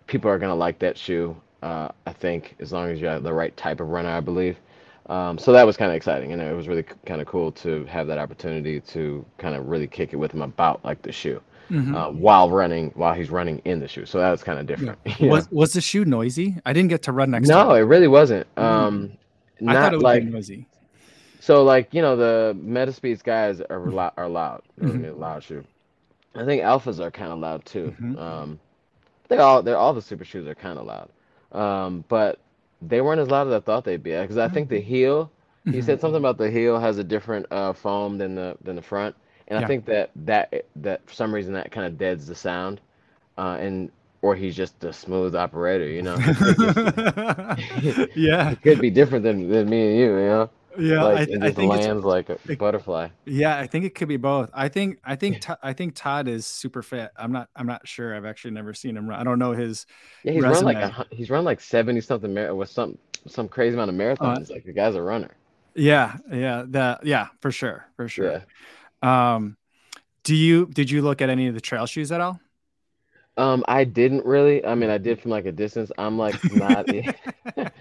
people 0.07 0.31
are 0.31 0.39
gonna 0.39 0.55
like 0.55 0.79
that 0.81 0.97
shoe. 0.99 1.37
Uh, 1.63 1.89
I 2.07 2.13
think 2.13 2.57
as 2.61 2.73
long 2.73 2.89
as 2.91 3.01
you 3.01 3.07
have 3.09 3.23
the 3.25 3.33
right 3.33 3.57
type 3.57 3.81
of 3.81 3.89
runner, 3.91 4.11
I 4.11 4.21
believe. 4.21 4.59
Um, 5.07 5.37
so 5.39 5.53
that 5.53 5.67
was 5.67 5.77
kind 5.77 5.91
of 5.91 5.97
exciting, 5.97 6.33
and 6.33 6.41
it 6.41 6.55
was 6.55 6.69
really 6.69 6.85
kind 7.07 7.21
of 7.21 7.27
cool 7.27 7.51
to 7.53 7.85
have 7.87 8.07
that 8.07 8.19
opportunity 8.19 8.81
to 8.81 9.25
kind 9.39 9.55
of 9.57 9.67
really 9.69 9.87
kick 9.87 10.13
it 10.13 10.17
with 10.17 10.33
him 10.33 10.43
about 10.43 10.85
like 10.85 11.03
the 11.03 11.13
shoe 11.13 11.41
Mhm. 11.71 11.95
uh, 11.97 12.11
while 12.13 12.51
running, 12.51 12.91
while 12.95 13.15
he's 13.15 13.31
running 13.31 13.61
in 13.65 13.81
the 13.81 13.89
shoe. 13.89 14.05
So 14.07 14.19
that 14.19 14.31
was 14.31 14.43
kind 14.45 14.59
of 14.59 14.67
different. 14.67 14.99
know? 15.21 15.29
was 15.29 15.51
was 15.51 15.73
the 15.73 15.81
shoe 15.81 16.05
noisy 16.05 16.57
i 16.67 16.73
didn't 16.73 16.89
get 16.91 17.03
to 17.03 17.13
run 17.13 17.31
next 17.31 17.49
to 17.49 17.55
No, 17.55 17.73
it 17.75 17.81
it 17.81 17.85
really 17.85 18.09
wasn't. 18.09 18.47
Mm. 18.57 18.63
Um, 18.63 19.13
i 19.67 19.73
thought 19.73 19.81
not 19.81 19.93
it 19.93 19.97
would 19.97 20.03
like 20.05 20.25
be 20.25 20.31
noisy 20.31 20.67
so, 21.41 21.65
like 21.65 21.93
you 21.93 22.03
know, 22.03 22.15
the 22.15 22.57
Metaspeeds 22.65 23.21
guys 23.25 23.61
are 23.63 23.81
loud, 23.91 24.13
are 24.17 24.29
loud, 24.29 24.63
Mhm. 24.81 25.03
really 25.03 25.11
loud 25.11 25.43
shoe. 25.43 25.65
I 26.37 26.45
think 26.45 26.63
Alphas 26.63 27.01
are 27.01 27.11
kind 27.11 27.33
of 27.33 27.41
loud 27.41 27.65
too. 27.65 27.93
Mhm. 28.01 28.17
Um, 28.17 28.61
they 29.27 29.39
all, 29.39 29.61
they're 29.61 29.77
all 29.77 29.93
the 29.93 30.01
super 30.01 30.25
shoes 30.25 30.47
are 30.47 30.55
kind 30.55 30.79
of 30.79 30.87
loud, 30.87 31.09
um, 31.51 32.05
but 32.09 32.39
they 32.83 33.01
weren't 33.01 33.21
as 33.21 33.31
loud 33.31 33.49
as 33.49 33.55
I 33.55 33.61
thought 33.61 33.85
they'd 33.85 34.03
be. 34.03 34.13
Because 34.13 34.39
I 34.39 34.49
think 34.49 34.69
the 34.71 34.81
heel, 34.81 35.33
he 35.71 35.83
said 35.83 36.01
something 36.01 36.19
about 36.19 36.39
the 36.39 36.51
heel 36.51 36.81
has 36.81 36.99
a 36.99 37.05
different 37.05 37.47
uh, 37.53 37.73
foam 37.75 38.19
than 38.19 38.35
the 38.37 38.57
than 38.63 38.77
the 38.77 38.83
front, 38.83 39.17
and 39.49 39.59
Yeah. 39.59 39.67
I 39.67 39.69
think 39.69 39.87
that 39.87 40.11
that 40.17 40.67
that 40.77 41.07
for 41.09 41.15
some 41.15 41.35
reason 41.35 41.55
that 41.55 41.73
kind 41.73 41.87
of 41.87 41.99
deads 41.99 42.27
the 42.27 42.35
sound, 42.37 42.81
uh, 43.39 43.59
and 43.61 43.91
or 44.23 44.37
he's 44.37 44.57
just 44.57 44.85
a 44.85 44.93
smooth 44.93 45.35
operator, 45.37 45.89
you 45.89 46.03
know. 46.03 46.23
yeah 48.15 48.51
It 48.51 48.63
could 48.63 48.81
be 48.81 48.91
different 48.91 49.25
than, 49.25 49.49
than 49.49 49.69
me 49.69 49.89
and 49.91 49.99
you, 49.99 50.07
you 50.19 50.27
know. 50.27 50.51
Yeah 50.79 51.03
like 51.03 51.19
I, 51.19 51.25
th- 51.27 51.43
I 51.43 51.51
think 51.53 51.71
lands 51.71 52.05
like 52.05 52.29
a 52.31 52.39
it- 52.49 52.59
butterfly. 52.59 53.09
yeah 53.27 53.59
i 53.59 53.67
think 53.67 53.85
it 53.85 53.95
could 53.95 54.09
be 54.09 54.17
both 54.17 54.51
i 54.55 54.69
think 54.69 54.99
i 55.05 55.15
think 55.17 55.45
i 55.63 55.73
think 55.73 55.95
todd 55.95 56.29
is 56.29 56.47
super 56.47 56.83
fit 56.83 57.11
i'm 57.17 57.33
not 57.33 57.49
i'm 57.57 57.67
not 57.67 57.87
sure 57.87 58.15
i've 58.17 58.25
actually 58.25 58.53
never 58.53 58.73
seen 58.75 58.97
him 58.97 59.09
run 59.09 59.21
i 59.21 59.25
don't 59.25 59.39
know 59.39 59.53
his 59.53 59.87
Yeah, 60.25 60.33
he's 60.33 60.43
run 60.43 60.65
like 60.65 60.77
a, 60.77 61.07
he's 61.11 61.31
run 61.31 61.45
like 61.45 61.61
seventy 61.61 62.01
something 62.01 62.33
mar- 62.33 62.55
with 62.55 62.71
some 62.71 62.99
some 63.27 63.49
crazy 63.49 63.75
amount 63.75 63.91
of 63.91 63.97
marathons. 63.97 64.51
like 64.51 64.65
the 64.65 64.73
guy's 64.73 64.95
a 64.95 65.03
runner. 65.03 65.31
yeah 65.75 66.17
yeah 66.33 66.65
that 66.69 67.05
yeah 67.07 67.29
for 67.41 67.51
sure 67.51 67.87
for 67.97 68.09
sure 68.09 68.43
Yeah. 69.03 69.35
um 69.35 69.57
do 70.25 70.35
you 70.35 70.67
did 70.67 70.91
you 70.91 71.03
look 71.03 71.21
at 71.23 71.29
any 71.31 71.49
of 71.49 71.55
the 71.55 71.61
trail 71.61 71.87
shoes 71.87 72.13
at 72.13 72.21
all 72.21 72.41
Um, 73.39 73.65
I 73.67 73.85
didn't 73.85 74.27
really. 74.27 74.61
I 74.63 74.75
mean, 74.75 74.91
I 74.91 74.99
did 74.99 75.19
from 75.19 75.31
like 75.31 75.47
a 75.47 75.53
distance. 75.53 75.91
I'm 75.97 76.19
like 76.19 76.37
not. 76.53 76.85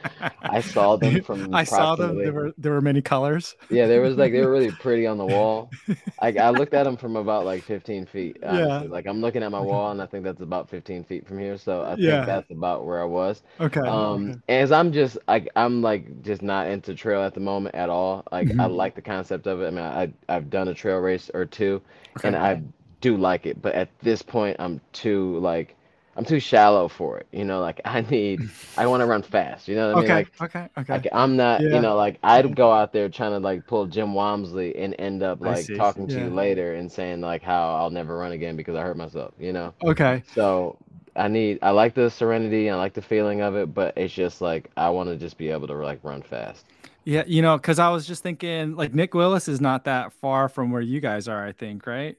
I 0.47 0.61
saw 0.61 0.95
them 0.97 1.21
from. 1.23 1.53
I 1.53 1.63
saw 1.63 1.95
them. 1.95 2.21
There 2.21 2.33
were 2.33 2.51
there 2.57 2.71
were 2.73 2.81
many 2.81 3.01
colors. 3.01 3.55
Yeah, 3.69 3.87
there 3.87 4.01
was 4.01 4.17
like 4.17 4.31
they 4.33 4.41
were 4.41 4.51
really 4.51 4.71
pretty 4.71 5.07
on 5.07 5.17
the 5.17 5.25
wall. 5.27 5.73
Like 6.21 6.37
I 6.37 6.49
looked 6.49 6.73
at 6.73 6.83
them 6.83 6.97
from 6.97 7.15
about 7.15 7.45
like 7.45 7.63
15 7.63 8.05
feet. 8.05 8.37
Honestly. 8.43 8.87
Yeah. 8.87 8.87
Like 8.87 9.05
I'm 9.07 9.21
looking 9.21 9.43
at 9.43 9.51
my 9.51 9.59
wall, 9.61 9.91
and 9.91 10.01
I 10.01 10.05
think 10.05 10.23
that's 10.23 10.41
about 10.41 10.69
15 10.69 11.03
feet 11.03 11.27
from 11.27 11.39
here. 11.39 11.57
So 11.57 11.81
I 11.83 11.95
Yeah. 11.95 12.25
think 12.25 12.25
that's 12.25 12.49
about 12.51 12.85
where 12.85 13.01
I 13.01 13.05
was. 13.05 13.43
Okay. 13.59 13.81
Um, 13.85 14.41
as 14.47 14.71
I'm 14.71 14.91
just 14.91 15.17
like 15.27 15.49
I'm 15.55 15.81
like 15.81 16.21
just 16.23 16.41
not 16.41 16.67
into 16.67 16.93
trail 16.95 17.21
at 17.23 17.33
the 17.33 17.39
moment 17.39 17.75
at 17.75 17.89
all. 17.89 18.23
Like 18.31 18.51
I 18.59 18.67
Mhm. 18.67 18.67
like 18.67 18.95
the 18.95 19.01
concept 19.01 19.47
of 19.47 19.61
it. 19.61 19.67
I 19.67 19.69
mean, 19.71 19.79
I 19.85 20.13
I've 20.29 20.49
done 20.49 20.67
a 20.67 20.73
trail 20.73 20.99
race 20.99 21.29
or 21.33 21.45
two, 21.45 21.81
okay. 22.17 22.27
and 22.27 22.35
I 22.35 22.61
do 23.01 23.17
like 23.17 23.45
it. 23.45 23.61
But 23.61 23.75
at 23.75 23.89
this 24.01 24.21
point, 24.21 24.57
I'm 24.59 24.81
too 24.93 25.39
like 25.39 25.75
I'm 26.15 26.25
too 26.25 26.39
shallow 26.39 26.87
for 26.87 27.17
it. 27.19 27.27
You 27.31 27.45
know, 27.45 27.61
like 27.61 27.81
I 27.85 28.01
need 28.01 28.41
I 28.77 28.87
want 28.87 29.01
to 29.01 29.05
run 29.05 29.21
fast. 29.23 29.67
You 29.67 29.75
know 29.75 29.87
what 29.93 29.97
I 29.97 30.01
mean? 30.01 30.11
okay. 30.11 30.27
Like 30.39 30.41
okay. 30.41 30.69
Okay. 30.77 30.93
like 30.93 31.07
I'm 31.13 31.35
not, 31.37 31.61
Yeah. 31.61 31.69
you 31.75 31.79
know, 31.81 31.95
like 31.95 32.19
I'd 32.23 32.55
go 32.55 32.71
out 32.71 32.93
there 32.93 33.09
trying 33.09 33.31
to 33.31 33.39
like 33.39 33.65
pull 33.67 33.85
Jim 33.87 34.13
Walmsley 34.13 34.75
and 34.75 34.95
end 34.99 35.23
up 35.23 35.41
like 35.41 35.67
talking 35.75 36.07
to 36.07 36.15
Yeah. 36.15 36.25
you 36.25 36.29
later 36.29 36.75
and 36.75 36.91
saying 36.91 37.21
like 37.21 37.41
how 37.43 37.75
I'll 37.75 37.89
never 37.89 38.17
run 38.17 38.31
again 38.33 38.55
because 38.55 38.75
I 38.75 38.81
hurt 38.81 38.97
myself, 38.97 39.33
you 39.39 39.53
know. 39.53 39.73
Okay. 39.85 40.23
So 40.33 40.77
I 41.15 41.27
need 41.27 41.59
I 41.61 41.71
like 41.71 41.93
the 41.93 42.09
serenity, 42.09 42.69
I 42.69 42.75
like 42.75 42.93
the 42.93 43.01
feeling 43.01 43.41
of 43.41 43.55
it, 43.55 43.73
but 43.73 43.97
it's 43.97 44.13
just 44.13 44.41
like 44.41 44.69
I 44.77 44.89
want 44.89 45.09
to 45.09 45.17
just 45.17 45.37
be 45.37 45.49
able 45.49 45.67
to 45.67 45.73
like 45.75 45.99
run 46.03 46.21
fast. 46.21 46.65
Yeah, 47.03 47.23
you 47.25 47.41
know, 47.41 47.57
because 47.57 47.79
I 47.79 47.89
was 47.89 48.05
just 48.05 48.21
thinking 48.21 48.75
like 48.75 48.93
Nick 48.93 49.13
Willis 49.13 49.47
is 49.47 49.59
not 49.59 49.85
that 49.85 50.13
far 50.13 50.47
from 50.49 50.71
where 50.71 50.81
you 50.81 50.99
guys 50.99 51.27
are, 51.27 51.45
I 51.45 51.51
think, 51.51 51.87
right? 51.87 52.17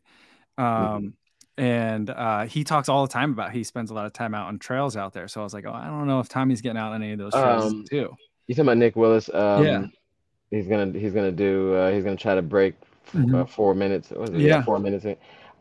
Um, 0.58 0.64
mm-hmm. 0.66 1.08
And 1.62 2.10
uh, 2.10 2.46
he 2.46 2.64
talks 2.64 2.88
all 2.88 3.06
the 3.06 3.12
time 3.12 3.30
about 3.30 3.52
he 3.52 3.62
spends 3.62 3.92
a 3.92 3.94
lot 3.94 4.04
of 4.04 4.12
time 4.12 4.34
out 4.34 4.48
on 4.48 4.58
trails 4.58 4.96
out 4.96 5.12
there. 5.12 5.28
So 5.28 5.40
I 5.40 5.44
was 5.44 5.54
like, 5.54 5.64
oh, 5.64 5.72
I 5.72 5.86
don't 5.86 6.08
know 6.08 6.18
if 6.18 6.28
Tommy's 6.28 6.60
getting 6.60 6.76
out 6.76 6.92
on 6.92 7.04
any 7.04 7.12
of 7.12 7.20
those 7.20 7.32
trails 7.32 7.72
um, 7.72 7.84
too. 7.88 8.16
You 8.48 8.56
talking 8.56 8.66
about 8.66 8.78
Nick 8.78 8.96
Willis? 8.96 9.30
Um, 9.32 9.64
yeah, 9.64 9.86
he's 10.50 10.66
gonna 10.66 10.98
he's 10.98 11.12
gonna 11.12 11.30
do 11.30 11.72
uh, 11.76 11.92
he's 11.92 12.02
gonna 12.02 12.16
try 12.16 12.34
to 12.34 12.42
break 12.42 12.74
mm-hmm. 13.14 13.32
uh, 13.32 13.44
four 13.44 13.76
minutes. 13.76 14.10
yeah. 14.10 14.28
yeah, 14.32 14.62
four 14.64 14.80
minutes. 14.80 15.06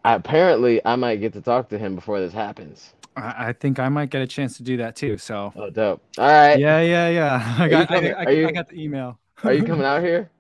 I, 0.04 0.16
apparently, 0.16 0.84
I 0.84 0.96
might 0.96 1.18
get 1.18 1.34
to 1.34 1.42
talk 1.42 1.70
to 1.70 1.78
him 1.78 1.94
before 1.94 2.20
this 2.20 2.34
happens. 2.34 2.96
I, 3.16 3.50
I 3.50 3.54
think 3.54 3.78
I 3.78 3.88
might 3.88 4.10
get 4.10 4.24
a 4.24 4.28
chance 4.28 4.58
to 4.58 4.64
do 4.64 4.78
that 4.78 4.96
too. 4.96 5.20
So. 5.20 5.54
Oh, 5.56 5.70
dope! 5.70 6.02
All 6.18 6.26
right. 6.26 6.58
Yeah, 6.58 6.82
yeah, 6.82 7.10
yeah. 7.10 7.56
I 7.60 7.68
got 7.68 7.92
I, 7.92 8.10
I, 8.10 8.30
you, 8.32 8.48
I 8.48 8.52
got 8.52 8.70
the 8.70 8.82
email. 8.82 9.20
are 9.44 9.54
you 9.54 9.64
coming 9.64 9.86
out 9.86 10.02
here? 10.02 10.32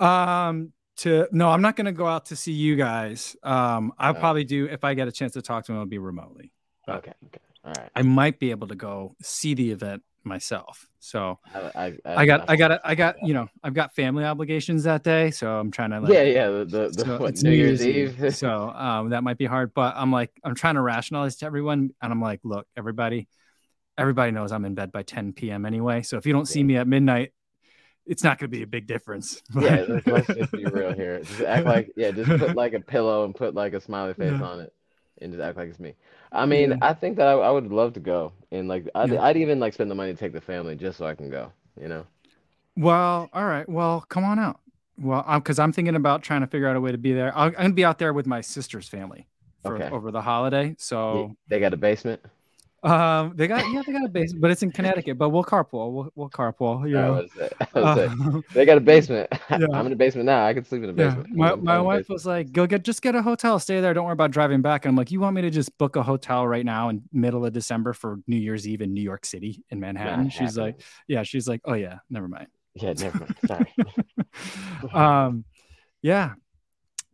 Um. 0.00 0.72
To 0.98 1.26
no, 1.32 1.50
I'm 1.50 1.62
not 1.62 1.74
going 1.76 1.86
to 1.86 1.92
go 1.92 2.06
out 2.06 2.26
to 2.26 2.36
see 2.36 2.52
you 2.52 2.76
guys. 2.76 3.36
Um, 3.42 3.92
I'll 3.98 4.16
oh. 4.16 4.20
probably 4.20 4.44
do 4.44 4.66
if 4.66 4.84
I 4.84 4.94
get 4.94 5.08
a 5.08 5.12
chance 5.12 5.32
to 5.32 5.42
talk 5.42 5.64
to 5.66 5.72
him. 5.72 5.78
It'll 5.78 5.86
be 5.86 5.98
remotely. 5.98 6.52
Okay. 6.88 7.12
Okay. 7.26 7.40
All 7.64 7.72
right. 7.76 7.90
I 7.94 8.02
might 8.02 8.38
be 8.38 8.50
able 8.50 8.68
to 8.68 8.74
go 8.74 9.16
see 9.22 9.54
the 9.54 9.70
event 9.70 10.02
myself. 10.24 10.86
So 11.00 11.38
I, 11.54 11.58
I, 11.58 11.84
I, 12.04 12.14
I 12.16 12.26
got, 12.26 12.50
I 12.50 12.56
got, 12.56 12.80
I 12.84 12.94
got, 12.94 13.16
you 13.22 13.34
know, 13.34 13.48
I've 13.62 13.74
got 13.74 13.94
family 13.94 14.24
obligations 14.24 14.84
that 14.84 15.02
day, 15.02 15.30
so 15.30 15.58
I'm 15.58 15.70
trying 15.70 15.90
to 15.90 16.00
like, 16.00 16.12
yeah, 16.12 16.22
yeah, 16.22 16.48
the, 16.48 16.64
the, 16.64 16.88
the 16.88 17.04
so 17.04 17.18
what, 17.18 17.42
New 17.42 17.50
Year's, 17.50 17.86
Eve. 17.86 18.22
Eve. 18.24 18.36
so 18.36 18.70
um, 18.74 19.10
that 19.10 19.22
might 19.22 19.38
be 19.38 19.46
hard, 19.46 19.74
but 19.74 19.94
I'm 19.96 20.10
like, 20.10 20.30
I'm 20.42 20.54
trying 20.54 20.74
to 20.74 20.82
rationalize 20.82 21.36
to 21.36 21.46
everyone, 21.46 21.90
and 22.00 22.12
I'm 22.12 22.20
like, 22.20 22.40
look, 22.44 22.66
everybody, 22.76 23.28
everybody 23.98 24.32
knows 24.32 24.52
I'm 24.52 24.64
in 24.64 24.74
bed 24.74 24.92
by 24.92 25.02
10 25.02 25.34
p.m. 25.34 25.66
anyway. 25.66 26.02
So 26.02 26.16
if 26.16 26.26
you 26.26 26.32
don't 26.32 26.46
see 26.46 26.62
me 26.62 26.76
at 26.76 26.88
midnight, 26.88 27.32
it's 28.06 28.22
not 28.22 28.38
going 28.38 28.50
to 28.50 28.56
be 28.56 28.62
a 28.62 28.66
big 28.66 28.86
difference. 28.86 29.42
yeah, 29.60 30.00
let's 30.06 30.26
just 30.26 30.52
be 30.52 30.64
real 30.64 30.92
here. 30.92 31.20
Just 31.20 31.40
act 31.40 31.66
like, 31.66 31.90
yeah, 31.96 32.10
just 32.10 32.28
put 32.28 32.54
like 32.56 32.74
a 32.74 32.80
pillow 32.80 33.24
and 33.24 33.34
put 33.34 33.54
like 33.54 33.72
a 33.72 33.80
smiley 33.80 34.14
face 34.18 34.32
yeah. 34.32 34.46
on 34.46 34.60
it, 34.60 34.72
and 35.20 35.32
just 35.32 35.42
act 35.42 35.56
like 35.56 35.68
it's 35.68 35.80
me. 35.80 35.94
I 36.32 36.46
mean, 36.46 36.70
yeah. 36.70 36.76
I 36.82 36.94
think 36.94 37.16
that 37.16 37.28
I, 37.28 37.32
I, 37.32 37.50
would 37.50 37.70
love 37.70 37.94
to 37.94 38.00
go, 38.00 38.32
and 38.50 38.68
like 38.68 38.88
I'd, 38.94 39.12
yeah. 39.12 39.22
I'd 39.22 39.36
even 39.36 39.60
like 39.60 39.72
spend 39.72 39.90
the 39.90 39.94
money 39.94 40.12
to 40.12 40.18
take 40.18 40.32
the 40.32 40.40
family 40.40 40.74
just 40.74 40.98
so 40.98 41.06
I 41.06 41.14
can 41.14 41.30
go. 41.30 41.52
You 41.80 41.88
know. 41.88 42.06
Well, 42.76 43.28
all 43.32 43.44
right. 43.44 43.68
Well, 43.68 44.04
come 44.08 44.24
on 44.24 44.38
out. 44.38 44.60
Well, 44.98 45.24
because 45.34 45.58
I'm, 45.58 45.64
I'm, 45.64 45.72
thinking 45.72 45.96
about 45.96 46.22
trying 46.22 46.42
to 46.42 46.46
figure 46.46 46.68
out 46.68 46.76
a 46.76 46.80
way 46.80 46.92
to 46.92 46.98
be 46.98 47.12
there. 47.12 47.36
i 47.36 47.46
am 47.46 47.52
gonna 47.52 47.70
be 47.70 47.84
out 47.84 47.98
there 47.98 48.12
with 48.12 48.26
my 48.26 48.40
sister's 48.40 48.88
family 48.88 49.26
for 49.62 49.76
okay. 49.76 49.90
over 49.90 50.10
the 50.10 50.22
holiday. 50.22 50.74
So 50.78 51.34
they 51.48 51.58
got 51.58 51.72
a 51.72 51.76
basement. 51.76 52.20
Um, 52.84 53.32
they 53.34 53.46
got 53.46 53.64
yeah, 53.72 53.80
they 53.86 53.92
got 53.92 54.04
a 54.04 54.08
basement, 54.08 54.42
but 54.42 54.50
it's 54.50 54.62
in 54.62 54.70
Connecticut. 54.70 55.16
But 55.16 55.30
we'll 55.30 55.42
carpool. 55.42 55.90
We'll, 55.90 56.12
we'll 56.14 56.28
carpool. 56.28 56.86
You 56.86 56.94
know, 56.94 57.26
uh, 57.74 58.42
they 58.52 58.66
got 58.66 58.76
a 58.76 58.80
basement. 58.82 59.28
Yeah. 59.50 59.66
I'm 59.72 59.86
in 59.86 59.90
the 59.90 59.96
basement 59.96 60.26
now. 60.26 60.44
I 60.44 60.52
can 60.52 60.66
sleep 60.66 60.82
in 60.82 60.88
the 60.88 60.92
basement. 60.92 61.28
Yeah. 61.30 61.34
My, 61.34 61.54
my 61.54 61.80
wife 61.80 62.10
was 62.10 62.26
like, 62.26 62.52
"Go 62.52 62.66
get 62.66 62.84
just 62.84 63.00
get 63.00 63.14
a 63.14 63.22
hotel, 63.22 63.58
stay 63.58 63.80
there. 63.80 63.94
Don't 63.94 64.04
worry 64.04 64.12
about 64.12 64.32
driving 64.32 64.60
back." 64.60 64.84
And 64.84 64.90
I'm 64.90 64.96
like, 64.96 65.10
"You 65.10 65.20
want 65.20 65.34
me 65.34 65.40
to 65.42 65.50
just 65.50 65.76
book 65.78 65.96
a 65.96 66.02
hotel 66.02 66.46
right 66.46 66.64
now 66.64 66.90
in 66.90 67.02
middle 67.10 67.46
of 67.46 67.54
December 67.54 67.94
for 67.94 68.18
New 68.26 68.36
Year's 68.36 68.68
Eve 68.68 68.82
in 68.82 68.92
New 68.92 69.02
York 69.02 69.24
City 69.24 69.64
in 69.70 69.80
Manhattan?" 69.80 70.28
She's 70.28 70.58
like, 70.58 70.82
"Yeah." 71.08 71.22
She's 71.22 71.48
like, 71.48 71.62
"Oh 71.64 71.74
yeah, 71.74 72.00
never 72.10 72.28
mind." 72.28 72.48
Yeah, 72.74 72.92
never 72.92 73.18
mind. 73.18 73.36
Sorry. 73.46 73.74
um, 74.92 75.44
yeah, 76.02 76.34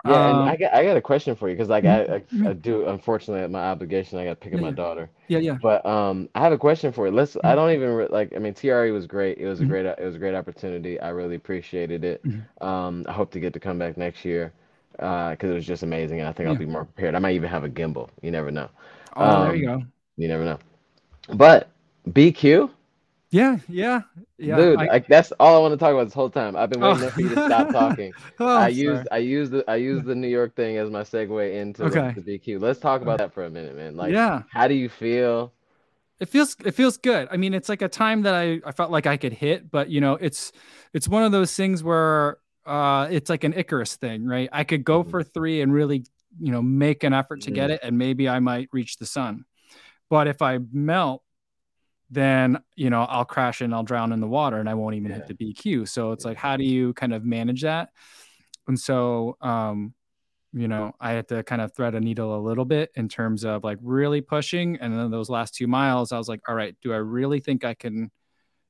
yeah, 0.04 0.30
and 0.30 0.38
um, 0.38 0.48
I 0.48 0.56
got 0.56 0.72
I 0.72 0.84
got 0.84 0.96
a 0.96 1.00
question 1.00 1.36
for 1.36 1.48
you 1.48 1.54
because 1.54 1.68
like 1.68 1.84
I, 1.84 2.02
I, 2.02 2.06
mm-hmm. 2.06 2.46
I 2.46 2.52
do 2.54 2.86
unfortunately 2.86 3.46
my 3.48 3.64
obligation 3.64 4.18
I 4.18 4.24
got 4.24 4.30
to 4.30 4.36
pick 4.36 4.54
up 4.54 4.60
my 4.60 4.70
daughter. 4.70 5.10
Yeah, 5.28 5.38
yeah. 5.38 5.58
But 5.60 5.84
um, 5.84 6.28
I 6.34 6.40
have 6.40 6.52
a 6.52 6.58
question 6.58 6.92
for 6.92 7.06
you. 7.06 7.12
Let's. 7.12 7.36
I 7.36 7.40
mm-hmm. 7.40 7.56
don't 7.56 7.70
even 7.72 7.90
re- 7.90 8.08
like. 8.08 8.32
I 8.34 8.38
mean, 8.38 8.54
TRE 8.54 8.90
was 8.92 9.06
great. 9.06 9.38
It 9.38 9.46
was 9.46 9.60
a 9.60 9.62
mm-hmm. 9.62 9.70
great. 9.70 9.86
It 9.86 10.04
was 10.04 10.14
a 10.14 10.18
great 10.18 10.34
opportunity. 10.34 10.98
I 11.00 11.10
really 11.10 11.36
appreciated 11.36 12.04
it. 12.04 12.24
Um, 12.60 13.04
I 13.08 13.12
hope 13.12 13.30
to 13.32 13.40
get 13.40 13.52
to 13.52 13.60
come 13.60 13.78
back 13.78 13.96
next 13.96 14.24
year 14.24 14.52
Uh 14.98 15.30
because 15.30 15.50
uh, 15.50 15.52
it 15.52 15.56
was 15.56 15.66
just 15.66 15.82
amazing, 15.82 16.20
and 16.20 16.28
I 16.28 16.32
think 16.32 16.48
I'll 16.48 16.56
be 16.56 16.66
more 16.66 16.84
prepared. 16.84 17.14
I 17.14 17.18
might 17.18 17.34
even 17.34 17.50
have 17.50 17.64
a 17.64 17.68
gimbal. 17.68 18.08
You 18.22 18.30
never 18.30 18.50
know. 18.50 18.70
Oh, 19.16 19.44
there 19.44 19.54
you 19.54 19.66
go. 19.66 19.82
You 20.16 20.28
never 20.28 20.44
know. 20.44 20.58
But 21.34 21.68
BQ, 22.08 22.70
yeah, 23.30 23.58
yeah, 23.68 24.02
yeah. 24.38 24.56
Dude, 24.56 24.80
I, 24.80 24.86
like 24.86 25.06
that's 25.06 25.30
all 25.32 25.56
I 25.56 25.58
want 25.60 25.72
to 25.72 25.78
talk 25.78 25.92
about 25.92 26.04
this 26.04 26.14
whole 26.14 26.30
time. 26.30 26.56
I've 26.56 26.68
been 26.68 26.80
waiting 26.80 27.04
oh. 27.04 27.10
for 27.10 27.20
you 27.20 27.28
to 27.28 27.46
stop 27.46 27.70
talking. 27.70 28.12
oh, 28.40 28.46
I 28.46 28.68
used 28.68 29.06
I 29.12 29.18
used 29.18 29.52
the 29.52 29.64
I 29.70 29.76
used 29.76 30.04
the 30.04 30.16
New 30.16 30.28
York 30.28 30.56
thing 30.56 30.78
as 30.78 30.90
my 30.90 31.02
segue 31.02 31.54
into 31.54 31.84
okay. 31.84 32.12
the 32.20 32.38
BQ. 32.38 32.60
Let's 32.60 32.80
talk 32.80 33.02
about 33.02 33.18
that 33.18 33.32
for 33.32 33.44
a 33.44 33.50
minute, 33.50 33.76
man. 33.76 33.96
Like, 33.96 34.12
yeah, 34.12 34.42
how 34.50 34.66
do 34.66 34.74
you 34.74 34.88
feel? 34.88 35.52
It 36.18 36.28
feels 36.28 36.56
it 36.64 36.72
feels 36.72 36.96
good. 36.96 37.28
I 37.30 37.36
mean, 37.36 37.54
it's 37.54 37.68
like 37.68 37.82
a 37.82 37.88
time 37.88 38.22
that 38.22 38.34
I 38.34 38.60
I 38.66 38.72
felt 38.72 38.90
like 38.90 39.06
I 39.06 39.16
could 39.16 39.32
hit, 39.32 39.70
but 39.70 39.90
you 39.90 40.00
know, 40.00 40.14
it's 40.14 40.50
it's 40.92 41.06
one 41.08 41.22
of 41.22 41.30
those 41.30 41.54
things 41.54 41.84
where 41.84 42.38
uh 42.66 43.06
it's 43.12 43.30
like 43.30 43.44
an 43.44 43.54
Icarus 43.54 43.94
thing, 43.94 44.26
right? 44.26 44.48
I 44.52 44.64
could 44.64 44.82
go 44.82 45.02
mm-hmm. 45.02 45.10
for 45.10 45.22
three 45.22 45.60
and 45.60 45.72
really 45.72 46.04
you 46.40 46.50
know 46.50 46.62
make 46.62 47.04
an 47.04 47.12
effort 47.12 47.42
to 47.42 47.50
mm-hmm. 47.50 47.54
get 47.54 47.70
it, 47.70 47.80
and 47.84 47.96
maybe 47.96 48.28
I 48.28 48.40
might 48.40 48.68
reach 48.72 48.96
the 48.96 49.06
sun. 49.06 49.44
But 50.08 50.26
if 50.26 50.42
I 50.42 50.58
melt 50.72 51.22
then 52.10 52.58
you 52.74 52.90
know 52.90 53.02
I'll 53.02 53.24
crash 53.24 53.60
and 53.60 53.74
I'll 53.74 53.82
drown 53.82 54.12
in 54.12 54.20
the 54.20 54.26
water 54.26 54.58
and 54.58 54.68
I 54.68 54.74
won't 54.74 54.96
even 54.96 55.10
yeah. 55.10 55.18
hit 55.18 55.38
the 55.38 55.52
BQ. 55.54 55.88
So 55.88 56.12
it's 56.12 56.24
like, 56.24 56.36
how 56.36 56.56
do 56.56 56.64
you 56.64 56.92
kind 56.94 57.14
of 57.14 57.24
manage 57.24 57.62
that? 57.62 57.90
And 58.66 58.78
so, 58.78 59.36
um, 59.40 59.94
you 60.52 60.68
know, 60.68 60.94
I 61.00 61.12
had 61.12 61.28
to 61.28 61.42
kind 61.42 61.62
of 61.62 61.74
thread 61.74 61.94
a 61.94 62.00
needle 62.00 62.36
a 62.36 62.40
little 62.40 62.64
bit 62.64 62.90
in 62.94 63.08
terms 63.08 63.44
of 63.44 63.62
like 63.62 63.78
really 63.82 64.20
pushing. 64.20 64.76
And 64.80 64.96
then 64.96 65.10
those 65.10 65.30
last 65.30 65.54
two 65.54 65.66
miles, 65.66 66.12
I 66.12 66.18
was 66.18 66.28
like, 66.28 66.40
all 66.48 66.54
right, 66.54 66.76
do 66.82 66.92
I 66.92 66.96
really 66.96 67.40
think 67.40 67.64
I 67.64 67.74
can, 67.74 68.10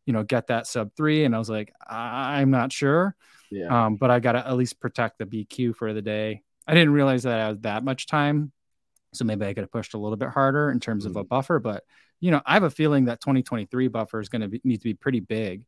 you 0.07 0.13
know, 0.13 0.23
get 0.23 0.49
that 0.49 0.67
sub 0.67 0.91
three? 0.97 1.25
And 1.25 1.35
I 1.35 1.39
was 1.39 1.49
like, 1.49 1.73
I'm 1.89 2.51
not 2.51 2.73
sure. 2.73 3.15
Yeah. 3.51 3.87
Um, 3.87 3.97
but 3.97 4.11
I 4.11 4.21
got 4.21 4.33
to 4.33 4.47
at 4.47 4.57
least 4.57 4.81
protect 4.81 5.19
the 5.19 5.27
BQ 5.27 5.75
for 5.75 5.93
the 5.93 6.03
day. 6.03 6.43
I 6.67 6.75
didn't 6.75 6.93
realize 6.93 7.23
that 7.23 7.41
I 7.41 7.47
had 7.47 7.63
that 7.63 7.85
much 7.85 8.07
time. 8.07 8.53
So 9.13 9.25
maybe 9.25 9.45
I 9.45 9.55
could 9.55 9.63
have 9.63 9.73
pushed 9.73 9.95
a 9.95 9.99
little 9.99 10.17
bit 10.17 10.29
harder 10.29 10.71
in 10.71 10.81
terms 10.81 11.05
mm-hmm. 11.05 11.17
of 11.17 11.23
a 11.23 11.25
buffer, 11.25 11.59
but 11.59 11.83
you 12.21 12.31
know, 12.31 12.41
I 12.47 12.55
have 12.55 12.63
a 12.63 12.71
feeling 12.71 13.07
that 13.07 13.21
2023 13.21 13.89
buffer 13.89 14.21
is 14.21 14.29
going 14.29 14.49
to 14.49 14.61
need 14.65 14.79
to 14.79 14.85
be 14.85 14.95
pretty 14.95 15.21
big 15.21 15.65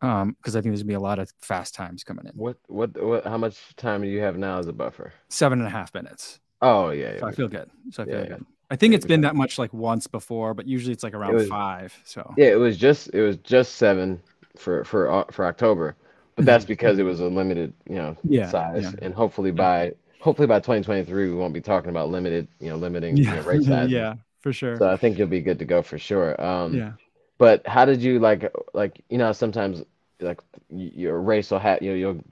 because 0.00 0.22
um, 0.22 0.36
I 0.46 0.50
think 0.50 0.64
there's 0.64 0.82
gonna 0.82 0.88
be 0.88 0.94
a 0.94 1.00
lot 1.00 1.18
of 1.18 1.30
fast 1.40 1.74
times 1.74 2.04
coming 2.04 2.24
in. 2.24 2.32
What, 2.32 2.56
what, 2.68 3.02
what? 3.02 3.26
How 3.26 3.36
much 3.36 3.76
time 3.76 4.00
do 4.00 4.08
you 4.08 4.20
have 4.20 4.38
now 4.38 4.58
as 4.58 4.66
a 4.66 4.72
buffer? 4.72 5.12
Seven 5.28 5.58
and 5.58 5.68
a 5.68 5.70
half 5.70 5.92
minutes. 5.92 6.40
Oh 6.62 6.90
yeah, 6.90 7.12
yeah. 7.12 7.20
So 7.20 7.26
I 7.26 7.32
feel 7.32 7.48
good. 7.48 7.70
So 7.90 8.02
I 8.02 8.06
feel 8.06 8.20
yeah, 8.20 8.26
good. 8.26 8.46
I 8.70 8.76
think 8.76 8.94
it's 8.94 9.04
been 9.04 9.22
that 9.22 9.34
much 9.34 9.58
like 9.58 9.72
once 9.74 10.06
before, 10.06 10.54
but 10.54 10.66
usually 10.66 10.92
it's 10.92 11.02
like 11.02 11.12
around 11.12 11.32
it 11.32 11.34
was, 11.34 11.48
five. 11.48 11.98
So 12.04 12.32
yeah, 12.36 12.46
it 12.46 12.58
was 12.58 12.78
just 12.78 13.12
it 13.12 13.20
was 13.20 13.36
just 13.38 13.74
seven 13.74 14.22
for 14.56 14.84
for 14.84 15.10
uh, 15.10 15.24
for 15.30 15.44
October, 15.44 15.96
but 16.36 16.46
that's 16.46 16.64
because 16.74 16.98
it 16.98 17.02
was 17.02 17.20
a 17.20 17.26
limited 17.26 17.74
you 17.88 17.96
know 17.96 18.16
yeah, 18.24 18.48
size, 18.48 18.94
and 19.02 19.12
hopefully 19.12 19.50
by 19.50 19.92
hopefully 20.20 20.46
by 20.46 20.60
2023 20.60 21.28
we 21.28 21.34
won't 21.34 21.52
be 21.52 21.60
talking 21.60 21.90
about 21.90 22.10
limited 22.10 22.48
you 22.58 22.70
know 22.70 22.76
limiting 22.76 23.16
you 23.16 23.24
know, 23.24 23.42
size. 23.42 23.90
yeah, 23.90 24.14
for 24.40 24.52
sure. 24.52 24.76
So 24.76 24.88
I 24.88 24.96
think 24.96 25.18
you'll 25.18 25.28
be 25.28 25.40
good 25.40 25.58
to 25.58 25.64
go 25.64 25.82
for 25.82 25.98
sure. 25.98 26.40
Um, 26.42 26.74
yeah. 26.74 26.92
But 27.38 27.66
how 27.66 27.84
did 27.84 28.02
you 28.02 28.18
like 28.18 28.52
like 28.74 29.02
you 29.08 29.18
know 29.18 29.32
sometimes 29.32 29.82
like 30.20 30.40
your 30.70 31.20
race 31.20 31.50
will 31.50 31.58
have 31.58 31.80
you 31.82 31.90
know 31.90 31.96
you'll 31.96 32.24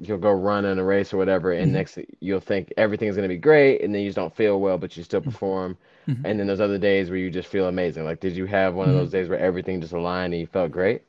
you'll 0.00 0.18
go 0.18 0.32
run 0.32 0.64
in 0.64 0.78
a 0.78 0.84
race 0.84 1.12
or 1.12 1.16
whatever 1.16 1.52
and 1.52 1.66
mm-hmm. 1.66 1.76
next 1.76 1.98
you'll 2.20 2.40
think 2.40 2.72
everything's 2.76 3.16
going 3.16 3.28
to 3.28 3.34
be 3.34 3.38
great 3.38 3.82
and 3.82 3.94
then 3.94 4.02
you 4.02 4.08
just 4.08 4.16
don't 4.16 4.34
feel 4.34 4.60
well 4.60 4.78
but 4.78 4.96
you 4.96 5.02
still 5.02 5.20
mm-hmm. 5.20 5.30
perform 5.30 5.76
mm-hmm. 6.06 6.24
and 6.26 6.38
then 6.38 6.46
there's 6.46 6.60
other 6.60 6.78
days 6.78 7.08
where 7.08 7.18
you 7.18 7.30
just 7.30 7.48
feel 7.48 7.68
amazing 7.68 8.04
like 8.04 8.20
did 8.20 8.36
you 8.36 8.46
have 8.46 8.74
one 8.74 8.88
mm-hmm. 8.88 8.96
of 8.96 9.02
those 9.02 9.10
days 9.10 9.28
where 9.28 9.38
everything 9.38 9.80
just 9.80 9.92
aligned 9.92 10.34
and 10.34 10.40
you 10.40 10.46
felt 10.46 10.70
great 10.70 11.02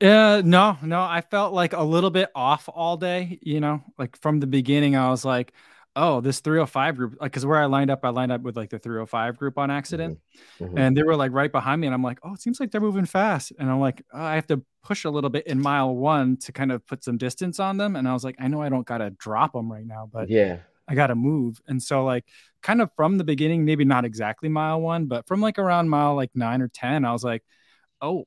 uh 0.00 0.42
no 0.44 0.76
no 0.82 1.00
i 1.00 1.20
felt 1.20 1.52
like 1.52 1.72
a 1.72 1.82
little 1.82 2.10
bit 2.10 2.28
off 2.34 2.68
all 2.72 2.96
day 2.96 3.38
you 3.42 3.60
know 3.60 3.82
like 3.98 4.16
from 4.20 4.40
the 4.40 4.46
beginning 4.46 4.96
i 4.96 5.08
was 5.08 5.24
like 5.24 5.52
oh, 5.94 6.20
this 6.20 6.40
305 6.40 6.96
group, 6.96 7.16
like, 7.20 7.32
cause 7.32 7.44
where 7.44 7.58
I 7.58 7.66
lined 7.66 7.90
up, 7.90 8.00
I 8.02 8.08
lined 8.08 8.32
up 8.32 8.40
with 8.42 8.56
like 8.56 8.70
the 8.70 8.78
305 8.78 9.36
group 9.36 9.58
on 9.58 9.70
accident. 9.70 10.18
Mm-hmm. 10.58 10.64
mm-hmm. 10.64 10.78
And 10.78 10.96
they 10.96 11.02
were 11.02 11.16
like 11.16 11.32
right 11.32 11.52
behind 11.52 11.80
me. 11.80 11.86
And 11.86 11.94
I'm 11.94 12.02
like, 12.02 12.18
oh, 12.22 12.34
it 12.34 12.40
seems 12.40 12.60
like 12.60 12.70
they're 12.70 12.80
moving 12.80 13.04
fast. 13.04 13.52
And 13.58 13.70
I'm 13.70 13.80
like, 13.80 14.02
oh, 14.12 14.22
I 14.22 14.34
have 14.34 14.46
to 14.48 14.62
push 14.82 15.04
a 15.04 15.10
little 15.10 15.30
bit 15.30 15.46
in 15.46 15.60
mile 15.60 15.94
one 15.94 16.36
to 16.38 16.52
kind 16.52 16.72
of 16.72 16.86
put 16.86 17.04
some 17.04 17.18
distance 17.18 17.60
on 17.60 17.76
them. 17.76 17.96
And 17.96 18.08
I 18.08 18.12
was 18.12 18.24
like, 18.24 18.36
I 18.38 18.48
know 18.48 18.62
I 18.62 18.68
don't 18.68 18.86
got 18.86 18.98
to 18.98 19.10
drop 19.10 19.52
them 19.52 19.70
right 19.70 19.86
now, 19.86 20.08
but 20.10 20.28
yeah, 20.30 20.58
I 20.88 20.94
got 20.94 21.08
to 21.08 21.14
move. 21.14 21.60
And 21.68 21.82
so, 21.82 22.04
like, 22.04 22.24
kind 22.62 22.80
of 22.80 22.90
from 22.96 23.18
the 23.18 23.24
beginning, 23.24 23.64
maybe 23.64 23.84
not 23.84 24.04
exactly 24.04 24.48
mile 24.48 24.80
one, 24.80 25.06
but 25.06 25.26
from 25.26 25.40
like 25.40 25.58
around 25.58 25.88
mile 25.88 26.14
like 26.14 26.30
nine 26.34 26.62
or 26.62 26.68
10, 26.68 27.04
I 27.04 27.12
was 27.12 27.24
like, 27.24 27.42
oh, 28.00 28.26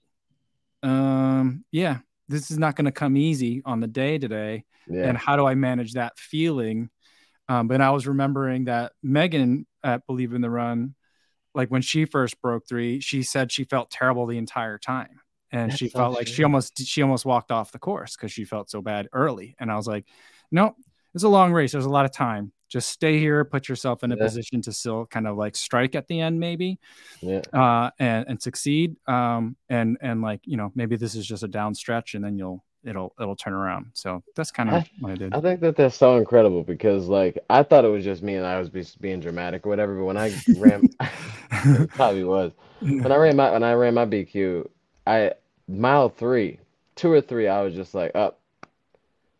um, 0.83 1.65
yeah, 1.71 1.99
this 2.27 2.51
is 2.51 2.57
not 2.57 2.75
going 2.75 2.85
to 2.85 2.91
come 2.91 3.17
easy 3.17 3.61
on 3.65 3.79
the 3.79 3.87
day 3.87 4.17
today. 4.17 4.65
Yeah. 4.87 5.09
And 5.09 5.17
how 5.17 5.35
do 5.35 5.45
I 5.45 5.55
manage 5.55 5.93
that 5.93 6.17
feeling? 6.17 6.89
Um, 7.47 7.67
but 7.67 7.81
I 7.81 7.91
was 7.91 8.07
remembering 8.07 8.65
that 8.65 8.93
Megan 9.03 9.67
at 9.83 10.05
Believe 10.07 10.33
in 10.33 10.41
the 10.41 10.49
Run, 10.49 10.95
like 11.53 11.69
when 11.69 11.81
she 11.81 12.05
first 12.05 12.41
broke 12.41 12.67
three, 12.67 12.99
she 12.99 13.23
said 13.23 13.51
she 13.51 13.63
felt 13.63 13.91
terrible 13.91 14.25
the 14.25 14.37
entire 14.37 14.77
time. 14.77 15.21
And 15.51 15.69
That's 15.71 15.79
she 15.79 15.87
felt 15.89 16.13
like 16.15 16.27
she 16.27 16.43
almost 16.43 16.85
she 16.85 17.01
almost 17.01 17.23
walked 17.23 17.51
off 17.51 17.71
the 17.71 17.79
course 17.79 18.15
because 18.15 18.31
she 18.31 18.43
felt 18.45 18.69
so 18.69 18.81
bad 18.81 19.07
early. 19.13 19.55
And 19.59 19.71
I 19.71 19.75
was 19.75 19.87
like, 19.87 20.05
no, 20.51 20.75
it's 21.13 21.23
a 21.23 21.29
long 21.29 21.53
race. 21.53 21.71
There's 21.71 21.85
a 21.85 21.89
lot 21.89 22.03
of 22.03 22.11
time. 22.11 22.51
just 22.67 22.89
stay 22.89 23.19
here, 23.19 23.45
put 23.45 23.69
yourself 23.69 24.03
in 24.03 24.11
a 24.11 24.17
yeah. 24.17 24.23
position 24.23 24.61
to 24.63 24.71
still 24.73 25.05
kind 25.05 25.27
of 25.27 25.37
like 25.37 25.55
strike 25.55 25.95
at 25.95 26.07
the 26.07 26.19
end, 26.19 26.39
maybe, 26.39 26.77
yeah, 27.21 27.41
uh, 27.53 27.89
and 27.99 28.25
and 28.27 28.41
succeed. 28.41 28.97
Um, 29.07 29.55
and 29.69 29.97
and 30.01 30.21
like 30.21 30.41
you 30.43 30.57
know, 30.57 30.73
maybe 30.75 30.97
this 30.97 31.15
is 31.15 31.25
just 31.25 31.43
a 31.43 31.47
down 31.47 31.75
stretch, 31.75 32.15
and 32.15 32.23
then 32.23 32.37
you'll 32.37 32.64
it'll 32.85 33.13
it'll 33.19 33.35
turn 33.35 33.53
around. 33.53 33.87
So 33.93 34.23
that's 34.35 34.51
kind 34.51 34.69
of 34.69 34.85
what 34.99 35.11
I 35.11 35.15
did. 35.15 35.33
I 35.33 35.41
think 35.41 35.59
that 35.61 35.75
that's 35.75 35.95
so 35.95 36.17
incredible 36.17 36.63
because 36.63 37.07
like 37.07 37.37
I 37.49 37.63
thought 37.63 37.85
it 37.85 37.89
was 37.89 38.03
just 38.03 38.23
me 38.23 38.35
and 38.35 38.45
I 38.45 38.59
was 38.59 38.69
being 38.69 39.19
dramatic 39.19 39.65
or 39.65 39.69
whatever, 39.69 39.95
but 39.95 40.05
when 40.05 40.17
I 40.17 40.33
ran, 40.57 40.89
probably 41.89 42.23
was. 42.23 42.51
When 42.81 43.11
I 43.11 43.15
ran 43.15 43.35
my 43.35 43.51
when 43.51 43.63
I 43.63 43.73
ran 43.73 43.93
my 43.93 44.05
BQ, 44.05 44.67
I 45.07 45.31
mile 45.67 46.09
three, 46.09 46.59
two 46.95 47.11
or 47.11 47.21
three, 47.21 47.47
I 47.47 47.61
was 47.61 47.73
just 47.73 47.93
like, 47.93 48.11
up. 48.15 48.39
Oh, 48.39 48.67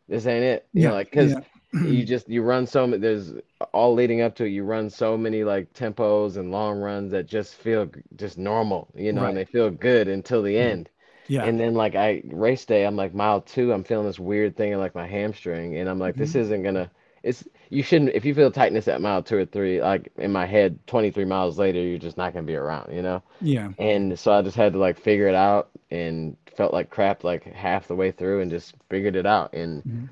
this 0.08 0.28
ain't 0.28 0.44
it. 0.44 0.68
You 0.74 0.84
yeah, 0.84 0.90
know, 0.90 0.96
like 0.96 1.10
because 1.10 1.32
yeah 1.32 1.40
you 1.84 2.06
just 2.06 2.30
you 2.30 2.42
run 2.42 2.66
so 2.66 2.88
many 2.88 3.02
there's 3.02 3.34
all 3.74 3.94
leading 3.94 4.22
up 4.22 4.36
to 4.36 4.46
it 4.46 4.50
you 4.50 4.64
run 4.64 4.90
so 4.90 5.18
many 5.18 5.44
like 5.44 5.72
tempos 5.74 6.38
and 6.38 6.52
long 6.52 6.80
runs 6.80 7.12
that 7.12 7.28
just 7.28 7.56
feel 7.56 7.90
just 8.16 8.38
normal 8.38 8.88
you 8.96 9.12
know 9.12 9.22
right. 9.22 9.30
and 9.30 9.38
they 9.38 9.46
feel 9.46 9.70
good 9.70 10.08
until 10.08 10.42
the 10.42 10.56
mm-hmm. 10.56 10.72
end 10.72 10.90
yeah 11.28 11.44
and 11.44 11.60
then 11.60 11.74
like 11.74 11.96
i 11.96 12.22
race 12.26 12.66
day 12.66 12.86
i'm 12.86 12.96
like 12.96 13.14
mile 13.14 13.42
two 13.42 13.72
i'm 13.74 13.84
feeling 13.84 14.06
this 14.06 14.20
weird 14.20 14.56
thing 14.56 14.72
in 14.72 14.80
like 14.80 14.96
my 14.96 15.08
hamstring 15.08 15.78
and 15.78 15.90
i'm 15.90 16.00
like 16.00 16.14
mm-hmm. 16.14 16.22
this 16.22 16.36
isn't 16.36 16.64
gonna 16.64 16.90
it's 17.24 17.44
you 17.70 17.82
shouldn't 17.82 18.12
if 18.14 18.26
you 18.26 18.34
feel 18.34 18.52
tightness 18.52 18.88
at 18.88 19.02
mile 19.02 19.24
two 19.24 19.38
or 19.38 19.46
three 19.46 19.82
like 19.82 20.12
in 20.18 20.32
my 20.32 20.46
head 20.46 20.78
23 20.88 21.26
miles 21.26 21.58
later 21.58 21.80
you're 21.80 21.98
just 21.98 22.18
not 22.18 22.34
gonna 22.34 22.46
be 22.46 22.56
around 22.56 22.94
you 22.94 23.02
know 23.02 23.22
yeah 23.42 23.70
and 23.80 24.18
so 24.18 24.32
i 24.32 24.42
just 24.42 24.56
had 24.56 24.74
to 24.74 24.80
like 24.80 25.00
figure 25.00 25.28
it 25.28 25.36
out 25.36 25.70
and 25.92 26.38
felt 26.56 26.74
like 26.74 26.90
crap 26.90 27.24
like 27.24 27.44
half 27.44 27.88
the 27.88 27.96
way 27.96 28.12
through 28.12 28.42
and 28.42 28.52
just 28.52 28.76
figured 28.90 29.16
it 29.16 29.26
out 29.26 29.54
and 29.54 29.84
mm-hmm 29.84 30.06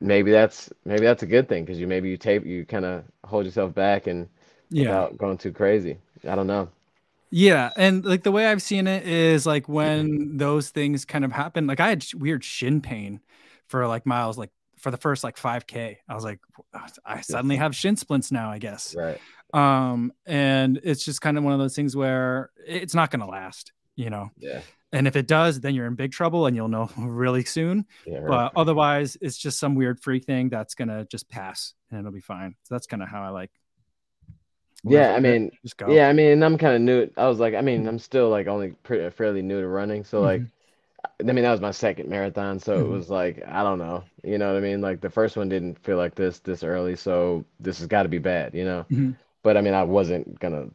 maybe 0.00 0.30
that's 0.30 0.70
maybe 0.84 1.04
that's 1.04 1.22
a 1.22 1.26
good 1.26 1.48
thing 1.48 1.64
because 1.64 1.80
you 1.80 1.86
maybe 1.86 2.08
you 2.08 2.16
tape 2.16 2.46
you 2.46 2.64
kind 2.64 2.84
of 2.84 3.04
hold 3.24 3.44
yourself 3.44 3.74
back 3.74 4.06
and 4.06 4.28
yeah 4.70 4.82
without 4.82 5.18
going 5.18 5.38
too 5.38 5.52
crazy. 5.52 5.98
I 6.28 6.34
don't 6.34 6.46
know. 6.46 6.68
Yeah, 7.30 7.70
and 7.76 8.04
like 8.04 8.22
the 8.22 8.32
way 8.32 8.46
I've 8.46 8.62
seen 8.62 8.86
it 8.86 9.06
is 9.06 9.46
like 9.46 9.68
when 9.68 10.36
those 10.36 10.70
things 10.70 11.04
kind 11.04 11.24
of 11.24 11.32
happen. 11.32 11.66
Like 11.66 11.80
I 11.80 11.88
had 11.88 12.04
weird 12.14 12.44
shin 12.44 12.80
pain 12.80 13.20
for 13.66 13.86
like 13.86 14.06
miles, 14.06 14.38
like 14.38 14.50
for 14.78 14.90
the 14.90 14.96
first 14.96 15.24
like 15.24 15.36
5k. 15.36 15.96
I 16.08 16.14
was 16.14 16.24
like, 16.24 16.40
I 17.04 17.20
suddenly 17.20 17.56
have 17.56 17.76
shin 17.76 17.96
splints 17.96 18.32
now. 18.32 18.50
I 18.50 18.58
guess. 18.58 18.94
Right. 18.94 19.20
Um, 19.52 20.12
and 20.26 20.80
it's 20.82 21.04
just 21.04 21.20
kind 21.20 21.38
of 21.38 21.44
one 21.44 21.52
of 21.52 21.58
those 21.58 21.76
things 21.76 21.96
where 21.96 22.50
it's 22.66 22.94
not 22.94 23.10
going 23.10 23.20
to 23.20 23.26
last. 23.26 23.72
You 23.96 24.10
know. 24.10 24.30
Yeah. 24.38 24.60
And 24.92 25.06
if 25.06 25.16
it 25.16 25.26
does, 25.26 25.60
then 25.60 25.74
you're 25.74 25.86
in 25.86 25.96
big 25.96 26.12
trouble 26.12 26.46
and 26.46 26.56
you'll 26.56 26.68
know 26.68 26.90
really 26.98 27.44
soon. 27.44 27.84
Yeah, 28.06 28.18
right. 28.18 28.28
But 28.28 28.52
otherwise, 28.58 29.16
it's 29.20 29.36
just 29.36 29.58
some 29.58 29.74
weird 29.74 30.00
freak 30.00 30.24
thing 30.24 30.48
that's 30.48 30.74
going 30.74 30.88
to 30.88 31.06
just 31.10 31.28
pass 31.28 31.74
and 31.90 32.00
it'll 32.00 32.12
be 32.12 32.20
fine. 32.20 32.54
So 32.62 32.74
that's 32.74 32.86
kind 32.86 33.02
of 33.02 33.08
how 33.08 33.22
I 33.22 33.28
like. 33.28 33.50
Yeah, 34.84 35.14
I 35.14 35.20
mean, 35.20 35.50
just 35.62 35.80
yeah, 35.88 36.08
I 36.08 36.12
mean, 36.12 36.42
I'm 36.42 36.56
kind 36.56 36.74
of 36.76 36.80
new. 36.80 37.10
I 37.16 37.28
was 37.28 37.38
like, 37.38 37.54
I 37.54 37.60
mean, 37.60 37.86
I'm 37.88 37.98
still 37.98 38.30
like 38.30 38.46
only 38.46 38.70
pretty 38.84 39.10
fairly 39.10 39.42
new 39.42 39.60
to 39.60 39.66
running. 39.66 40.04
So, 40.04 40.20
like, 40.20 40.40
mm-hmm. 40.40 41.28
I 41.28 41.32
mean, 41.32 41.44
that 41.44 41.50
was 41.50 41.60
my 41.60 41.72
second 41.72 42.08
marathon. 42.08 42.60
So 42.60 42.76
mm-hmm. 42.76 42.86
it 42.86 42.96
was 42.96 43.10
like, 43.10 43.42
I 43.46 43.62
don't 43.62 43.78
know. 43.78 44.04
You 44.22 44.38
know 44.38 44.52
what 44.52 44.58
I 44.58 44.60
mean? 44.60 44.80
Like, 44.80 45.00
the 45.00 45.10
first 45.10 45.36
one 45.36 45.48
didn't 45.48 45.78
feel 45.80 45.96
like 45.96 46.14
this 46.14 46.38
this 46.38 46.62
early. 46.62 46.94
So 46.94 47.44
this 47.58 47.78
has 47.78 47.88
got 47.88 48.04
to 48.04 48.08
be 48.08 48.18
bad, 48.18 48.54
you 48.54 48.64
know? 48.64 48.86
Mm-hmm. 48.90 49.12
But 49.42 49.56
I 49.56 49.62
mean, 49.62 49.74
I 49.74 49.82
wasn't 49.82 50.40
to 50.40 50.70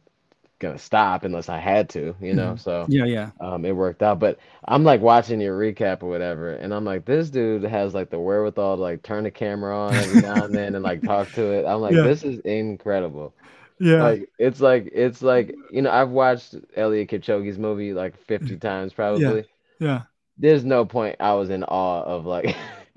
gonna 0.64 0.78
stop 0.78 1.24
unless 1.24 1.48
I 1.48 1.58
had 1.58 1.88
to, 1.90 2.14
you 2.20 2.34
know. 2.34 2.52
Mm-hmm. 2.52 2.58
So 2.58 2.86
yeah, 2.88 3.04
yeah. 3.04 3.30
Um, 3.40 3.64
it 3.64 3.72
worked 3.72 4.02
out. 4.02 4.18
But 4.18 4.38
I'm 4.64 4.84
like 4.84 5.00
watching 5.00 5.40
your 5.40 5.58
recap 5.58 6.02
or 6.02 6.08
whatever, 6.08 6.54
and 6.54 6.72
I'm 6.72 6.84
like, 6.84 7.04
this 7.04 7.30
dude 7.30 7.64
has 7.64 7.94
like 7.94 8.10
the 8.10 8.18
wherewithal 8.18 8.76
to 8.76 8.82
like 8.82 9.02
turn 9.02 9.24
the 9.24 9.30
camera 9.30 9.76
on 9.76 9.94
every 9.94 10.22
now 10.22 10.44
and 10.44 10.54
then 10.54 10.74
and 10.74 10.84
like 10.84 11.02
talk 11.02 11.30
to 11.32 11.52
it. 11.52 11.66
I'm 11.66 11.80
like, 11.80 11.92
yeah. 11.94 12.02
this 12.02 12.22
is 12.24 12.40
incredible. 12.40 13.34
Yeah. 13.78 14.02
Like 14.02 14.28
it's 14.38 14.60
like 14.60 14.90
it's 14.92 15.22
like 15.22 15.54
you 15.70 15.82
know 15.82 15.90
I've 15.90 16.10
watched 16.10 16.54
Eliud 16.76 17.08
Kipchoge's 17.08 17.58
movie 17.58 17.92
like 17.92 18.16
50 18.26 18.56
times 18.58 18.92
probably. 18.92 19.46
Yeah. 19.78 19.86
yeah. 19.86 20.02
There's 20.38 20.64
no 20.64 20.84
point 20.84 21.16
I 21.20 21.34
was 21.34 21.50
in 21.50 21.64
awe 21.64 22.02
of 22.02 22.26
like. 22.26 22.56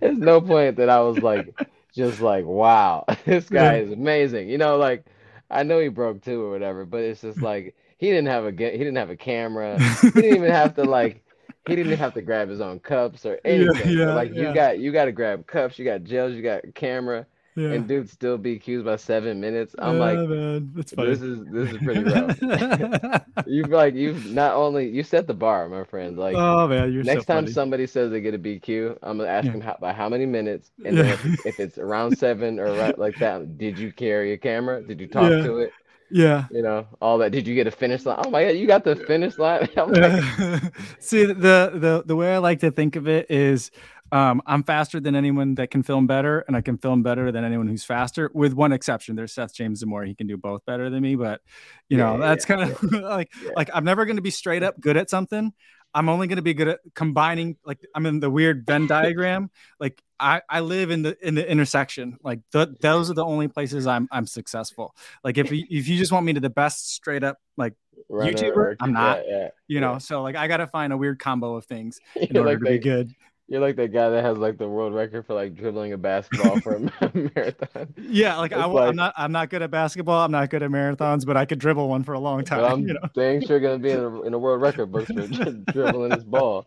There's 0.00 0.18
no 0.18 0.40
point 0.40 0.76
that 0.76 0.88
I 0.88 1.00
was 1.00 1.18
like 1.18 1.54
just 1.94 2.20
like, 2.20 2.44
wow, 2.44 3.04
this 3.24 3.48
guy 3.48 3.78
is 3.78 3.90
amazing. 3.92 4.48
You 4.48 4.58
know, 4.58 4.76
like 4.76 5.04
I 5.50 5.62
know 5.62 5.80
he 5.80 5.88
broke 5.88 6.22
two 6.22 6.42
or 6.42 6.50
whatever, 6.50 6.84
but 6.84 7.02
it's 7.02 7.22
just 7.22 7.40
like 7.42 7.74
he 7.98 8.08
didn't 8.08 8.26
have 8.26 8.44
a 8.44 8.50
he 8.50 8.78
didn't 8.78 8.96
have 8.96 9.10
a 9.10 9.16
camera. 9.16 9.78
he 10.00 10.10
didn't 10.10 10.36
even 10.36 10.50
have 10.50 10.74
to 10.76 10.84
like 10.84 11.24
he 11.66 11.74
didn't 11.74 11.96
have 11.96 12.14
to 12.14 12.22
grab 12.22 12.48
his 12.48 12.60
own 12.60 12.78
cups 12.78 13.26
or 13.26 13.40
anything. 13.44 13.90
Yeah, 13.90 14.06
yeah, 14.06 14.14
like 14.14 14.32
yeah. 14.34 14.48
you 14.48 14.54
got 14.54 14.78
you 14.78 14.92
got 14.92 15.06
to 15.06 15.12
grab 15.12 15.46
cups, 15.46 15.78
you 15.78 15.84
got 15.84 16.04
gels, 16.04 16.34
you 16.34 16.42
got 16.42 16.62
camera. 16.74 17.26
Yeah. 17.56 17.70
And 17.70 17.88
dude 17.88 18.10
still 18.10 18.38
BQs 18.38 18.84
by 18.84 18.96
seven 18.96 19.40
minutes. 19.40 19.74
I'm 19.78 19.94
yeah, 19.94 20.00
like, 20.00 20.28
man. 20.28 20.72
That's 20.74 20.92
funny. 20.92 21.08
this 21.08 21.22
is 21.22 21.38
this 21.46 21.70
is 21.72 21.78
pretty 21.78 22.04
rough. 22.04 23.22
you've 23.46 23.70
like 23.70 23.94
you've 23.94 24.26
not 24.30 24.54
only 24.54 24.90
you 24.90 25.02
set 25.02 25.26
the 25.26 25.32
bar, 25.32 25.66
my 25.70 25.84
friend. 25.84 26.18
Like, 26.18 26.36
oh 26.36 26.68
man, 26.68 26.92
you're 26.92 27.02
next 27.02 27.26
so 27.26 27.32
time 27.32 27.48
somebody 27.48 27.86
says 27.86 28.10
they 28.10 28.20
get 28.20 28.34
a 28.34 28.38
BQ, 28.38 28.98
I'm 29.02 29.16
gonna 29.16 29.30
ask 29.30 29.46
yeah. 29.46 29.52
them 29.52 29.62
how, 29.62 29.78
by 29.80 29.94
how 29.94 30.10
many 30.10 30.26
minutes, 30.26 30.70
and 30.84 30.98
then 30.98 31.06
if, 31.06 31.24
if, 31.46 31.58
it's 31.58 31.78
around 31.78 32.18
seven 32.18 32.60
or 32.60 32.74
right 32.74 32.98
like 32.98 33.16
that, 33.20 33.56
did 33.56 33.78
you 33.78 33.90
carry 33.90 34.34
a 34.34 34.38
camera? 34.38 34.82
Did 34.82 35.00
you 35.00 35.06
talk 35.06 35.30
to 35.30 35.58
it? 35.58 35.72
Yeah. 36.10 36.44
You 36.50 36.62
know, 36.62 36.86
all 37.00 37.18
that. 37.18 37.32
Did 37.32 37.46
you 37.46 37.54
get 37.54 37.66
a 37.66 37.70
finish 37.70 38.04
line? 38.04 38.20
Oh 38.24 38.30
my 38.30 38.44
god, 38.44 38.50
you 38.50 38.66
got 38.66 38.84
the 38.84 38.96
finish 38.96 39.38
line. 39.38 39.68
like... 39.76 40.62
See, 41.00 41.24
the 41.24 41.72
the 41.74 42.02
the 42.04 42.16
way 42.16 42.34
I 42.34 42.38
like 42.38 42.60
to 42.60 42.70
think 42.70 42.96
of 42.96 43.08
it 43.08 43.30
is 43.30 43.70
um, 44.12 44.42
I'm 44.46 44.62
faster 44.62 45.00
than 45.00 45.14
anyone 45.14 45.54
that 45.56 45.70
can 45.70 45.82
film 45.82 46.06
better, 46.06 46.40
and 46.46 46.56
I 46.56 46.60
can 46.60 46.78
film 46.78 47.02
better 47.02 47.32
than 47.32 47.44
anyone 47.44 47.66
who's 47.66 47.84
faster, 47.84 48.30
with 48.34 48.52
one 48.52 48.72
exception. 48.72 49.16
There's 49.16 49.32
Seth 49.32 49.54
James 49.54 49.82
DeMoor. 49.82 50.06
He 50.06 50.14
can 50.14 50.26
do 50.26 50.36
both 50.36 50.64
better 50.64 50.90
than 50.90 51.02
me, 51.02 51.16
but 51.16 51.40
you 51.88 51.96
know, 51.96 52.12
yeah, 52.12 52.26
that's 52.26 52.48
yeah, 52.48 52.56
kind 52.56 52.70
of 52.70 52.92
yeah. 52.92 53.00
like 53.08 53.32
like 53.54 53.70
I'm 53.74 53.84
never 53.84 54.04
going 54.04 54.16
to 54.16 54.22
be 54.22 54.30
straight 54.30 54.62
up 54.62 54.80
good 54.80 54.96
at 54.96 55.10
something. 55.10 55.52
I'm 55.96 56.10
only 56.10 56.26
going 56.26 56.36
to 56.36 56.42
be 56.42 56.52
good 56.52 56.68
at 56.68 56.80
combining. 56.94 57.56
Like 57.64 57.78
I'm 57.94 58.04
in 58.04 58.20
the 58.20 58.30
weird 58.30 58.66
Venn 58.66 58.86
diagram. 58.88 59.50
Like 59.80 60.00
I, 60.20 60.42
I 60.48 60.60
live 60.60 60.90
in 60.90 61.02
the 61.02 61.16
in 61.26 61.34
the 61.34 61.50
intersection. 61.50 62.18
Like 62.22 62.40
the, 62.52 62.74
those 62.80 63.10
are 63.10 63.14
the 63.14 63.24
only 63.24 63.48
places 63.48 63.86
I'm 63.86 64.06
I'm 64.12 64.26
successful. 64.26 64.94
Like 65.24 65.38
if 65.38 65.50
you, 65.50 65.64
if 65.70 65.88
you 65.88 65.96
just 65.98 66.12
want 66.12 66.26
me 66.26 66.34
to 66.34 66.40
the 66.40 66.50
best 66.50 66.92
straight 66.92 67.24
up 67.24 67.38
like 67.56 67.74
Runner, 68.08 68.32
YouTuber, 68.32 68.76
I'm 68.78 68.92
not. 68.92 69.20
You 69.68 69.80
know, 69.80 69.98
so 69.98 70.22
like 70.22 70.36
I 70.36 70.48
got 70.48 70.58
to 70.58 70.66
find 70.66 70.92
a 70.92 70.96
weird 70.96 71.18
combo 71.18 71.56
of 71.56 71.64
things 71.64 71.98
in 72.14 72.36
order 72.36 72.50
like 72.50 72.58
to 72.58 72.64
they, 72.64 72.78
be 72.78 72.84
good. 72.84 73.14
You're 73.48 73.60
like 73.60 73.76
that 73.76 73.92
guy 73.92 74.10
that 74.10 74.24
has 74.24 74.38
like 74.38 74.58
the 74.58 74.68
world 74.68 74.92
record 74.92 75.24
for 75.24 75.34
like 75.34 75.54
dribbling 75.54 75.92
a 75.92 75.96
basketball 75.96 76.60
for 76.60 76.74
a 76.74 76.80
marathon. 77.14 77.94
Yeah, 77.96 78.38
like, 78.38 78.52
I, 78.52 78.64
am 78.64 78.96
not 78.96 79.14
I'm 79.16 79.30
not 79.30 79.50
good 79.50 79.62
at 79.62 79.70
basketball. 79.70 80.24
I'm 80.24 80.32
not 80.32 80.50
good 80.50 80.64
at 80.64 80.70
marathons, 80.70 81.24
but 81.24 81.36
I 81.36 81.44
could 81.44 81.60
dribble 81.60 81.88
one 81.88 82.02
for 82.02 82.14
a 82.14 82.18
long 82.18 82.44
time. 82.44 82.64
I'm 82.64 82.80
you 82.88 82.94
know? 82.94 83.08
dang 83.14 83.46
sure 83.46 83.60
gonna 83.60 83.78
be 83.78 83.92
in 83.92 84.00
a, 84.00 84.22
in 84.22 84.34
a 84.34 84.38
world 84.38 84.60
record 84.60 84.90
book 84.90 85.06
for 85.06 85.26
dribbling 85.72 86.10
this 86.10 86.24
ball. 86.24 86.66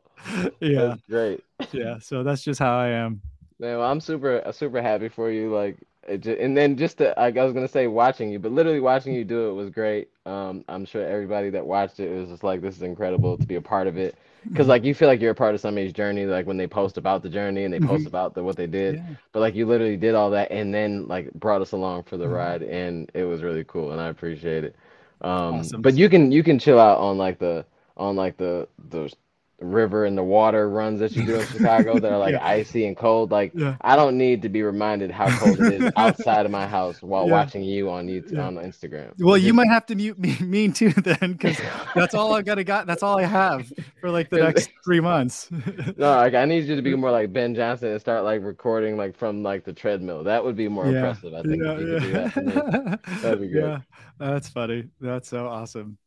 Yeah, 0.62 0.82
that's 0.82 1.02
great. 1.10 1.44
Yeah, 1.74 2.00
so 2.00 2.24
that's 2.24 2.44
just 2.44 2.62
how 2.62 2.78
I 2.80 2.88
am. 2.88 3.22
Man, 3.60 3.80
well, 3.80 3.92
I'm 3.92 4.00
super 4.00 4.42
super 4.54 4.82
happy 4.82 5.10
for 5.10 5.30
you. 5.30 5.54
Like, 5.54 5.78
and 6.10 6.58
then 6.58 6.76
just 6.76 6.98
to, 6.98 7.18
I 7.20 7.30
was 7.30 7.54
gonna 7.54 7.68
say 7.68 7.88
watching 7.88 8.30
you, 8.30 8.40
but 8.40 8.52
literally 8.52 8.80
watching 8.80 9.14
you 9.14 9.24
do 9.24 9.50
it 9.50 9.54
was 9.54 9.70
great. 9.70 10.10
Um, 10.26 10.66
I'm 10.68 10.86
sure 10.86 11.06
everybody 11.06 11.50
that 11.52 11.66
watched 11.66 12.00
it 12.00 12.10
was 12.10 12.30
just 12.30 12.44
like, 12.44 12.62
this 12.62 12.76
is 12.76 12.82
incredible 12.82 13.38
to 13.38 13.46
be 13.46 13.56
a 13.56 13.62
part 13.62 13.88
of 13.88 13.98
it 13.98 14.16
because 14.48 14.68
like 14.68 14.84
you 14.84 14.94
feel 14.94 15.08
like 15.08 15.22
you're 15.22 15.32
a 15.32 15.36
part 15.36 15.54
of 15.54 15.62
somebody's 15.62 15.94
journey 15.94 16.26
like 16.26 16.46
when 16.46 16.58
they 16.58 16.68
post 16.68 16.98
about 16.98 17.22
the 17.22 17.30
journey 17.30 17.64
and 17.64 17.74
they 17.74 17.80
post 17.80 18.02
mm-hmm. 18.02 18.08
about 18.08 18.34
the, 18.34 18.44
what 18.44 18.56
they 18.56 18.68
did 18.68 18.96
yeah. 18.96 19.04
but 19.32 19.40
like 19.40 19.56
you 19.56 19.66
literally 19.66 19.98
did 19.98 20.16
all 20.16 20.30
that 20.30 20.52
and 20.52 20.74
then 20.74 21.08
like 21.08 21.32
brought 21.34 21.62
us 21.62 21.72
along 21.72 22.04
for 22.04 22.18
the 22.18 22.26
mm-hmm. 22.26 22.34
ride 22.34 22.64
and 22.64 23.10
it 23.14 23.24
was 23.24 23.42
really 23.42 23.64
cool 23.66 23.92
and 23.92 24.02
i 24.02 24.08
appreciate 24.08 24.64
it 24.64 24.76
um 25.22 25.56
awesome. 25.56 25.82
but 25.82 25.96
you 25.96 26.10
can 26.10 26.32
you 26.32 26.44
can 26.44 26.58
chill 26.58 26.80
out 26.80 26.98
on 27.00 27.18
like 27.18 27.40
the 27.40 27.66
on 27.98 28.16
like 28.16 28.38
the 28.38 28.68
the 28.90 29.12
river 29.62 30.06
and 30.06 30.18
the 30.18 30.24
water 30.24 30.70
runs 30.70 31.00
that 31.00 31.12
you 31.14 31.26
do 31.26 31.40
in 31.40 31.46
Chicago 31.48 32.00
that 32.00 32.12
are 32.12 32.18
like 32.20 32.34
yeah. 32.34 32.46
icy 32.46 32.86
and 32.86 32.96
cold. 32.96 33.32
Like 33.32 33.52
yeah. 33.54 33.76
I 33.82 33.96
don't 33.96 34.18
need 34.18 34.42
to 34.44 34.50
be 34.50 34.64
reminded 34.64 35.12
how 35.12 35.30
cold 35.38 35.60
it 35.60 35.82
is 35.82 35.92
outside 35.98 36.46
of 36.46 36.52
my 36.52 36.68
house 36.68 37.02
while 37.02 37.26
yeah. 37.26 37.32
watching 37.32 37.64
you 37.64 37.90
on 37.90 38.08
YouTube 38.08 38.44
on 38.44 38.56
Instagram. 38.56 39.14
Well, 39.20 39.38
you 39.38 39.54
might 39.54 39.70
have 39.70 39.86
to 39.88 39.96
mute 39.96 40.18
me, 40.20 40.38
me 40.42 40.70
too 40.70 40.92
then, 40.92 41.34
because 41.34 41.60
that's 41.96 42.14
all 42.14 42.34
I've 42.34 42.46
gotta 42.46 42.64
got. 42.64 42.88
That's 42.88 43.04
all 43.04 43.18
I 43.18 43.26
have 43.26 43.72
for 44.00 44.10
like 44.10 44.30
the 44.30 44.38
next 44.38 44.70
three 44.84 45.00
months. 45.00 45.50
no, 45.98 46.16
like 46.16 46.34
I 46.34 46.46
need 46.46 46.66
you 46.66 46.76
to 46.76 46.82
be 46.82 46.96
more 46.96 47.12
like 47.12 47.34
Ben 47.34 47.56
Johnson 47.56 47.90
and 47.90 48.02
start 48.02 48.24
like 48.24 48.44
recording 48.44 48.98
like 48.98 49.16
from 49.18 49.44
like 49.44 49.64
the 49.64 49.74
treadmill. 49.74 50.24
That 50.24 50.44
would 50.44 50.56
be 50.56 50.68
more 50.68 50.88
impressive. 50.88 51.34
I 51.34 51.42
think 51.42 51.62
if 51.64 51.80
you 51.80 51.88
could 51.88 52.02
do 52.02 52.12
that 52.12 53.00
that'd 53.22 53.42
be 53.42 53.48
good. 53.48 53.64
Yeah, 53.64 53.80
that's 54.20 54.50
funny. 54.50 54.86
That's 55.00 55.30
so 55.30 55.48
awesome. 55.48 55.98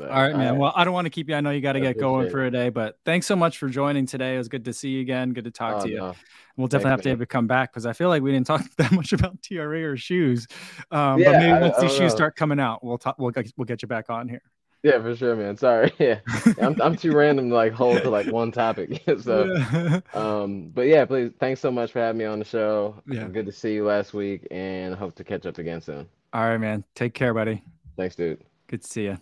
All 0.00 0.08
right, 0.08 0.36
man. 0.36 0.58
Well, 0.58 0.72
I 0.74 0.84
don't 0.84 0.94
want 0.94 1.06
to 1.06 1.10
keep 1.10 1.28
you. 1.28 1.34
I 1.34 1.40
know 1.40 1.50
you 1.50 1.60
got 1.60 1.72
to 1.72 1.80
get 1.80 1.98
going 1.98 2.30
for 2.30 2.44
a 2.44 2.50
day, 2.50 2.68
but 2.68 2.98
thanks 3.04 3.26
so 3.26 3.36
much 3.36 3.58
for 3.58 3.68
joining 3.68 4.06
today. 4.06 4.34
It 4.34 4.38
was 4.38 4.48
good 4.48 4.64
to 4.66 4.72
see 4.72 4.90
you 4.90 5.00
again. 5.00 5.32
Good 5.32 5.44
to 5.44 5.50
talk 5.50 5.76
oh, 5.76 5.82
to 5.84 5.90
you. 5.90 5.98
No. 5.98 6.14
We'll 6.56 6.68
definitely 6.68 6.90
Thanks, 6.90 7.06
have 7.06 7.18
to, 7.18 7.24
to 7.24 7.26
come 7.26 7.46
back 7.46 7.72
because 7.72 7.84
I 7.84 7.92
feel 7.92 8.08
like 8.08 8.22
we 8.22 8.32
didn't 8.32 8.46
talk 8.46 8.64
that 8.76 8.92
much 8.92 9.12
about 9.12 9.42
TRE 9.42 9.84
or 9.84 9.96
shoes. 9.96 10.46
Um, 10.90 11.18
yeah, 11.18 11.32
but 11.32 11.38
maybe 11.38 11.60
once 11.60 11.78
these 11.78 11.90
shoes 11.90 12.00
know. 12.12 12.16
start 12.16 12.36
coming 12.36 12.60
out, 12.60 12.82
we'll 12.82 12.98
talk. 12.98 13.16
We'll 13.18 13.30
get, 13.30 13.52
we'll 13.56 13.66
get 13.66 13.82
you 13.82 13.88
back 13.88 14.10
on 14.10 14.28
here. 14.28 14.42
Yeah, 14.82 15.02
for 15.02 15.16
sure, 15.16 15.34
man. 15.34 15.56
Sorry. 15.56 15.92
Yeah, 15.98 16.20
I'm 16.60 16.80
I'm 16.80 16.96
too 16.96 17.12
random 17.16 17.48
to 17.48 17.54
like 17.54 17.72
hold 17.72 18.02
to 18.02 18.10
like 18.10 18.30
one 18.30 18.52
topic. 18.52 19.02
so, 19.20 19.44
yeah. 19.46 20.00
um, 20.14 20.68
but 20.68 20.82
yeah, 20.82 21.04
please, 21.04 21.32
thanks 21.40 21.60
so 21.60 21.70
much 21.70 21.90
for 21.90 21.98
having 21.98 22.18
me 22.18 22.24
on 22.24 22.38
the 22.38 22.44
show. 22.44 23.02
Yeah, 23.08 23.26
good 23.26 23.46
to 23.46 23.52
see 23.52 23.74
you 23.74 23.84
last 23.84 24.14
week, 24.14 24.46
and 24.50 24.94
hope 24.94 25.16
to 25.16 25.24
catch 25.24 25.44
up 25.46 25.58
again 25.58 25.80
soon. 25.80 26.08
All 26.32 26.48
right, 26.48 26.58
man. 26.58 26.84
Take 26.94 27.14
care, 27.14 27.34
buddy. 27.34 27.64
Thanks, 27.96 28.14
dude. 28.14 28.44
Good 28.68 28.82
to 28.82 28.88
see 28.88 29.04
you. 29.04 29.18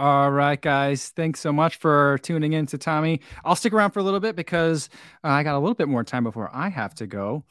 All 0.00 0.30
right, 0.30 0.60
guys. 0.62 1.08
Thanks 1.08 1.40
so 1.40 1.52
much 1.52 1.78
for 1.78 2.18
tuning 2.22 2.52
in 2.52 2.66
to 2.66 2.78
Tommy. 2.78 3.20
I'll 3.44 3.56
stick 3.56 3.72
around 3.72 3.90
for 3.90 3.98
a 3.98 4.04
little 4.04 4.20
bit 4.20 4.36
because 4.36 4.88
uh, 5.24 5.28
I 5.30 5.42
got 5.42 5.56
a 5.56 5.58
little 5.58 5.74
bit 5.74 5.88
more 5.88 6.04
time 6.04 6.22
before 6.22 6.48
I 6.54 6.68
have 6.68 6.94
to 6.96 7.08
go. 7.08 7.42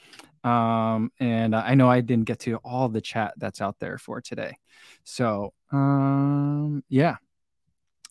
Um, 0.45 1.11
and 1.19 1.53
I 1.53 1.73
know 1.73 1.89
I 1.89 1.99
didn't 1.99 2.23
get 2.23 2.39
to 2.41 2.55
all 2.63 2.87
the 2.87 3.01
chat 3.01 3.33
that's 3.35 3.59
out 3.59 3.79
there 3.79 3.97
for 3.97 4.21
today. 4.21 4.55
So, 5.03 5.53
um, 5.73 6.85
yeah. 6.87 7.17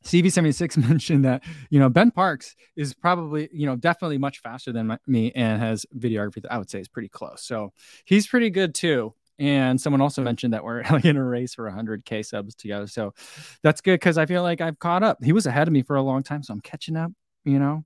CV76 0.04 0.76
mentioned 0.86 1.24
that, 1.24 1.42
you 1.70 1.80
know, 1.80 1.88
Ben 1.88 2.10
Parkes 2.10 2.56
is 2.76 2.92
probably, 2.92 3.48
you 3.54 3.64
know, 3.64 3.76
definitely 3.76 4.18
much 4.18 4.42
faster 4.42 4.70
than 4.70 4.88
my, 4.88 4.98
me 5.06 5.32
and 5.34 5.62
has 5.62 5.86
videography 5.96 6.42
that 6.42 6.52
I 6.52 6.58
would 6.58 6.68
say 6.68 6.78
is 6.78 6.88
pretty 6.88 7.08
close. 7.08 7.42
So 7.42 7.72
he's 8.04 8.26
pretty 8.26 8.50
good 8.50 8.74
too. 8.74 9.14
And 9.38 9.80
someone 9.80 10.00
also 10.00 10.22
mentioned 10.22 10.54
that 10.54 10.64
we're 10.64 10.80
in 11.04 11.16
a 11.16 11.24
race 11.24 11.54
for 11.54 11.70
100K 11.70 12.24
subs 12.24 12.54
together. 12.54 12.86
So 12.86 13.14
that's 13.62 13.80
good 13.80 13.94
because 13.94 14.18
I 14.18 14.26
feel 14.26 14.42
like 14.42 14.60
I've 14.60 14.78
caught 14.78 15.02
up. 15.02 15.22
He 15.22 15.32
was 15.32 15.46
ahead 15.46 15.68
of 15.68 15.72
me 15.72 15.82
for 15.82 15.96
a 15.96 16.02
long 16.02 16.22
time. 16.22 16.42
So 16.42 16.52
I'm 16.52 16.60
catching 16.60 16.96
up, 16.96 17.12
you 17.44 17.58
know. 17.58 17.84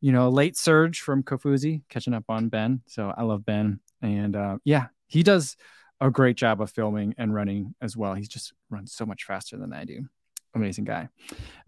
You 0.00 0.12
know, 0.12 0.28
late 0.28 0.56
surge 0.56 1.00
from 1.00 1.24
Kofuzi, 1.24 1.82
catching 1.88 2.14
up 2.14 2.24
on 2.28 2.48
Ben. 2.48 2.82
So 2.86 3.12
I 3.16 3.24
love 3.24 3.44
Ben. 3.44 3.80
And 4.00 4.36
uh, 4.36 4.58
yeah, 4.64 4.86
he 5.08 5.24
does 5.24 5.56
a 6.00 6.08
great 6.08 6.36
job 6.36 6.60
of 6.60 6.70
filming 6.70 7.16
and 7.18 7.34
running 7.34 7.74
as 7.80 7.96
well. 7.96 8.14
He's 8.14 8.28
just 8.28 8.52
runs 8.70 8.92
so 8.92 9.04
much 9.04 9.24
faster 9.24 9.56
than 9.56 9.72
I 9.72 9.84
do. 9.84 10.06
Amazing 10.54 10.84
guy. 10.84 11.08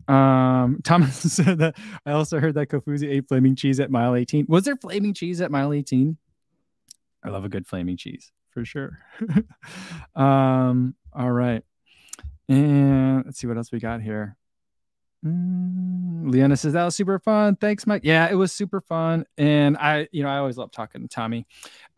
Um, 0.07 0.80
Thomas 0.84 1.16
said 1.32 1.59
that 1.59 1.76
I 2.07 2.12
also 2.12 2.38
heard 2.38 2.55
that 2.55 2.68
Kofuzi 2.68 3.11
ate 3.11 3.26
flaming 3.26 3.57
cheese 3.57 3.80
at 3.80 3.91
mile 3.91 4.14
18. 4.14 4.47
Was 4.49 4.62
there 4.62 4.76
flaming 4.76 5.12
cheese 5.12 5.41
at 5.41 5.51
mile 5.51 5.72
18? 5.72 6.16
I 7.24 7.30
love 7.30 7.45
a 7.45 7.49
good 7.49 7.66
flaming 7.66 7.97
cheese 7.97 8.30
for 8.51 8.64
sure. 8.64 8.98
um, 10.14 10.94
all 11.12 11.30
right. 11.30 11.62
And 12.48 13.24
let's 13.24 13.38
see 13.38 13.46
what 13.46 13.57
else 13.57 13.70
we 13.72 13.78
got 13.78 14.03
here. 14.03 14.36
Mm, 15.24 16.30
Leanna 16.30 16.57
says 16.57 16.72
that 16.72 16.84
was 16.84 16.96
super 16.96 17.18
fun. 17.18 17.57
Thanks, 17.57 17.86
Mike. 17.86 18.03
Yeah, 18.05 18.28
it 18.30 18.34
was 18.34 18.53
super 18.53 18.80
fun. 18.80 19.26
And 19.36 19.76
I, 19.76 20.09
you 20.12 20.22
know, 20.22 20.28
I 20.28 20.38
always 20.38 20.57
love 20.57 20.70
talking 20.70 21.03
to 21.03 21.09
Tommy. 21.09 21.46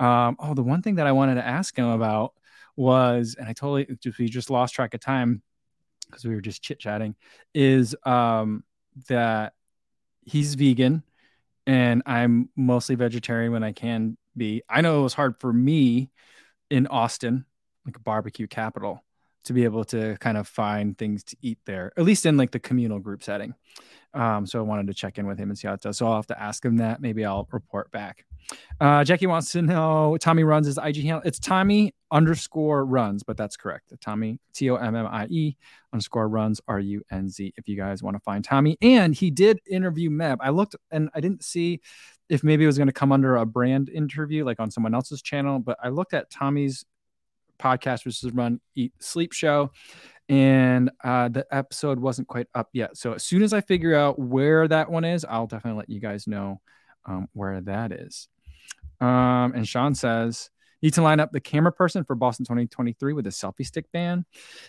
Um, 0.00 0.36
oh, 0.38 0.54
the 0.54 0.62
one 0.62 0.82
thing 0.82 0.96
that 0.96 1.06
I 1.06 1.12
wanted 1.12 1.36
to 1.36 1.46
ask 1.46 1.76
him 1.76 1.88
about 1.88 2.34
was, 2.76 3.36
and 3.38 3.48
I 3.48 3.52
totally 3.52 3.86
we 4.18 4.28
just 4.28 4.50
lost 4.50 4.74
track 4.74 4.94
of 4.94 5.00
time 5.00 5.42
because 6.06 6.24
we 6.24 6.34
were 6.34 6.40
just 6.40 6.62
chit 6.62 6.78
chatting, 6.78 7.14
is 7.54 7.94
um 8.04 8.64
that 9.08 9.54
he's 10.24 10.54
vegan 10.54 11.02
and 11.66 12.02
I'm 12.06 12.48
mostly 12.56 12.94
vegetarian 12.94 13.52
when 13.52 13.62
I 13.62 13.72
can 13.72 14.16
be. 14.36 14.62
I 14.68 14.80
know 14.80 15.00
it 15.00 15.02
was 15.02 15.14
hard 15.14 15.38
for 15.38 15.52
me 15.52 16.10
in 16.72 16.86
Austin, 16.86 17.44
like 17.84 17.96
a 17.96 18.00
barbecue 18.00 18.46
capital, 18.46 19.04
to 19.44 19.52
be 19.52 19.64
able 19.64 19.84
to 19.84 20.16
kind 20.20 20.38
of 20.38 20.48
find 20.48 20.96
things 20.96 21.22
to 21.24 21.36
eat 21.42 21.58
there, 21.66 21.92
at 21.98 22.04
least 22.04 22.24
in 22.24 22.38
like 22.38 22.50
the 22.50 22.58
communal 22.58 22.98
group 22.98 23.22
setting. 23.22 23.54
Um, 24.14 24.46
so 24.46 24.58
I 24.58 24.62
wanted 24.62 24.86
to 24.86 24.94
check 24.94 25.18
in 25.18 25.26
with 25.26 25.38
him 25.38 25.50
and 25.50 25.58
see 25.58 25.68
how 25.68 25.74
it 25.74 25.82
does. 25.82 25.98
So 25.98 26.06
I'll 26.06 26.16
have 26.16 26.26
to 26.28 26.40
ask 26.40 26.64
him 26.64 26.78
that. 26.78 27.02
Maybe 27.02 27.24
I'll 27.26 27.46
report 27.52 27.90
back. 27.90 28.24
Uh, 28.80 29.04
Jackie 29.04 29.26
wants 29.26 29.52
to 29.52 29.62
know 29.62 30.16
Tommy 30.18 30.44
runs 30.44 30.66
his 30.66 30.78
IG 30.78 31.02
handle. 31.02 31.22
It's 31.24 31.38
Tommy 31.38 31.94
underscore 32.10 32.84
runs, 32.86 33.22
but 33.22 33.36
that's 33.36 33.56
correct. 33.56 33.92
Tommy 34.00 34.38
T 34.54 34.70
O 34.70 34.76
M 34.76 34.96
M 34.96 35.06
I 35.06 35.26
E 35.26 35.56
underscore 35.92 36.28
runs 36.28 36.60
R 36.68 36.80
U 36.80 37.02
N 37.10 37.28
Z. 37.28 37.52
If 37.56 37.68
you 37.68 37.76
guys 37.76 38.02
want 38.02 38.16
to 38.16 38.20
find 38.20 38.44
Tommy, 38.44 38.78
and 38.80 39.14
he 39.14 39.30
did 39.30 39.60
interview 39.70 40.10
Meb. 40.10 40.38
I 40.40 40.50
looked 40.50 40.76
and 40.90 41.10
I 41.14 41.20
didn't 41.20 41.44
see 41.44 41.80
if 42.32 42.42
maybe 42.42 42.64
it 42.64 42.66
was 42.66 42.78
going 42.78 42.88
to 42.88 42.94
come 42.94 43.12
under 43.12 43.36
a 43.36 43.44
brand 43.44 43.90
interview, 43.90 44.42
like 44.42 44.58
on 44.58 44.70
someone 44.70 44.94
else's 44.94 45.20
channel. 45.20 45.58
But 45.58 45.76
I 45.82 45.90
looked 45.90 46.14
at 46.14 46.30
Tommy's 46.30 46.86
podcast, 47.58 48.06
which 48.06 48.24
is 48.24 48.32
Run 48.32 48.58
Eat 48.74 48.94
Sleep 49.00 49.34
Show, 49.34 49.70
and 50.30 50.90
uh, 51.04 51.28
the 51.28 51.46
episode 51.50 51.98
wasn't 51.98 52.28
quite 52.28 52.46
up 52.54 52.70
yet. 52.72 52.96
So 52.96 53.12
as 53.12 53.22
soon 53.22 53.42
as 53.42 53.52
I 53.52 53.60
figure 53.60 53.94
out 53.94 54.18
where 54.18 54.66
that 54.66 54.90
one 54.90 55.04
is, 55.04 55.26
I'll 55.28 55.46
definitely 55.46 55.80
let 55.80 55.90
you 55.90 56.00
guys 56.00 56.26
know 56.26 56.62
um, 57.04 57.28
where 57.34 57.60
that 57.60 57.92
is. 57.92 58.28
Um, 58.98 59.52
and 59.54 59.68
Sean 59.68 59.94
says, 59.94 60.48
need 60.82 60.94
to 60.94 61.02
line 61.02 61.20
up 61.20 61.32
the 61.32 61.40
camera 61.40 61.72
person 61.72 62.04
for 62.04 62.14
Boston 62.14 62.44
2023 62.44 63.12
with 63.12 63.26
a 63.26 63.30
selfie 63.30 63.64
stick 63.66 63.90
ban. 63.92 64.24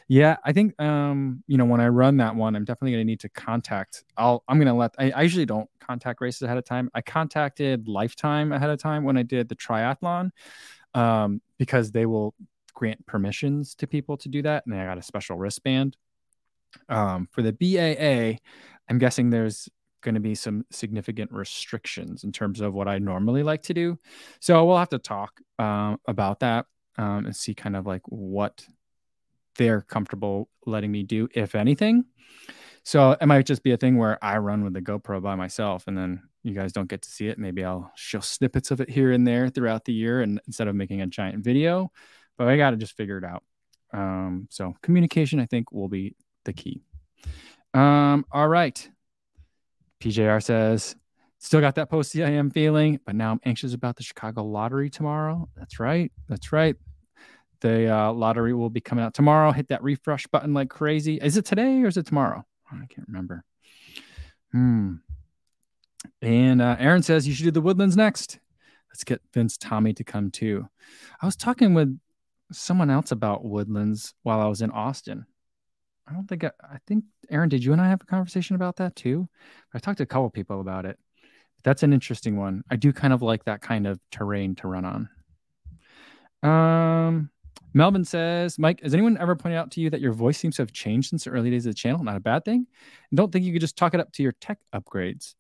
Yeah, 0.08 0.38
I 0.44 0.54
think 0.54 0.80
um, 0.82 1.44
you 1.48 1.58
know, 1.58 1.66
when 1.66 1.82
I 1.82 1.88
run 1.88 2.18
that 2.18 2.36
one, 2.36 2.56
I'm 2.56 2.66
definitely 2.66 2.92
gonna 2.92 3.06
need 3.06 3.22
to 3.22 3.30
contact. 3.30 4.04
I'll 4.18 4.44
I'm 4.48 4.60
gonna 4.60 4.76
let 4.76 4.96
I, 5.00 5.12
I 5.12 5.22
usually 5.24 5.46
don't 5.46 5.70
contact 5.80 6.22
races 6.22 6.44
ahead 6.44 6.58
of 6.58 6.66
time. 6.66 6.90
I 6.94 7.02
contacted 7.02 7.88
Lifetime 7.88 8.52
ahead 8.52 8.70
of 8.70 8.80
time 8.80 9.04
when 9.04 9.18
I 9.18 9.24
did 9.24 9.50
the 9.50 9.56
triathlon. 9.56 10.32
Um, 10.96 11.42
because 11.58 11.92
they 11.92 12.06
will 12.06 12.36
grant 12.74 13.06
permissions 13.06 13.76
to 13.76 13.88
people 13.88 14.18
to 14.18 14.30
do 14.30 14.42
that. 14.42 14.66
And 14.66 14.76
I 14.76 14.86
got 14.86 14.98
a 14.98 15.02
special 15.02 15.38
wristband. 15.38 15.98
Um, 16.90 17.28
for 17.32 17.42
the 17.42 17.54
BAA, 17.54 18.40
I'm 18.90 18.98
guessing 18.98 19.30
there's 19.30 19.70
going 20.04 20.16
to 20.16 20.22
be 20.22 20.36
some 20.36 20.66
significant 20.70 21.32
restrictions 21.32 22.24
in 22.24 22.32
terms 22.32 22.62
of 22.62 22.74
what 22.74 22.88
I 22.88 23.00
normally 23.00 23.42
like 23.42 23.64
to 23.64 23.74
do. 23.74 23.98
So 24.40 24.64
we'll 24.66 24.78
have 24.78 24.90
to 24.90 25.00
talk 25.00 25.42
um, 25.58 26.00
about 26.08 26.42
that 26.42 26.68
um, 26.98 27.26
and 27.26 27.36
see 27.36 27.56
kind 27.56 27.76
of 27.76 27.88
like 27.88 28.04
what 28.06 28.66
they're 29.58 29.82
comfortable 29.82 30.50
letting 30.66 30.92
me 30.92 31.04
do, 31.04 31.28
if 31.34 31.56
anything. 31.56 32.06
So 32.84 33.12
it 33.20 33.26
might 33.26 33.46
just 33.46 33.64
be 33.64 33.72
a 33.72 33.78
thing 33.78 33.98
where 33.98 34.24
I 34.24 34.38
run 34.38 34.64
with 34.64 34.74
the 34.74 34.82
GoPro 34.82 35.22
by 35.22 35.36
myself 35.36 35.88
and 35.88 35.98
then 35.98 36.22
you 36.44 36.54
guys 36.54 36.74
don't 36.74 36.90
get 36.90 37.02
to 37.04 37.10
see 37.10 37.28
it. 37.28 37.40
Maybe 37.40 37.64
I'll 37.64 37.92
show 37.96 38.20
snippets 38.20 38.72
of 38.72 38.82
it 38.82 38.90
here 38.90 39.14
and 39.14 39.26
there 39.26 39.50
throughout 39.50 39.86
the 39.86 39.94
year 39.94 40.22
and 40.22 40.42
instead 40.46 40.68
of 40.68 40.76
making 40.76 41.02
a 41.02 41.08
giant 41.08 41.44
video, 41.44 41.92
but 42.38 42.48
I 42.48 42.58
got 42.58 42.72
to 42.72 42.78
just 42.78 42.98
figure 42.98 43.18
it 43.18 43.24
out. 43.24 43.44
Um, 43.94 44.48
so 44.50 44.74
communication, 44.82 45.40
I 45.40 45.46
think, 45.46 45.72
will 45.72 45.88
be 45.88 46.16
the 46.44 46.54
key. 46.54 46.82
Um, 47.74 48.26
all 48.32 48.48
right. 48.48 48.90
PJR 50.04 50.44
says, 50.44 50.98
still 51.40 51.62
got 51.62 51.76
that 51.76 51.90
post 51.90 52.14
CIM 52.14 52.52
feeling, 52.52 53.00
but 53.06 53.16
now 53.16 53.32
I'm 53.32 53.40
anxious 53.46 53.74
about 53.74 53.96
the 53.96 54.04
Chicago 54.04 54.44
lottery 54.44 54.90
tomorrow. 54.90 55.48
That's 55.56 55.80
right. 55.80 56.12
That's 56.28 56.52
right. 56.52 56.76
The 57.62 57.90
uh, 57.90 58.12
lottery 58.12 58.54
will 58.54 58.70
be 58.70 58.82
coming 58.82 59.06
out 59.06 59.14
tomorrow. 59.14 59.54
Hit 59.54 59.70
that 59.70 59.82
refresh 59.82 60.28
button 60.28 60.54
like 60.54 60.70
crazy. 60.70 61.20
Is 61.22 61.38
it 61.38 61.46
today 61.46 61.82
or 61.82 61.88
is 61.88 61.96
it 61.96 62.06
tomorrow? 62.06 62.44
I 62.70 62.86
can't 62.88 63.08
remember. 63.08 63.46
Hmm. 64.52 64.96
And 66.22 66.62
uh, 66.62 66.76
Aaron 66.80 67.02
says 67.02 67.26
you 67.26 67.34
should 67.34 67.46
do 67.46 67.52
the 67.52 67.62
Woodlands 67.62 67.96
next. 67.96 68.40
Let's 68.90 69.06
get 69.06 69.22
Vince 69.34 69.58
Tommy 69.58 69.94
to 69.94 70.04
come 70.04 70.32
too. 70.32 70.68
I 71.22 71.26
was 71.26 71.38
talking 71.38 71.74
with 71.74 71.98
someone 72.52 72.90
else 72.90 73.12
about 73.12 73.46
Woodlands 73.46 74.14
while 74.24 74.42
I 74.42 74.48
was 74.48 74.62
in 74.62 74.70
Austin. 74.70 75.26
I 76.08 76.14
don't 76.14 76.28
think 76.28 76.44
I, 76.44 76.52
I 76.62 76.78
think 76.88 77.06
Aaron, 77.30 77.50
did 77.50 77.64
you 77.64 77.72
and 77.72 77.82
I 77.82 77.90
have 77.90 78.02
a 78.02 78.06
conversation 78.06 78.56
about 78.56 78.78
that 78.78 78.96
too? 78.96 79.28
I 79.74 79.80
talked 79.80 79.98
to 79.98 80.04
a 80.04 80.08
couple 80.08 80.30
people 80.30 80.62
about 80.62 80.86
it. 80.86 81.00
That's 81.64 81.84
an 81.84 81.94
interesting 81.94 82.38
one. 82.38 82.64
I 82.70 82.76
do 82.76 82.92
kind 82.92 83.14
of 83.14 83.22
like 83.22 83.46
that 83.46 83.62
kind 83.62 83.88
of 83.88 84.00
terrain 84.12 84.56
to 84.56 84.68
run 84.68 85.10
on. 86.44 86.50
Um, 86.50 87.30
Melvin 87.74 88.04
says, 88.04 88.60
Mike, 88.60 88.82
has 88.82 88.94
anyone 88.94 89.18
ever 89.18 89.36
pointed 89.36 89.58
out 89.58 89.72
to 89.72 89.82
you 89.82 89.90
that 89.90 90.02
your 90.02 90.12
voice 90.12 90.38
seems 90.38 90.58
to 90.58 90.62
have 90.62 90.74
changed 90.74 91.10
since 91.10 91.24
the 91.24 91.32
early 91.32 91.50
days 91.50 91.66
of 91.66 91.72
the 91.72 91.76
channel? 91.76 92.04
Not 92.04 92.18
a 92.18 92.20
bad 92.20 92.44
thing. 92.46 92.68
And 93.10 93.18
don't 93.18 93.32
think 93.32 93.46
you 93.46 93.54
could 93.54 93.62
just 93.62 93.78
talk 93.78 93.94
it 93.94 94.00
up 94.00 94.12
to 94.14 94.24
your 94.24 94.34
tech 94.34 94.60
upgrades. 94.74 95.36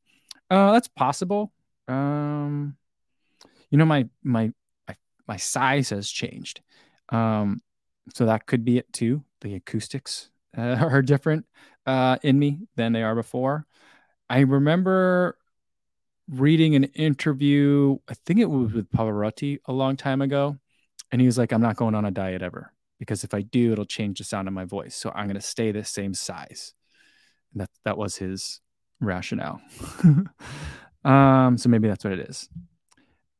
Uh, 0.49 0.71
that's 0.71 0.87
possible. 0.87 1.51
Um, 1.87 2.77
you 3.69 3.77
know, 3.77 3.85
my 3.85 4.07
my 4.23 4.51
my, 5.27 5.37
size 5.37 5.89
has 5.89 6.09
changed. 6.09 6.61
Um, 7.09 7.61
so 8.13 8.25
that 8.25 8.45
could 8.45 8.65
be 8.65 8.77
it 8.77 8.91
too. 8.93 9.23
The 9.41 9.55
acoustics 9.55 10.29
uh, 10.57 10.61
are 10.81 11.01
different 11.01 11.45
uh, 11.85 12.17
in 12.23 12.39
me 12.39 12.59
than 12.75 12.93
they 12.93 13.03
are 13.03 13.15
before. 13.15 13.65
I 14.29 14.39
remember 14.39 15.37
reading 16.29 16.75
an 16.75 16.85
interview. 16.85 17.97
I 18.07 18.13
think 18.13 18.39
it 18.39 18.49
was 18.49 18.73
with 18.73 18.91
Pavarotti 18.91 19.59
a 19.65 19.73
long 19.73 19.97
time 19.97 20.21
ago, 20.21 20.57
and 21.11 21.21
he 21.21 21.27
was 21.27 21.37
like, 21.37 21.51
"I'm 21.51 21.61
not 21.61 21.75
going 21.75 21.95
on 21.95 22.05
a 22.05 22.11
diet 22.11 22.41
ever 22.41 22.71
because 22.99 23.23
if 23.23 23.33
I 23.33 23.41
do, 23.41 23.73
it'll 23.73 23.85
change 23.85 24.19
the 24.19 24.23
sound 24.23 24.47
of 24.47 24.53
my 24.53 24.65
voice. 24.65 24.95
So 24.95 25.11
I'm 25.13 25.25
going 25.25 25.35
to 25.35 25.41
stay 25.41 25.71
the 25.71 25.83
same 25.83 26.13
size." 26.13 26.73
And 27.53 27.61
that 27.61 27.69
that 27.85 27.97
was 27.97 28.17
his 28.17 28.61
rationale. 28.99 29.61
um, 31.03 31.57
so 31.57 31.69
maybe 31.69 31.87
that's 31.87 32.03
what 32.03 32.13
it 32.13 32.29
is. 32.29 32.49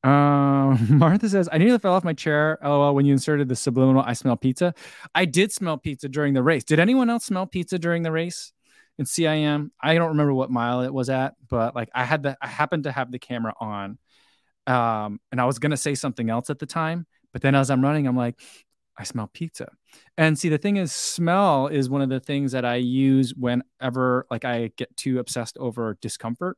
Um, 0.04 0.78
Martha 0.98 1.30
says, 1.30 1.48
I 1.52 1.58
nearly 1.58 1.80
fell 1.80 1.94
off 1.94 2.04
my 2.04 2.14
chair. 2.14 2.58
LOL, 2.62 2.94
when 2.94 3.06
you 3.06 3.14
inserted 3.14 3.48
the 3.48 3.56
subliminal, 3.56 4.04
I 4.06 4.14
smell 4.14 4.36
pizza. 4.36 4.74
I 5.16 5.26
did 5.26 5.52
smell 5.52 5.78
pizza 5.78 6.10
during 6.10 6.34
the 6.34 6.44
race. 6.44 6.64
Did 6.64 6.80
anyone 6.80 7.10
else 7.10 7.26
smell 7.26 7.46
pizza 7.46 7.80
during 7.80 8.04
the 8.04 8.12
race 8.12 8.52
in 8.98 9.06
CIM? 9.06 9.72
I 9.82 9.96
don't 9.96 10.10
remember 10.10 10.34
what 10.34 10.52
mile 10.52 10.82
it 10.82 10.94
was 10.94 11.10
at, 11.10 11.36
but 11.50 11.76
like 11.76 11.90
I 11.96 12.04
had 12.04 12.24
the, 12.24 12.38
I 12.42 12.48
happened 12.48 12.84
to 12.84 12.92
have 12.92 13.12
the 13.12 13.20
camera 13.20 13.54
on. 13.60 13.98
Um, 14.68 15.20
and 15.32 15.42
I 15.42 15.46
was 15.46 15.60
going 15.60 15.72
to 15.72 15.78
say 15.78 15.96
something 15.96 16.30
else 16.30 16.50
at 16.50 16.60
the 16.60 16.66
time, 16.66 17.06
but 17.34 17.42
then 17.42 17.56
as 17.56 17.70
I'm 17.70 17.82
running, 17.82 18.08
I'm 18.08 18.16
like, 18.16 18.40
I 18.98 19.04
smell 19.04 19.30
pizza. 19.34 19.70
And 20.18 20.38
see, 20.38 20.50
the 20.50 20.58
thing 20.58 20.78
is, 20.78 20.92
smell 20.92 21.68
is 21.68 21.90
one 21.90 22.02
of 22.02 22.10
the 22.10 22.20
things 22.20 22.52
that 22.52 22.64
I 22.64 22.76
use 22.76 23.34
whenever 23.34 24.28
like 24.30 24.46
I 24.46 24.72
get 24.78 24.96
too 24.96 25.20
obsessed 25.20 25.58
over 25.58 25.98
discomfort. 26.02 26.58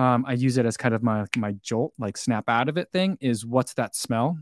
Um, 0.00 0.24
I 0.26 0.32
use 0.32 0.56
it 0.56 0.64
as 0.64 0.78
kind 0.78 0.94
of 0.94 1.02
my 1.02 1.26
my 1.36 1.52
jolt, 1.60 1.92
like 1.98 2.16
snap 2.16 2.48
out 2.48 2.70
of 2.70 2.78
it 2.78 2.90
thing. 2.90 3.18
Is 3.20 3.44
what's 3.44 3.74
that 3.74 3.94
smell, 3.94 4.38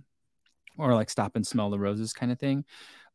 or 0.79 0.95
like 0.95 1.11
stop 1.11 1.35
and 1.35 1.45
smell 1.45 1.69
the 1.69 1.81
roses 1.81 2.13
kind 2.13 2.31
of 2.31 2.39
thing. 2.39 2.65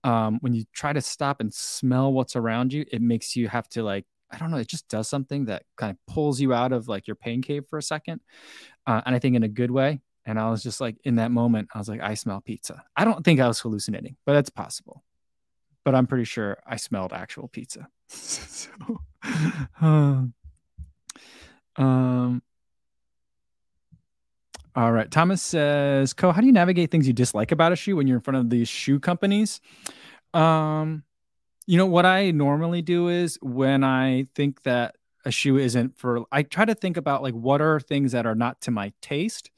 Um, 0.04 0.40
when 0.42 0.54
you 0.54 0.66
try 0.74 0.92
to 0.92 1.00
stop 1.00 1.40
and 1.40 1.54
smell 1.54 2.12
what's 2.12 2.36
around 2.36 2.74
you, 2.74 2.84
it 2.92 3.02
makes 3.02 3.38
you 3.38 3.48
have 3.48 3.70
to 3.70 3.84
like 3.84 4.06
I 4.30 4.38
don't 4.38 4.52
know, 4.52 4.58
it 4.58 4.68
just 4.68 4.90
does 4.90 5.08
something 5.08 5.46
that 5.46 5.64
kind 5.78 5.92
of 5.92 6.14
pulls 6.14 6.42
you 6.42 6.54
out 6.54 6.74
of 6.74 6.90
like 6.90 7.08
your 7.08 7.16
pain 7.16 7.42
cave 7.42 7.64
for 7.70 7.78
a 7.78 7.84
second. 7.84 8.20
Uh, 8.86 9.00
and 9.06 9.16
I 9.16 9.20
think 9.20 9.38
in 9.38 9.44
a 9.44 9.48
good 9.48 9.72
way. 9.72 10.02
And 10.26 10.38
I 10.38 10.50
was 10.50 10.64
just 10.64 10.82
like, 10.82 10.98
in 11.04 11.16
that 11.16 11.32
moment, 11.32 11.70
I 11.74 11.78
was 11.78 11.88
like, 11.88 12.02
I 12.02 12.16
smell 12.16 12.42
pizza. 12.42 12.84
I 12.96 13.06
don't 13.06 13.24
think 13.24 13.40
I 13.40 13.48
was 13.48 13.60
hallucinating, 13.60 14.16
but 14.26 14.34
that's 14.34 14.50
possible. 14.50 15.04
But 15.86 15.96
I'm 15.96 16.08
pretty 16.08 16.24
sure 16.24 16.58
I 16.66 16.78
smelled 16.78 17.14
actual 17.14 17.48
pizza. 17.48 17.88
so, 18.08 18.70
um, 19.82 20.34
um, 21.78 22.42
all 24.76 24.92
right. 24.92 25.10
Thomas 25.10 25.42
says, 25.42 26.14
Co, 26.14 26.32
how 26.32 26.42
do 26.42 26.48
you 26.48 26.54
navigate 26.54 26.90
things 26.90 27.06
you 27.06 27.14
dislike 27.14 27.52
about 27.52 27.72
a 27.72 27.76
shoe 27.76 27.96
when 27.96 28.08
you're 28.08 28.18
in 28.18 28.24
front 28.24 28.38
of 28.38 28.50
these 28.50 28.68
shoe 28.68 29.00
companies? 29.00 29.62
Um, 30.34 31.04
you 31.68 31.78
know, 31.78 31.86
what 31.86 32.06
I 32.06 32.32
normally 32.32 32.82
do 32.82 33.08
is 33.08 33.38
when 33.42 33.84
I 33.84 34.28
think 34.34 34.64
that 34.64 34.96
a 35.26 35.32
shoe 35.32 35.58
isn't 35.58 35.98
for, 35.98 36.26
I 36.32 36.44
try 36.44 36.66
to 36.66 36.76
think 36.76 36.98
about 36.98 37.22
like 37.22 37.36
what 37.36 37.62
are 37.62 37.80
things 37.80 38.14
that 38.14 38.26
are 38.26 38.36
not 38.36 38.62
to 38.62 38.72
my 38.72 38.92
taste 39.02 39.52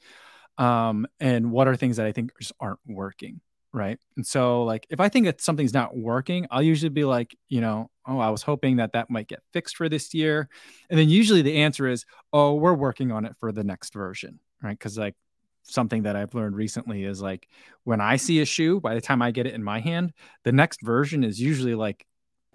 um, 0.58 1.06
and 1.18 1.50
what 1.50 1.66
are 1.66 1.76
things 1.76 1.96
that 1.96 2.06
I 2.06 2.12
think 2.12 2.32
just 2.38 2.52
aren't 2.60 2.78
working. 2.86 3.40
Right. 3.76 3.98
And 4.16 4.26
so, 4.26 4.64
like, 4.64 4.86
if 4.88 5.00
I 5.00 5.10
think 5.10 5.26
that 5.26 5.42
something's 5.42 5.74
not 5.74 5.94
working, 5.94 6.46
I'll 6.50 6.62
usually 6.62 6.88
be 6.88 7.04
like, 7.04 7.36
you 7.50 7.60
know, 7.60 7.90
oh, 8.06 8.18
I 8.18 8.30
was 8.30 8.40
hoping 8.40 8.76
that 8.76 8.94
that 8.94 9.10
might 9.10 9.28
get 9.28 9.42
fixed 9.52 9.76
for 9.76 9.86
this 9.86 10.14
year. 10.14 10.48
And 10.88 10.98
then 10.98 11.10
usually 11.10 11.42
the 11.42 11.58
answer 11.58 11.86
is, 11.86 12.06
oh, 12.32 12.54
we're 12.54 12.72
working 12.72 13.12
on 13.12 13.26
it 13.26 13.34
for 13.38 13.52
the 13.52 13.64
next 13.64 13.92
version. 13.92 14.40
Right. 14.62 14.80
Cause, 14.80 14.96
like, 14.96 15.14
something 15.62 16.04
that 16.04 16.16
I've 16.16 16.32
learned 16.32 16.56
recently 16.56 17.04
is 17.04 17.20
like 17.20 17.48
when 17.84 18.00
I 18.00 18.16
see 18.16 18.40
a 18.40 18.46
shoe, 18.46 18.80
by 18.80 18.94
the 18.94 19.00
time 19.00 19.20
I 19.20 19.30
get 19.30 19.46
it 19.46 19.52
in 19.52 19.62
my 19.62 19.80
hand, 19.80 20.14
the 20.44 20.52
next 20.52 20.80
version 20.80 21.22
is 21.22 21.38
usually 21.38 21.74
like 21.74 22.06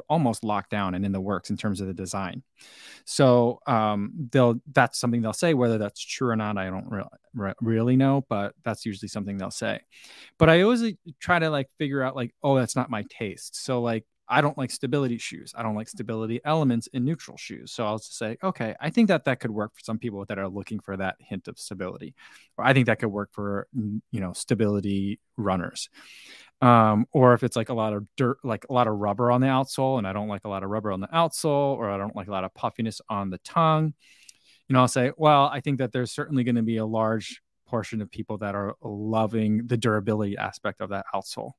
almost 0.09 0.43
locked 0.43 0.69
down 0.69 0.95
and 0.95 1.05
in 1.05 1.11
the 1.11 1.21
works 1.21 1.49
in 1.49 1.57
terms 1.57 1.81
of 1.81 1.87
the 1.87 1.93
design. 1.93 2.43
So 3.05 3.59
um, 3.67 4.11
they'll 4.31 4.55
that's 4.71 4.99
something 4.99 5.21
they'll 5.21 5.33
say. 5.33 5.53
Whether 5.53 5.77
that's 5.77 6.01
true 6.01 6.29
or 6.29 6.35
not, 6.35 6.57
I 6.57 6.69
don't 6.69 6.89
re- 6.89 7.03
re- 7.33 7.53
really 7.61 7.95
know, 7.95 8.25
but 8.29 8.53
that's 8.63 8.85
usually 8.85 9.09
something 9.09 9.37
they'll 9.37 9.51
say. 9.51 9.81
But 10.37 10.49
I 10.49 10.61
always 10.61 10.83
try 11.19 11.39
to 11.39 11.49
like 11.49 11.69
figure 11.77 12.03
out 12.03 12.15
like, 12.15 12.33
oh, 12.43 12.55
that's 12.55 12.75
not 12.75 12.89
my 12.89 13.03
taste. 13.09 13.63
So 13.63 13.81
like 13.81 14.05
I 14.31 14.39
don't 14.39 14.57
like 14.57 14.71
stability 14.71 15.17
shoes. 15.17 15.53
I 15.57 15.61
don't 15.61 15.75
like 15.75 15.89
stability 15.89 16.39
elements 16.45 16.87
in 16.93 17.03
neutral 17.03 17.35
shoes. 17.35 17.73
So 17.73 17.85
I'll 17.85 17.97
just 17.97 18.17
say, 18.17 18.37
okay, 18.41 18.75
I 18.79 18.89
think 18.89 19.09
that 19.09 19.25
that 19.25 19.41
could 19.41 19.51
work 19.51 19.73
for 19.75 19.81
some 19.81 19.99
people 19.99 20.23
that 20.25 20.39
are 20.39 20.47
looking 20.47 20.79
for 20.79 20.95
that 20.95 21.17
hint 21.19 21.49
of 21.49 21.59
stability, 21.59 22.15
or 22.57 22.63
I 22.63 22.73
think 22.73 22.85
that 22.85 22.99
could 22.99 23.09
work 23.11 23.29
for 23.33 23.67
you 23.73 24.21
know 24.21 24.31
stability 24.31 25.19
runners 25.35 25.89
um, 26.61 27.05
or 27.11 27.33
if 27.33 27.43
it's 27.43 27.55
like 27.55 27.69
a 27.69 27.73
lot 27.73 27.93
of 27.93 28.05
dirt, 28.17 28.37
like 28.43 28.65
a 28.69 28.73
lot 28.73 28.87
of 28.87 28.95
rubber 28.95 29.31
on 29.31 29.41
the 29.41 29.47
outsole, 29.47 29.97
and 29.97 30.07
I 30.07 30.13
don't 30.13 30.27
like 30.27 30.45
a 30.45 30.49
lot 30.49 30.63
of 30.63 30.69
rubber 30.69 30.91
on 30.91 30.99
the 30.99 31.07
outsole, 31.07 31.75
or 31.75 31.89
I 31.89 31.97
don't 31.97 32.15
like 32.15 32.27
a 32.27 32.31
lot 32.31 32.43
of 32.43 32.53
puffiness 32.53 33.01
on 33.09 33.29
the 33.29 33.39
tongue, 33.39 33.93
you 34.71 34.73
know, 34.73 34.79
I'll 34.79 34.87
say, 34.87 35.11
well, 35.17 35.49
I 35.51 35.59
think 35.59 35.79
that 35.79 35.91
there's 35.91 36.13
certainly 36.13 36.45
going 36.45 36.55
to 36.55 36.61
be 36.61 36.77
a 36.77 36.85
large 36.85 37.41
portion 37.67 38.01
of 38.01 38.09
people 38.09 38.37
that 38.37 38.55
are 38.55 38.75
loving 38.81 39.67
the 39.67 39.75
durability 39.75 40.37
aspect 40.37 40.79
of 40.79 40.91
that 40.91 41.05
outsole. 41.13 41.51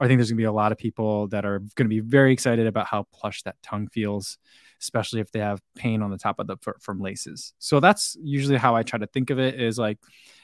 Or 0.00 0.04
I 0.04 0.06
think 0.06 0.16
there's 0.16 0.30
going 0.30 0.38
to 0.38 0.42
be 0.42 0.44
a 0.44 0.52
lot 0.52 0.72
of 0.72 0.78
people 0.78 1.28
that 1.28 1.44
are 1.44 1.58
going 1.58 1.84
to 1.84 1.88
be 1.88 2.00
very 2.00 2.32
excited 2.32 2.66
about 2.66 2.86
how 2.86 3.06
plush 3.12 3.42
that 3.42 3.56
tongue 3.62 3.88
feels, 3.88 4.38
especially 4.80 5.20
if 5.20 5.30
they 5.30 5.40
have 5.40 5.60
pain 5.76 6.00
on 6.00 6.10
the 6.10 6.16
top 6.16 6.38
of 6.38 6.46
the 6.46 6.56
foot 6.56 6.82
from 6.82 7.00
laces. 7.00 7.52
So 7.58 7.80
that's 7.80 8.16
usually 8.22 8.56
how 8.56 8.74
I 8.74 8.82
try 8.82 8.98
to 8.98 9.06
think 9.08 9.28
of 9.28 9.38
it 9.38 9.60
is 9.60 9.78
like 9.78 9.98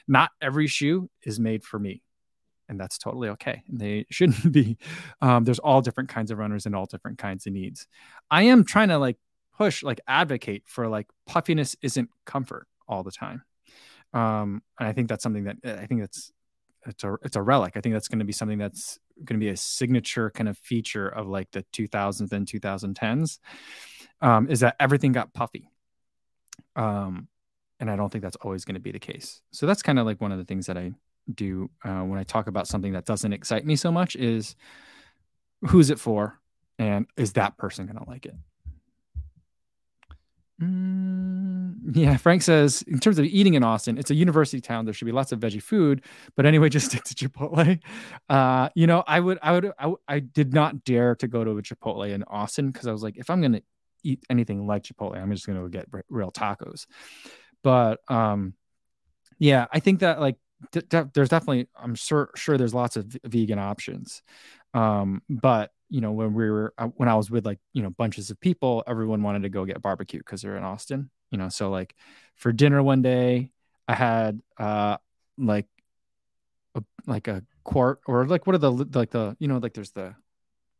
not 0.07 0.29
every 0.43 0.67
shoe 0.67 1.09
is 1.23 1.39
made 1.39 1.63
for 1.63 1.79
me 1.79 2.03
and 2.71 2.79
that's 2.79 2.97
totally 2.97 3.29
okay. 3.29 3.61
They 3.69 4.05
shouldn't 4.09 4.51
be. 4.51 4.77
Um, 5.21 5.43
there's 5.43 5.59
all 5.59 5.81
different 5.81 6.09
kinds 6.09 6.31
of 6.31 6.39
runners 6.39 6.65
and 6.65 6.75
all 6.75 6.87
different 6.87 7.19
kinds 7.19 7.45
of 7.45 7.53
needs. 7.53 7.85
I 8.31 8.43
am 8.43 8.63
trying 8.63 8.87
to 8.87 8.97
like 8.97 9.17
push, 9.55 9.83
like 9.83 9.99
advocate 10.07 10.63
for 10.65 10.87
like 10.87 11.07
puffiness 11.27 11.75
isn't 11.83 12.09
comfort 12.25 12.67
all 12.87 13.03
the 13.03 13.11
time. 13.11 13.43
Um, 14.13 14.63
and 14.79 14.87
I 14.87 14.93
think 14.93 15.09
that's 15.09 15.21
something 15.21 15.43
that 15.43 15.57
I 15.63 15.85
think 15.85 16.01
that's 16.01 16.31
it's 16.87 17.03
a 17.03 17.15
it's 17.21 17.35
a 17.35 17.41
relic. 17.41 17.73
I 17.75 17.81
think 17.81 17.93
that's 17.93 18.07
going 18.07 18.19
to 18.19 18.25
be 18.25 18.33
something 18.33 18.57
that's 18.57 18.97
going 19.23 19.39
to 19.39 19.45
be 19.45 19.51
a 19.51 19.57
signature 19.57 20.31
kind 20.31 20.49
of 20.49 20.57
feature 20.57 21.07
of 21.07 21.27
like 21.27 21.51
the 21.51 21.63
2000s 21.73 22.31
and 22.31 22.47
2010s. 22.47 23.37
Um, 24.21 24.49
is 24.49 24.61
that 24.61 24.75
everything 24.79 25.11
got 25.11 25.33
puffy. 25.33 25.69
Um, 26.75 27.27
and 27.79 27.89
I 27.89 27.95
don't 27.95 28.11
think 28.11 28.23
that's 28.23 28.37
always 28.37 28.65
going 28.65 28.75
to 28.75 28.81
be 28.81 28.91
the 28.91 28.99
case. 28.99 29.41
So 29.51 29.65
that's 29.65 29.81
kind 29.81 29.99
of 29.99 30.05
like 30.05 30.21
one 30.21 30.31
of 30.31 30.37
the 30.37 30.45
things 30.45 30.67
that 30.67 30.77
I 30.77 30.93
do 31.33 31.69
uh, 31.83 32.01
when 32.01 32.19
I 32.19 32.23
talk 32.23 32.47
about 32.47 32.67
something 32.67 32.93
that 32.93 33.05
doesn't 33.05 33.33
excite 33.33 33.65
me 33.65 33.75
so 33.75 33.91
much 33.91 34.15
is 34.15 34.55
who's 35.67 35.89
it 35.89 35.99
for 35.99 36.39
and 36.79 37.05
is 37.17 37.33
that 37.33 37.57
person 37.57 37.85
going 37.85 37.97
to 37.97 38.09
like 38.09 38.25
it? 38.25 38.35
Mm, 40.61 41.95
yeah, 41.95 42.17
Frank 42.17 42.43
says 42.43 42.83
in 42.83 42.99
terms 42.99 43.17
of 43.17 43.25
eating 43.25 43.55
in 43.55 43.63
Austin, 43.63 43.97
it's 43.97 44.11
a 44.11 44.15
university 44.15 44.61
town. 44.61 44.85
There 44.85 44.93
should 44.93 45.05
be 45.05 45.11
lots 45.11 45.31
of 45.31 45.39
veggie 45.39 45.61
food, 45.61 46.03
but 46.35 46.45
anyway, 46.45 46.69
just 46.69 46.87
stick 46.87 47.03
to 47.05 47.15
Chipotle. 47.15 47.79
Uh, 48.29 48.69
you 48.75 48.85
know, 48.85 49.03
I 49.07 49.19
would, 49.19 49.39
I 49.41 49.51
would, 49.53 49.71
I, 49.79 49.93
I 50.07 50.19
did 50.19 50.53
not 50.53 50.83
dare 50.83 51.15
to 51.15 51.27
go 51.27 51.43
to 51.43 51.57
a 51.57 51.61
Chipotle 51.61 52.09
in 52.09 52.23
Austin 52.23 52.69
because 52.69 52.87
I 52.87 52.91
was 52.91 53.01
like, 53.01 53.17
if 53.17 53.29
I'm 53.29 53.41
going 53.41 53.53
to 53.53 53.63
eat 54.03 54.23
anything 54.29 54.67
like 54.67 54.83
Chipotle, 54.83 55.17
I'm 55.17 55.31
just 55.31 55.47
going 55.47 55.61
to 55.61 55.69
get 55.69 55.87
real 56.09 56.31
tacos. 56.31 56.85
But 57.63 57.99
um, 58.07 58.53
yeah, 59.39 59.65
I 59.71 59.79
think 59.79 59.99
that 60.01 60.19
like 60.19 60.37
d- 60.71 60.81
d- 60.87 61.03
there's 61.13 61.29
definitely 61.29 61.67
I'm 61.75 61.95
sure 61.95 62.31
sure 62.35 62.57
there's 62.57 62.73
lots 62.73 62.95
of 62.97 63.15
vegan 63.25 63.59
options. 63.59 64.21
Um, 64.73 65.21
but 65.29 65.71
you 65.89 66.01
know 66.01 66.11
when 66.11 66.33
we 66.33 66.49
were 66.49 66.73
uh, 66.77 66.87
when 66.95 67.09
I 67.09 67.15
was 67.15 67.29
with 67.29 67.45
like 67.45 67.59
you 67.73 67.83
know 67.83 67.89
bunches 67.89 68.29
of 68.29 68.39
people, 68.39 68.83
everyone 68.87 69.23
wanted 69.23 69.43
to 69.43 69.49
go 69.49 69.65
get 69.65 69.81
barbecue 69.81 70.19
because 70.19 70.41
they're 70.41 70.57
in 70.57 70.63
Austin. 70.63 71.09
You 71.31 71.37
know, 71.37 71.49
so 71.49 71.69
like 71.69 71.95
for 72.35 72.51
dinner 72.51 72.81
one 72.83 73.01
day, 73.01 73.51
I 73.87 73.95
had 73.95 74.41
uh 74.57 74.97
like 75.37 75.67
a, 76.75 76.83
like 77.07 77.27
a 77.27 77.43
quart 77.63 77.99
or 78.07 78.25
like 78.25 78.47
what 78.47 78.55
are 78.55 78.59
the 78.59 78.71
like 78.71 79.11
the 79.11 79.35
you 79.39 79.47
know 79.47 79.57
like 79.57 79.73
there's 79.73 79.91
the 79.91 80.15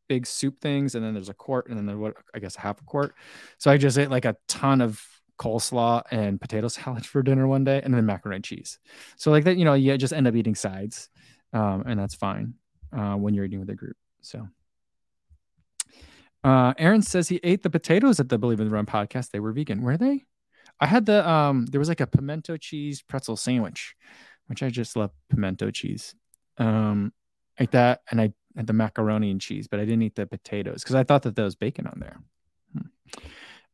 big 0.07 0.25
soup 0.27 0.59
things 0.59 0.95
and 0.95 1.05
then 1.05 1.13
there's 1.13 1.29
a 1.29 1.33
quart 1.33 1.67
and 1.69 1.77
then 1.77 1.85
there 1.85 1.97
what 1.97 2.15
I 2.33 2.39
guess 2.39 2.55
half 2.55 2.81
a 2.81 2.83
quart. 2.83 3.15
So 3.57 3.71
I 3.71 3.77
just 3.77 3.97
ate 3.97 4.09
like 4.09 4.25
a 4.25 4.35
ton 4.47 4.81
of 4.81 5.01
coleslaw 5.41 6.03
and 6.11 6.39
potato 6.39 6.67
salad 6.67 7.05
for 7.11 7.23
dinner 7.23 7.47
one 7.47 7.63
day 7.63 7.81
and 7.83 7.93
then 7.93 8.05
macaroni 8.05 8.37
and 8.37 8.45
cheese. 8.45 8.79
So 9.15 9.31
like 9.31 9.43
that, 9.45 9.57
you 9.57 9.65
know, 9.65 9.73
you 9.73 9.97
just 9.97 10.13
end 10.13 10.27
up 10.27 10.35
eating 10.35 10.55
sides. 10.55 11.09
Um, 11.53 11.83
and 11.85 11.99
that's 11.99 12.15
fine 12.15 12.53
uh, 12.95 13.15
when 13.15 13.33
you're 13.33 13.45
eating 13.45 13.59
with 13.59 13.69
a 13.69 13.75
group. 13.75 13.97
So 14.21 14.47
uh, 16.43 16.73
Aaron 16.77 17.01
says 17.01 17.27
he 17.27 17.39
ate 17.43 17.63
the 17.63 17.69
potatoes 17.69 18.19
at 18.19 18.29
the 18.29 18.37
Believe 18.37 18.59
in 18.59 18.67
the 18.67 18.73
Run 18.73 18.85
podcast. 18.85 19.31
They 19.31 19.39
were 19.39 19.51
vegan. 19.51 19.81
Were 19.81 19.97
they? 19.97 20.23
I 20.79 20.87
had 20.87 21.05
the 21.05 21.27
um 21.29 21.67
there 21.67 21.79
was 21.79 21.89
like 21.89 22.01
a 22.01 22.07
pimento 22.07 22.57
cheese 22.57 23.03
pretzel 23.03 23.37
sandwich, 23.37 23.95
which 24.47 24.63
I 24.63 24.69
just 24.69 24.95
love 24.95 25.11
pimento 25.29 25.69
cheese. 25.69 26.15
Um 26.57 27.13
ate 27.59 27.71
that 27.71 28.01
and 28.09 28.19
I 28.19 28.33
had 28.55 28.65
the 28.67 28.73
macaroni 28.73 29.29
and 29.29 29.39
cheese, 29.39 29.67
but 29.67 29.79
I 29.79 29.85
didn't 29.85 30.01
eat 30.01 30.15
the 30.15 30.25
potatoes 30.25 30.81
because 30.81 30.95
I 30.95 31.03
thought 31.03 31.23
that 31.23 31.35
there 31.35 31.45
was 31.45 31.55
bacon 31.55 31.85
on 31.85 31.99
there. 31.99 32.17
Hmm. 32.73 32.87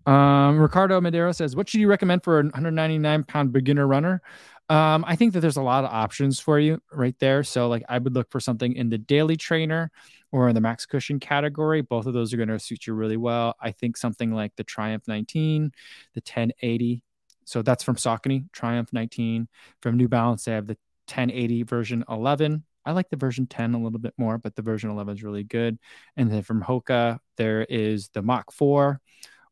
Um, 0.08 0.58
Ricardo 0.58 1.00
Madero 1.02 1.32
says, 1.34 1.56
"What 1.56 1.70
should 1.70 1.82
you 1.82 1.90
recommend 1.90 2.24
for 2.24 2.40
a 2.40 2.44
199 2.44 3.24
pound 3.26 3.52
beginner 3.52 3.86
runner?" 3.86 4.22
Um, 4.70 5.06
I 5.08 5.16
think 5.16 5.34
that 5.34 5.42
there's 5.42 5.58
a 5.58 5.62
lot 5.62 5.84
of 5.84 5.92
options 5.92 6.40
for 6.40 6.60
you 6.60 6.82
right 6.92 7.16
there. 7.20 7.44
So, 7.44 7.68
like, 7.70 7.84
I 7.88 8.00
would 8.00 8.16
look 8.16 8.30
for 8.32 8.40
something 8.40 8.74
in 8.76 8.90
the 8.90 8.98
daily 8.98 9.36
trainer 9.38 9.92
or 10.32 10.50
in 10.50 10.56
the 10.56 10.62
max 10.62 10.86
cushion 10.86 11.20
category. 11.20 11.82
Both 11.82 12.06
of 12.06 12.14
those 12.14 12.34
are 12.34 12.38
going 12.38 12.50
to 12.50 12.60
suit 12.60 12.88
you 12.88 12.94
really 12.94 13.18
well. 13.18 13.56
I 13.62 13.72
think 13.72 13.98
something 13.98 14.32
like 14.34 14.56
the 14.56 14.64
Triumph 14.64 15.08
19, 15.08 15.72
the 16.14 16.22
1080. 16.22 17.04
So 17.46 17.62
that's 17.62 17.84
from 17.84 17.96
Saucony, 17.96 18.52
Triumph 18.52 18.92
19. 18.92 19.48
From 19.82 19.98
New 19.98 20.08
Balance, 20.10 20.46
they 20.46 20.54
have 20.54 20.68
the 20.68 20.78
1080 21.08 21.64
version 21.64 22.04
11. 22.10 22.64
I 22.86 22.92
like 22.92 23.10
the 23.10 23.18
version 23.18 23.48
10 23.48 23.74
a 23.74 23.82
little 23.82 24.00
bit 24.00 24.14
more, 24.18 24.38
but 24.38 24.56
the 24.56 24.62
version 24.62 24.90
11 24.90 25.16
is 25.16 25.24
really 25.24 25.44
good. 25.44 25.78
And 26.18 26.32
then 26.32 26.44
from 26.44 26.62
Hoka, 26.62 27.20
there 27.38 27.64
is 27.70 28.10
the 28.10 28.22
Mach 28.22 28.52
4 28.52 29.02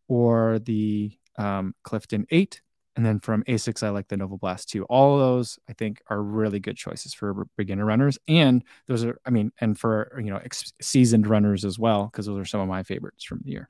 or 0.08 0.60
the 0.60 1.12
um, 1.38 1.74
Clifton 1.84 2.26
8. 2.30 2.62
And 2.96 3.06
then 3.06 3.20
from 3.20 3.44
Asics, 3.44 3.84
I 3.84 3.90
like 3.90 4.08
the 4.08 4.16
Nova 4.16 4.38
Blast 4.38 4.70
2. 4.70 4.86
All 4.86 5.16
of 5.16 5.20
those, 5.20 5.60
I 5.70 5.74
think, 5.74 6.02
are 6.10 6.22
really 6.22 6.62
good 6.62 6.78
choices 6.78 7.14
for 7.14 7.46
beginner 7.58 7.84
runners. 7.84 8.18
And 8.28 8.64
those 8.88 9.04
are, 9.04 9.20
I 9.26 9.32
mean, 9.32 9.52
and 9.60 9.78
for, 9.78 10.18
you 10.18 10.32
know, 10.32 10.40
ex- 10.44 10.74
seasoned 10.82 11.28
runners 11.28 11.66
as 11.66 11.78
well, 11.78 12.06
because 12.06 12.26
those 12.26 12.40
are 12.40 12.46
some 12.46 12.62
of 12.62 12.70
my 12.70 12.84
favorites 12.84 13.26
from 13.26 13.42
the 13.44 13.52
year. 13.52 13.70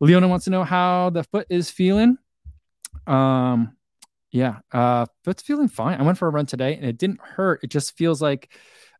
Leona 0.00 0.26
wants 0.26 0.46
to 0.46 0.50
know 0.50 0.64
how 0.64 1.10
the 1.10 1.22
foot 1.24 1.46
is 1.50 1.70
feeling. 1.70 2.16
Um, 3.06 3.76
yeah, 4.32 4.60
uh, 4.72 5.04
foot's 5.22 5.42
feeling 5.42 5.68
fine. 5.68 6.00
I 6.00 6.02
went 6.02 6.16
for 6.16 6.26
a 6.26 6.30
run 6.30 6.46
today 6.46 6.76
and 6.76 6.84
it 6.86 6.96
didn't 6.96 7.20
hurt. 7.20 7.60
It 7.62 7.68
just 7.68 7.96
feels 7.98 8.22
like, 8.22 8.50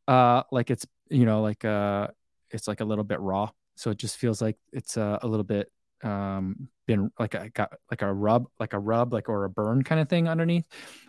uh, 0.07 0.43
like 0.53 0.71
it's, 0.71 0.87
you 1.09 1.25
know, 1.25 1.41
like, 1.41 1.65
uh, 1.65 2.09
it's 2.51 2.69
like 2.69 2.81
a 2.81 2.85
little 2.85 3.05
bit 3.05 3.21
raw. 3.21 3.49
So 3.77 3.91
it 3.91 3.97
just 3.97 4.19
feels 4.19 4.43
like 4.43 4.59
it's 4.73 4.99
a, 4.99 5.19
a 5.23 5.27
little 5.27 5.45
bit 5.45 5.73
um 6.03 6.69
been 6.87 7.11
like 7.19 7.35
I 7.35 7.49
got 7.49 7.73
like 7.91 8.03
a 8.03 8.13
rub 8.13 8.47
like 8.59 8.73
a 8.73 8.79
rub 8.79 9.13
like 9.13 9.29
or 9.29 9.45
a 9.45 9.51
burn 9.51 9.83
kind 9.83 10.01
of 10.01 10.09
thing 10.09 10.29
underneath. 10.29 10.65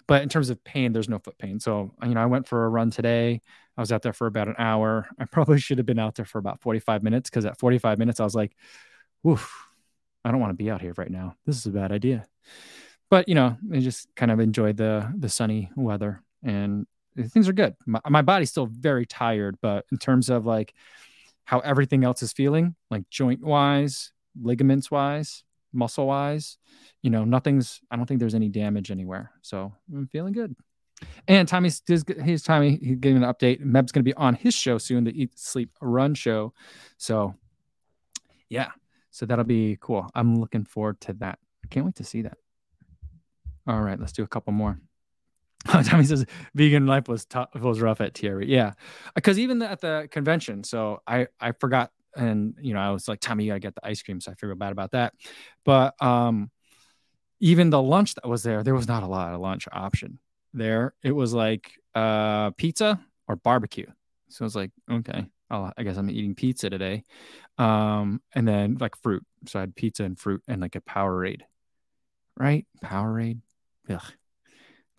But 0.07 0.21
in 0.21 0.29
terms 0.29 0.49
of 0.49 0.63
pain 0.63 0.93
there's 0.93 1.09
no 1.09 1.19
foot 1.19 1.37
pain. 1.37 1.59
So 1.59 1.93
you 2.03 2.13
know 2.13 2.21
i 2.21 2.25
went 2.25 2.47
for 2.47 2.65
a 2.65 2.69
run 2.69 2.91
today. 2.91 3.41
I 3.77 3.81
was 3.81 3.91
out 3.91 4.01
there 4.03 4.13
for 4.13 4.27
about 4.27 4.47
an 4.47 4.55
hour. 4.57 5.07
I 5.19 5.25
probably 5.25 5.59
should 5.59 5.79
have 5.79 5.87
been 5.87 5.99
out 5.99 6.15
there 6.15 6.25
for 6.25 6.37
about 6.37 6.61
45 6.61 7.03
minutes 7.03 7.29
because 7.29 7.45
at 7.45 7.59
45 7.59 7.97
minutes 7.97 8.19
i 8.19 8.23
was 8.23 8.35
like 8.35 8.55
Oof, 9.27 9.51
i 10.23 10.31
don't 10.31 10.39
want 10.39 10.51
to 10.51 10.63
be 10.63 10.69
out 10.69 10.81
here 10.81 10.93
right 10.97 11.11
now. 11.11 11.35
This 11.45 11.57
is 11.57 11.65
a 11.65 11.71
bad 11.71 11.91
idea. 11.91 12.25
But 13.09 13.27
you 13.27 13.35
know 13.35 13.57
i 13.73 13.79
just 13.79 14.07
kind 14.15 14.31
of 14.31 14.39
enjoyed 14.39 14.77
the 14.77 15.11
the 15.17 15.29
sunny 15.29 15.71
weather 15.75 16.21
and 16.43 16.85
things 17.27 17.49
are 17.49 17.53
good. 17.53 17.75
My, 17.85 17.99
my 18.07 18.21
body's 18.21 18.51
still 18.51 18.67
very 18.67 19.05
tired 19.05 19.57
but 19.61 19.85
in 19.91 19.97
terms 19.97 20.29
of 20.29 20.45
like 20.45 20.73
how 21.45 21.59
everything 21.59 22.03
else 22.03 22.21
is 22.21 22.31
feeling 22.31 22.75
like 22.89 23.09
joint 23.09 23.43
wise 23.43 24.11
ligaments 24.39 24.91
wise, 24.91 25.43
muscle 25.73 26.07
wise. 26.07 26.57
You 27.01 27.09
know, 27.09 27.23
nothing's, 27.23 27.81
I 27.89 27.95
don't 27.95 28.05
think 28.05 28.19
there's 28.19 28.35
any 28.35 28.49
damage 28.49 28.91
anywhere. 28.91 29.31
So 29.41 29.73
I'm 29.93 30.07
feeling 30.07 30.33
good. 30.33 30.55
And 31.27 31.47
Tommy's 31.47 31.81
his 31.87 32.43
Tommy, 32.43 32.77
he 32.81 32.95
gave 32.95 33.15
an 33.15 33.23
update. 33.23 33.59
Meb's 33.61 33.91
going 33.91 34.03
to 34.03 34.09
be 34.09 34.13
on 34.13 34.35
his 34.35 34.53
show 34.53 34.77
soon, 34.77 35.03
the 35.03 35.19
Eat, 35.19 35.37
Sleep, 35.37 35.71
Run 35.81 36.13
show. 36.13 36.53
So, 36.97 37.35
yeah, 38.49 38.69
so 39.09 39.25
that'll 39.25 39.45
be 39.45 39.77
cool. 39.81 40.09
I'm 40.13 40.39
looking 40.39 40.63
forward 40.63 41.01
to 41.01 41.13
that. 41.13 41.39
I 41.63 41.67
can't 41.69 41.85
wait 41.85 41.95
to 41.95 42.03
see 42.03 42.21
that. 42.23 42.37
All 43.67 43.81
right, 43.81 43.99
let's 43.99 44.11
do 44.11 44.23
a 44.23 44.27
couple 44.27 44.53
more. 44.53 44.79
Tommy 45.67 46.03
says 46.03 46.25
vegan 46.55 46.87
life 46.87 47.07
was 47.07 47.25
tough, 47.25 47.49
was 47.55 47.81
rough 47.81 48.01
at 48.01 48.15
TRE. 48.15 48.45
Yeah, 48.45 48.73
because 49.13 49.37
even 49.37 49.61
at 49.61 49.81
the 49.81 50.07
convention, 50.11 50.63
so 50.63 51.01
I 51.05 51.27
I 51.39 51.51
forgot 51.51 51.91
and 52.15 52.55
you 52.61 52.73
know 52.73 52.79
i 52.79 52.89
was 52.89 53.07
like 53.07 53.19
tommy 53.19 53.45
you 53.45 53.49
gotta 53.51 53.59
get 53.59 53.75
the 53.75 53.85
ice 53.85 54.01
cream 54.01 54.19
so 54.19 54.31
i 54.31 54.35
feel 54.35 54.53
bad 54.55 54.71
about 54.71 54.91
that. 54.91 55.13
But 55.63 56.01
um 56.01 56.51
even 57.39 57.69
the 57.69 57.81
lunch 57.81 58.15
that 58.15 58.27
was 58.27 58.43
there 58.43 58.63
there 58.63 58.75
was 58.75 58.87
not 58.87 59.03
a 59.03 59.07
lot 59.07 59.33
of 59.33 59.41
lunch 59.41 59.67
option 59.71 60.19
there. 60.53 60.93
It 61.03 61.11
was 61.11 61.33
like 61.33 61.71
uh 61.95 62.51
pizza 62.51 62.99
or 63.27 63.35
barbecue. 63.35 63.87
So 64.29 64.43
i 64.43 64.45
was 64.45 64.55
like 64.55 64.71
okay 64.89 65.25
I'll, 65.49 65.71
i 65.77 65.83
guess 65.83 65.97
i'm 65.97 66.09
eating 66.09 66.35
pizza 66.35 66.69
today. 66.69 67.03
Um 67.57 68.21
and 68.33 68.47
then 68.47 68.77
like 68.79 68.95
fruit. 68.97 69.25
So 69.47 69.59
i 69.59 69.61
had 69.61 69.75
pizza 69.75 70.03
and 70.03 70.19
fruit 70.19 70.43
and 70.47 70.61
like 70.61 70.75
a 70.75 70.81
powerade. 70.81 71.41
Right? 72.37 72.65
Powerade? 72.83 73.39
Ugh. 73.89 74.01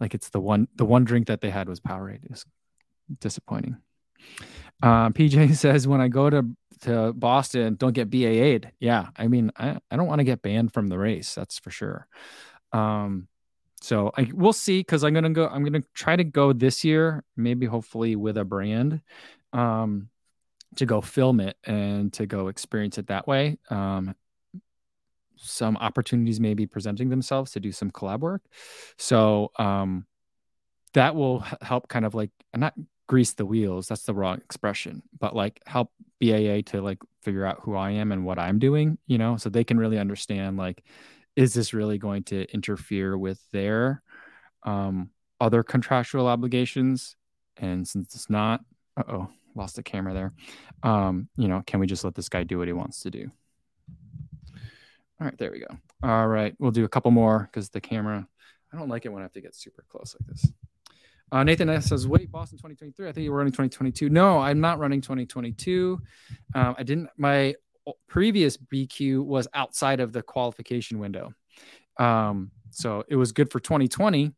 like 0.00 0.14
it's 0.14 0.30
the 0.30 0.40
one 0.40 0.68
the 0.74 0.84
one 0.84 1.04
drink 1.04 1.28
that 1.28 1.40
they 1.40 1.50
had 1.50 1.68
was 1.68 1.80
powerade. 1.80 2.24
It's 2.30 2.44
disappointing. 3.20 3.76
Uh, 4.82 5.10
PJ 5.10 5.54
says, 5.56 5.86
when 5.86 6.00
I 6.00 6.08
go 6.08 6.28
to, 6.28 6.44
to 6.82 7.12
Boston, 7.12 7.76
don't 7.76 7.92
get 7.92 8.10
BAA'd. 8.10 8.70
Yeah. 8.80 9.08
I 9.16 9.28
mean, 9.28 9.50
I, 9.56 9.78
I 9.90 9.96
don't 9.96 10.06
want 10.06 10.20
to 10.20 10.24
get 10.24 10.42
banned 10.42 10.72
from 10.72 10.88
the 10.88 10.98
race. 10.98 11.34
That's 11.34 11.58
for 11.58 11.70
sure. 11.70 12.06
Um, 12.72 13.28
so 13.82 14.12
I 14.16 14.30
we'll 14.32 14.52
see 14.52 14.78
because 14.78 15.02
I'm 15.02 15.12
gonna 15.12 15.30
go. 15.30 15.48
I'm 15.48 15.64
gonna 15.64 15.82
try 15.92 16.14
to 16.14 16.22
go 16.22 16.52
this 16.52 16.84
year, 16.84 17.24
maybe 17.36 17.66
hopefully 17.66 18.14
with 18.14 18.38
a 18.38 18.44
brand, 18.44 19.00
um, 19.52 20.08
to 20.76 20.86
go 20.86 21.00
film 21.00 21.40
it 21.40 21.56
and 21.64 22.12
to 22.12 22.26
go 22.26 22.46
experience 22.46 22.96
it 22.98 23.08
that 23.08 23.26
way. 23.26 23.58
Um, 23.70 24.14
some 25.36 25.76
opportunities 25.78 26.38
may 26.38 26.54
be 26.54 26.66
presenting 26.66 27.08
themselves 27.08 27.50
to 27.52 27.60
do 27.60 27.72
some 27.72 27.90
collab 27.90 28.20
work, 28.20 28.42
so 28.98 29.50
um, 29.58 30.06
that 30.94 31.16
will 31.16 31.40
help 31.60 31.88
kind 31.88 32.04
of 32.04 32.14
like 32.14 32.30
I'm 32.54 32.60
not 32.60 32.74
grease 33.12 33.34
the 33.34 33.44
wheels 33.44 33.88
that's 33.88 34.04
the 34.04 34.14
wrong 34.14 34.38
expression 34.38 35.02
but 35.20 35.36
like 35.36 35.60
help 35.66 35.92
baa 36.18 36.62
to 36.64 36.80
like 36.80 36.96
figure 37.20 37.44
out 37.44 37.60
who 37.60 37.76
i 37.76 37.90
am 37.90 38.10
and 38.10 38.24
what 38.24 38.38
i'm 38.38 38.58
doing 38.58 38.96
you 39.06 39.18
know 39.18 39.36
so 39.36 39.50
they 39.50 39.64
can 39.64 39.76
really 39.76 39.98
understand 39.98 40.56
like 40.56 40.82
is 41.36 41.54
this 41.54 41.72
really 41.72 41.98
going 41.98 42.22
to 42.24 42.50
interfere 42.52 43.16
with 43.16 43.38
their 43.52 44.02
um 44.64 45.10
other 45.40 45.62
contractual 45.62 46.26
obligations? 46.26 47.16
And 47.56 47.86
since 47.86 48.14
it's 48.14 48.30
not 48.30 48.62
oh 49.08 49.28
lost 49.54 49.76
the 49.76 49.82
camera 49.82 50.14
there 50.14 50.32
um 50.82 51.28
you 51.36 51.46
know 51.46 51.62
can 51.66 51.78
we 51.78 51.86
just 51.86 52.04
let 52.04 52.14
this 52.14 52.30
guy 52.30 52.42
do 52.42 52.56
what 52.56 52.68
he 52.68 52.72
wants 52.72 53.02
to 53.02 53.10
do? 53.10 53.30
All 55.20 55.26
right 55.26 55.38
there 55.38 55.52
we 55.52 55.60
go. 55.60 55.76
All 56.02 56.26
right 56.26 56.54
we'll 56.58 56.70
do 56.70 56.84
a 56.84 56.88
couple 56.88 57.10
more 57.10 57.50
because 57.50 57.68
the 57.68 57.80
camera 57.80 58.26
i 58.72 58.78
don't 58.78 58.88
like 58.88 59.04
it 59.04 59.10
when 59.10 59.20
i 59.20 59.24
have 59.24 59.32
to 59.32 59.42
get 59.42 59.54
super 59.54 59.84
close 59.88 60.16
like 60.18 60.26
this 60.26 60.50
uh, 61.32 61.42
Nathan 61.42 61.70
S 61.70 61.86
says, 61.86 62.06
"Wait, 62.06 62.30
Boston 62.30 62.58
2023. 62.58 63.08
I 63.08 63.12
think 63.12 63.24
you 63.24 63.32
were 63.32 63.38
running 63.38 63.52
2022. 63.52 64.10
No, 64.10 64.38
I'm 64.38 64.60
not 64.60 64.78
running 64.78 65.00
2022. 65.00 65.98
Um, 66.54 66.74
I 66.78 66.82
didn't. 66.82 67.08
My 67.16 67.54
previous 68.06 68.58
BQ 68.58 69.24
was 69.24 69.48
outside 69.54 70.00
of 70.00 70.12
the 70.12 70.22
qualification 70.22 70.98
window, 70.98 71.32
um, 71.98 72.50
so 72.70 73.02
it 73.08 73.16
was 73.16 73.32
good 73.32 73.50
for 73.50 73.60
2020 73.60 74.32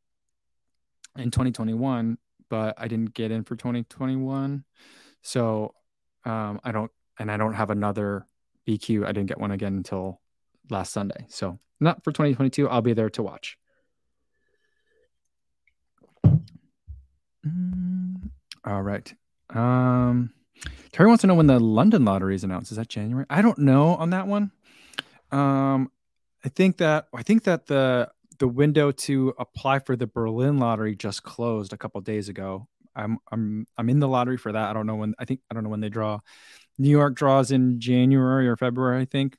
and 1.17 1.33
2021, 1.33 2.17
but 2.49 2.75
I 2.79 2.87
didn't 2.87 3.13
get 3.13 3.33
in 3.33 3.43
for 3.43 3.57
2021. 3.57 4.65
So 5.23 5.75
um, 6.25 6.61
I 6.63 6.71
don't, 6.71 6.93
and 7.19 7.29
I 7.29 7.37
don't 7.37 7.55
have 7.55 7.71
another 7.71 8.25
BQ. 8.69 9.05
I 9.05 9.11
didn't 9.11 9.27
get 9.27 9.41
one 9.41 9.51
again 9.51 9.77
until 9.77 10.21
last 10.71 10.93
Sunday. 10.93 11.27
So 11.29 11.59
not 11.81 12.05
for 12.05 12.13
2022. 12.13 12.69
I'll 12.69 12.83
be 12.83 12.93
there 12.93 13.11
to 13.11 13.23
watch." 13.25 13.59
Mm, 17.47 18.31
all 18.65 18.83
right. 18.83 19.13
Um, 19.51 20.33
Terry 20.93 21.09
wants 21.09 21.23
to 21.23 21.27
know 21.27 21.35
when 21.35 21.47
the 21.47 21.61
London 21.61 22.05
lottery 22.05 22.35
is 22.35 22.45
announced. 22.45 22.71
Is 22.71 22.77
that 22.77 22.89
January? 22.89 23.27
I 23.29 23.43
don't 23.43 23.59
know 23.59 23.97
on 23.97 24.11
that 24.11 24.27
one. 24.27 24.53
Um, 25.31 25.91
I 26.45 26.49
think 26.49 26.79
that 26.79 27.09
I 27.15 27.23
think 27.23 27.45
that 27.45 27.67
the 27.67 28.11
the 28.39 28.49
window 28.49 28.93
to 28.93 29.35
apply 29.39 29.79
for 29.79 29.97
the 29.97 30.07
Berlin 30.07 30.59
lottery 30.59 30.95
just 30.97 31.23
closed 31.23 31.73
a 31.73 31.77
couple 31.77 32.01
days 32.01 32.29
ago. 32.29 32.69
I'm 32.97 33.19
I'm 33.31 33.67
I'm 33.77 33.89
in 33.89 33.99
the 33.99 34.09
lottery 34.09 34.37
for 34.37 34.53
that. 34.53 34.71
I 34.71 34.73
don't 34.73 34.87
know 34.87 34.97
when. 34.97 35.15
I 35.19 35.25
think 35.25 35.41
I 35.51 35.55
don't 35.55 35.65
know 35.65 35.71
when 35.71 35.81
they 35.81 35.89
draw. 35.89 36.21
New 36.79 36.91
York 36.91 37.15
draws 37.15 37.51
in 37.51 37.81
January 37.81 38.49
or 38.49 38.57
February, 38.57 39.01
I 39.01 39.05
think. 39.05 39.37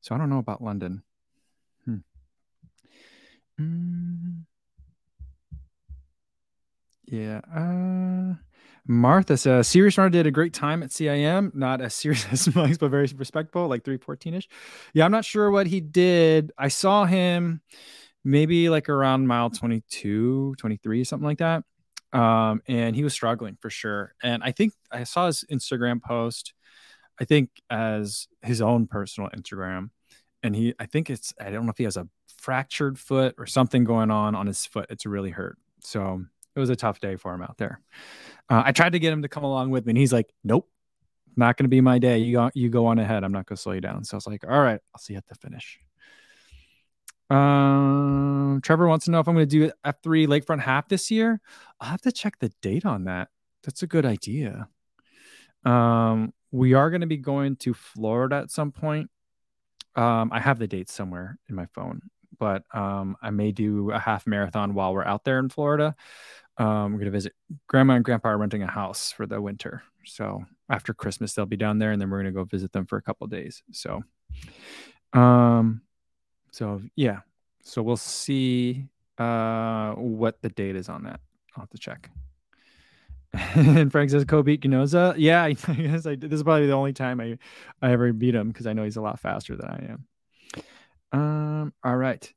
So 0.00 0.14
I 0.14 0.18
don't 0.18 0.30
know 0.30 0.38
about 0.38 0.62
London. 0.62 1.02
Hmm. 1.84 1.96
Mm. 3.60 4.44
Yeah. 7.10 7.40
Uh, 7.54 8.34
Martha 8.86 9.36
says 9.36 9.68
Serious 9.68 9.98
Runner 9.98 10.10
did 10.10 10.26
a 10.26 10.30
great 10.30 10.54
time 10.54 10.82
at 10.82 10.90
CIM, 10.90 11.54
not 11.54 11.80
as 11.80 11.94
serious 11.94 12.26
as 12.30 12.54
Mike's, 12.54 12.78
but 12.78 12.90
very 12.90 13.08
respectable, 13.16 13.68
like 13.68 13.84
314 13.84 14.34
ish. 14.34 14.48
Yeah, 14.94 15.04
I'm 15.04 15.12
not 15.12 15.24
sure 15.24 15.50
what 15.50 15.66
he 15.66 15.80
did. 15.80 16.52
I 16.56 16.68
saw 16.68 17.04
him 17.04 17.60
maybe 18.24 18.68
like 18.68 18.88
around 18.88 19.26
mile 19.26 19.50
22, 19.50 20.54
23, 20.56 21.04
something 21.04 21.26
like 21.26 21.38
that. 21.38 21.64
Um, 22.12 22.62
and 22.66 22.96
he 22.96 23.04
was 23.04 23.12
struggling 23.12 23.56
for 23.60 23.70
sure. 23.70 24.14
And 24.22 24.42
I 24.42 24.52
think 24.52 24.72
I 24.90 25.04
saw 25.04 25.26
his 25.26 25.44
Instagram 25.50 26.02
post, 26.02 26.54
I 27.20 27.24
think 27.24 27.50
as 27.70 28.26
his 28.42 28.60
own 28.60 28.86
personal 28.86 29.30
Instagram. 29.30 29.90
And 30.42 30.56
he, 30.56 30.74
I 30.78 30.86
think 30.86 31.10
it's, 31.10 31.32
I 31.40 31.50
don't 31.50 31.66
know 31.66 31.70
if 31.70 31.78
he 31.78 31.84
has 31.84 31.96
a 31.96 32.08
fractured 32.36 32.98
foot 32.98 33.34
or 33.38 33.46
something 33.46 33.84
going 33.84 34.10
on 34.10 34.34
on 34.34 34.46
his 34.46 34.66
foot. 34.66 34.86
It's 34.90 35.06
really 35.06 35.30
hurt. 35.30 35.58
So 35.82 36.24
it 36.54 36.60
was 36.60 36.70
a 36.70 36.76
tough 36.76 37.00
day 37.00 37.16
for 37.16 37.34
him 37.34 37.42
out 37.42 37.56
there. 37.58 37.80
Uh, 38.48 38.62
I 38.64 38.72
tried 38.72 38.92
to 38.92 38.98
get 38.98 39.12
him 39.12 39.22
to 39.22 39.28
come 39.28 39.44
along 39.44 39.70
with 39.70 39.86
me, 39.86 39.90
and 39.92 39.98
he's 39.98 40.12
like, 40.12 40.32
"Nope, 40.44 40.68
not 41.36 41.56
going 41.56 41.64
to 41.64 41.68
be 41.68 41.80
my 41.80 41.98
day. 41.98 42.18
You 42.18 42.32
go, 42.32 42.50
you 42.54 42.68
go 42.68 42.86
on 42.86 42.98
ahead. 42.98 43.24
I'm 43.24 43.32
not 43.32 43.46
going 43.46 43.56
to 43.56 43.62
slow 43.62 43.72
you 43.72 43.80
down." 43.80 44.04
So 44.04 44.14
I 44.14 44.18
was 44.18 44.26
like, 44.26 44.44
"All 44.44 44.60
right, 44.60 44.80
I'll 44.94 45.00
see 45.00 45.14
you 45.14 45.18
at 45.18 45.26
the 45.26 45.34
finish." 45.36 45.78
Um, 47.30 48.60
Trevor 48.62 48.88
wants 48.88 49.04
to 49.04 49.12
know 49.12 49.20
if 49.20 49.28
I'm 49.28 49.34
going 49.34 49.48
to 49.48 49.68
do 49.68 49.70
F3 49.84 50.26
Lakefront 50.26 50.60
half 50.60 50.88
this 50.88 51.10
year. 51.10 51.40
I'll 51.80 51.88
have 51.88 52.00
to 52.02 52.12
check 52.12 52.38
the 52.40 52.50
date 52.60 52.84
on 52.84 53.04
that. 53.04 53.28
That's 53.62 53.82
a 53.82 53.86
good 53.86 54.04
idea. 54.04 54.68
Um, 55.64 56.32
we 56.50 56.74
are 56.74 56.90
going 56.90 57.02
to 57.02 57.06
be 57.06 57.16
going 57.16 57.56
to 57.56 57.74
Florida 57.74 58.36
at 58.36 58.50
some 58.50 58.72
point. 58.72 59.10
Um, 59.94 60.30
I 60.32 60.40
have 60.40 60.58
the 60.58 60.66
date 60.66 60.88
somewhere 60.88 61.38
in 61.48 61.54
my 61.54 61.66
phone, 61.66 62.00
but 62.40 62.64
um, 62.74 63.16
I 63.22 63.30
may 63.30 63.52
do 63.52 63.92
a 63.92 63.98
half 63.98 64.26
marathon 64.26 64.74
while 64.74 64.92
we're 64.92 65.04
out 65.04 65.24
there 65.24 65.38
in 65.38 65.50
Florida. 65.50 65.94
Um, 66.56 66.92
we're 66.92 66.98
going 66.98 67.04
to 67.04 67.10
visit 67.10 67.34
grandma 67.68 67.94
and 67.94 68.04
grandpa 68.04 68.30
are 68.30 68.38
renting 68.38 68.62
a 68.62 68.66
house 68.66 69.12
for 69.12 69.26
the 69.26 69.40
winter. 69.40 69.82
So 70.04 70.44
after 70.68 70.92
Christmas, 70.92 71.34
they'll 71.34 71.46
be 71.46 71.56
down 71.56 71.78
there 71.78 71.92
and 71.92 72.00
then 72.00 72.10
we're 72.10 72.22
going 72.22 72.34
to 72.34 72.38
go 72.38 72.44
visit 72.44 72.72
them 72.72 72.86
for 72.86 72.96
a 72.96 73.02
couple 73.02 73.26
days. 73.28 73.62
So, 73.70 74.02
um, 75.12 75.82
so 76.50 76.82
yeah, 76.96 77.20
so 77.62 77.82
we'll 77.82 77.96
see, 77.96 78.86
uh, 79.18 79.92
what 79.92 80.40
the 80.42 80.48
date 80.48 80.76
is 80.76 80.88
on 80.88 81.04
that. 81.04 81.20
I'll 81.54 81.62
have 81.62 81.70
to 81.70 81.78
check. 81.78 82.10
and 83.54 83.92
Frank 83.92 84.10
says, 84.10 84.24
Kobe 84.24 84.56
Ginoza. 84.56 85.14
Yeah, 85.16 85.42
I 85.44 85.52
guess 85.52 86.06
I 86.06 86.16
This 86.16 86.32
is 86.32 86.42
probably 86.42 86.66
the 86.66 86.72
only 86.72 86.92
time 86.92 87.20
I, 87.20 87.38
I 87.80 87.92
ever 87.92 88.12
beat 88.12 88.34
him 88.34 88.48
because 88.48 88.66
I 88.66 88.72
know 88.72 88.84
he's 88.84 88.96
a 88.96 89.02
lot 89.02 89.20
faster 89.20 89.56
than 89.56 89.68
I 89.68 89.92
am. 89.92 90.06
Um, 91.12 91.72
all 91.84 91.96
right. 91.96 92.32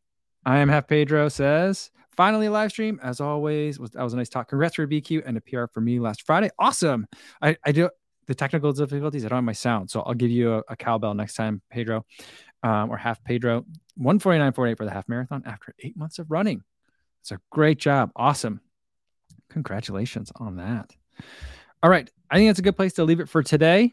I 0.46 0.60
am 0.60 0.70
half 0.70 0.88
Pedro 0.88 1.30
says, 1.30 1.92
Finally, 2.16 2.50
live 2.50 2.72
stream 2.72 3.00
as 3.02 3.20
always. 3.20 3.80
Was 3.80 3.92
that 3.92 4.04
was 4.04 4.14
a 4.14 4.18
nice 4.18 4.30
talk. 4.30 4.50
Congrats 4.50 4.76
for 4.76 4.88
BQ 4.88 5.24
and 5.26 5.38
a 5.38 5.42
PR 5.42 5.66
for 5.74 5.82
me 5.82 6.00
last 6.00 6.26
Friday. 6.26 6.50
Awesome. 6.60 7.08
I 7.42 7.58
I 7.66 7.72
do 7.72 7.90
the 8.28 8.36
technical 8.36 8.72
difficulties. 8.72 9.26
I 9.26 9.30
don't 9.30 9.38
have 9.38 9.44
my 9.44 9.54
sound, 9.54 9.90
so 9.90 10.02
I'll 10.02 10.14
give 10.14 10.30
you 10.30 10.54
a, 10.54 10.64
a 10.70 10.76
cowbell 10.76 11.14
next 11.14 11.34
time, 11.34 11.62
Pedro, 11.72 12.06
um, 12.62 12.90
or 12.90 12.98
half 12.98 13.24
Pedro. 13.24 13.66
149.48 14.00 14.78
for 14.78 14.86
the 14.86 14.92
half 14.92 15.10
marathon 15.10 15.44
after 15.46 15.74
eight 15.80 15.98
months 15.98 16.20
of 16.20 16.30
running. 16.32 16.64
It's 17.22 17.32
a 17.32 17.40
great 17.52 17.80
job. 17.80 18.12
Awesome. 18.16 18.62
Congratulations 19.50 20.32
on 20.36 20.58
that. 20.58 20.92
All 21.82 21.90
right. 21.90 22.10
I 22.30 22.38
think 22.38 22.50
that's 22.50 22.60
a 22.60 22.64
good 22.64 22.76
place 22.76 22.94
to 22.94 23.04
leave 23.04 23.20
it 23.20 23.30
for 23.30 23.44
today. 23.44 23.92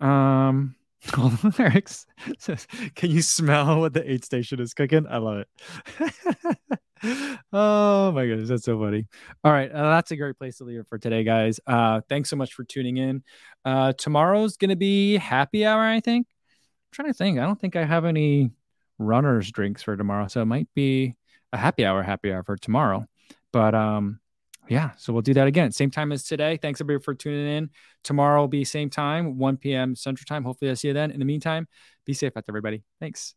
Um, 0.00 0.76
Eric 1.58 1.88
says, 2.38 2.66
Can 2.94 3.10
you 3.10 3.22
smell 3.22 3.80
what 3.80 3.94
the 3.94 4.10
aid 4.10 4.24
station 4.24 4.60
is 4.60 4.74
cooking? 4.74 5.06
I 5.08 5.18
love 5.18 5.44
it. 5.44 6.78
oh 7.52 8.12
my 8.12 8.26
goodness, 8.26 8.48
that's 8.48 8.64
so 8.64 8.78
funny. 8.78 9.06
All 9.42 9.52
right, 9.52 9.70
uh, 9.70 9.90
that's 9.90 10.10
a 10.10 10.16
great 10.16 10.38
place 10.38 10.58
to 10.58 10.64
leave 10.64 10.80
it 10.80 10.88
for 10.88 10.98
today, 10.98 11.24
guys. 11.24 11.58
Uh, 11.66 12.02
thanks 12.08 12.28
so 12.28 12.36
much 12.36 12.52
for 12.52 12.64
tuning 12.64 12.98
in. 12.98 13.22
Uh, 13.64 13.92
tomorrow's 13.94 14.56
gonna 14.56 14.76
be 14.76 15.16
happy 15.16 15.64
hour, 15.64 15.82
I 15.82 16.00
think. 16.00 16.26
I'm 16.28 16.92
trying 16.92 17.08
to 17.08 17.14
think. 17.14 17.38
I 17.38 17.46
don't 17.46 17.60
think 17.60 17.76
I 17.76 17.84
have 17.84 18.04
any 18.04 18.50
runners 18.98 19.50
drinks 19.50 19.82
for 19.82 19.96
tomorrow, 19.96 20.28
so 20.28 20.42
it 20.42 20.46
might 20.46 20.68
be 20.74 21.16
a 21.52 21.56
happy 21.56 21.84
hour, 21.86 22.02
happy 22.02 22.32
hour 22.32 22.44
for 22.44 22.56
tomorrow. 22.56 23.06
But 23.52 23.74
um, 23.74 24.19
yeah, 24.70 24.92
so 24.96 25.12
we'll 25.12 25.20
do 25.20 25.34
that 25.34 25.48
again. 25.48 25.72
Same 25.72 25.90
time 25.90 26.12
as 26.12 26.22
today. 26.22 26.56
Thanks 26.56 26.80
everybody 26.80 27.02
for 27.02 27.12
tuning 27.12 27.46
in. 27.46 27.70
Tomorrow 28.04 28.42
will 28.42 28.48
be 28.48 28.64
same 28.64 28.88
time, 28.88 29.36
1 29.36 29.56
p.m. 29.56 29.96
Central 29.96 30.24
Time. 30.26 30.44
Hopefully, 30.44 30.70
I 30.70 30.74
see 30.74 30.88
you 30.88 30.94
then. 30.94 31.10
In 31.10 31.18
the 31.18 31.24
meantime, 31.24 31.66
be 32.06 32.14
safe 32.14 32.36
out 32.36 32.46
there, 32.46 32.52
everybody. 32.52 32.84
Thanks. 33.00 33.34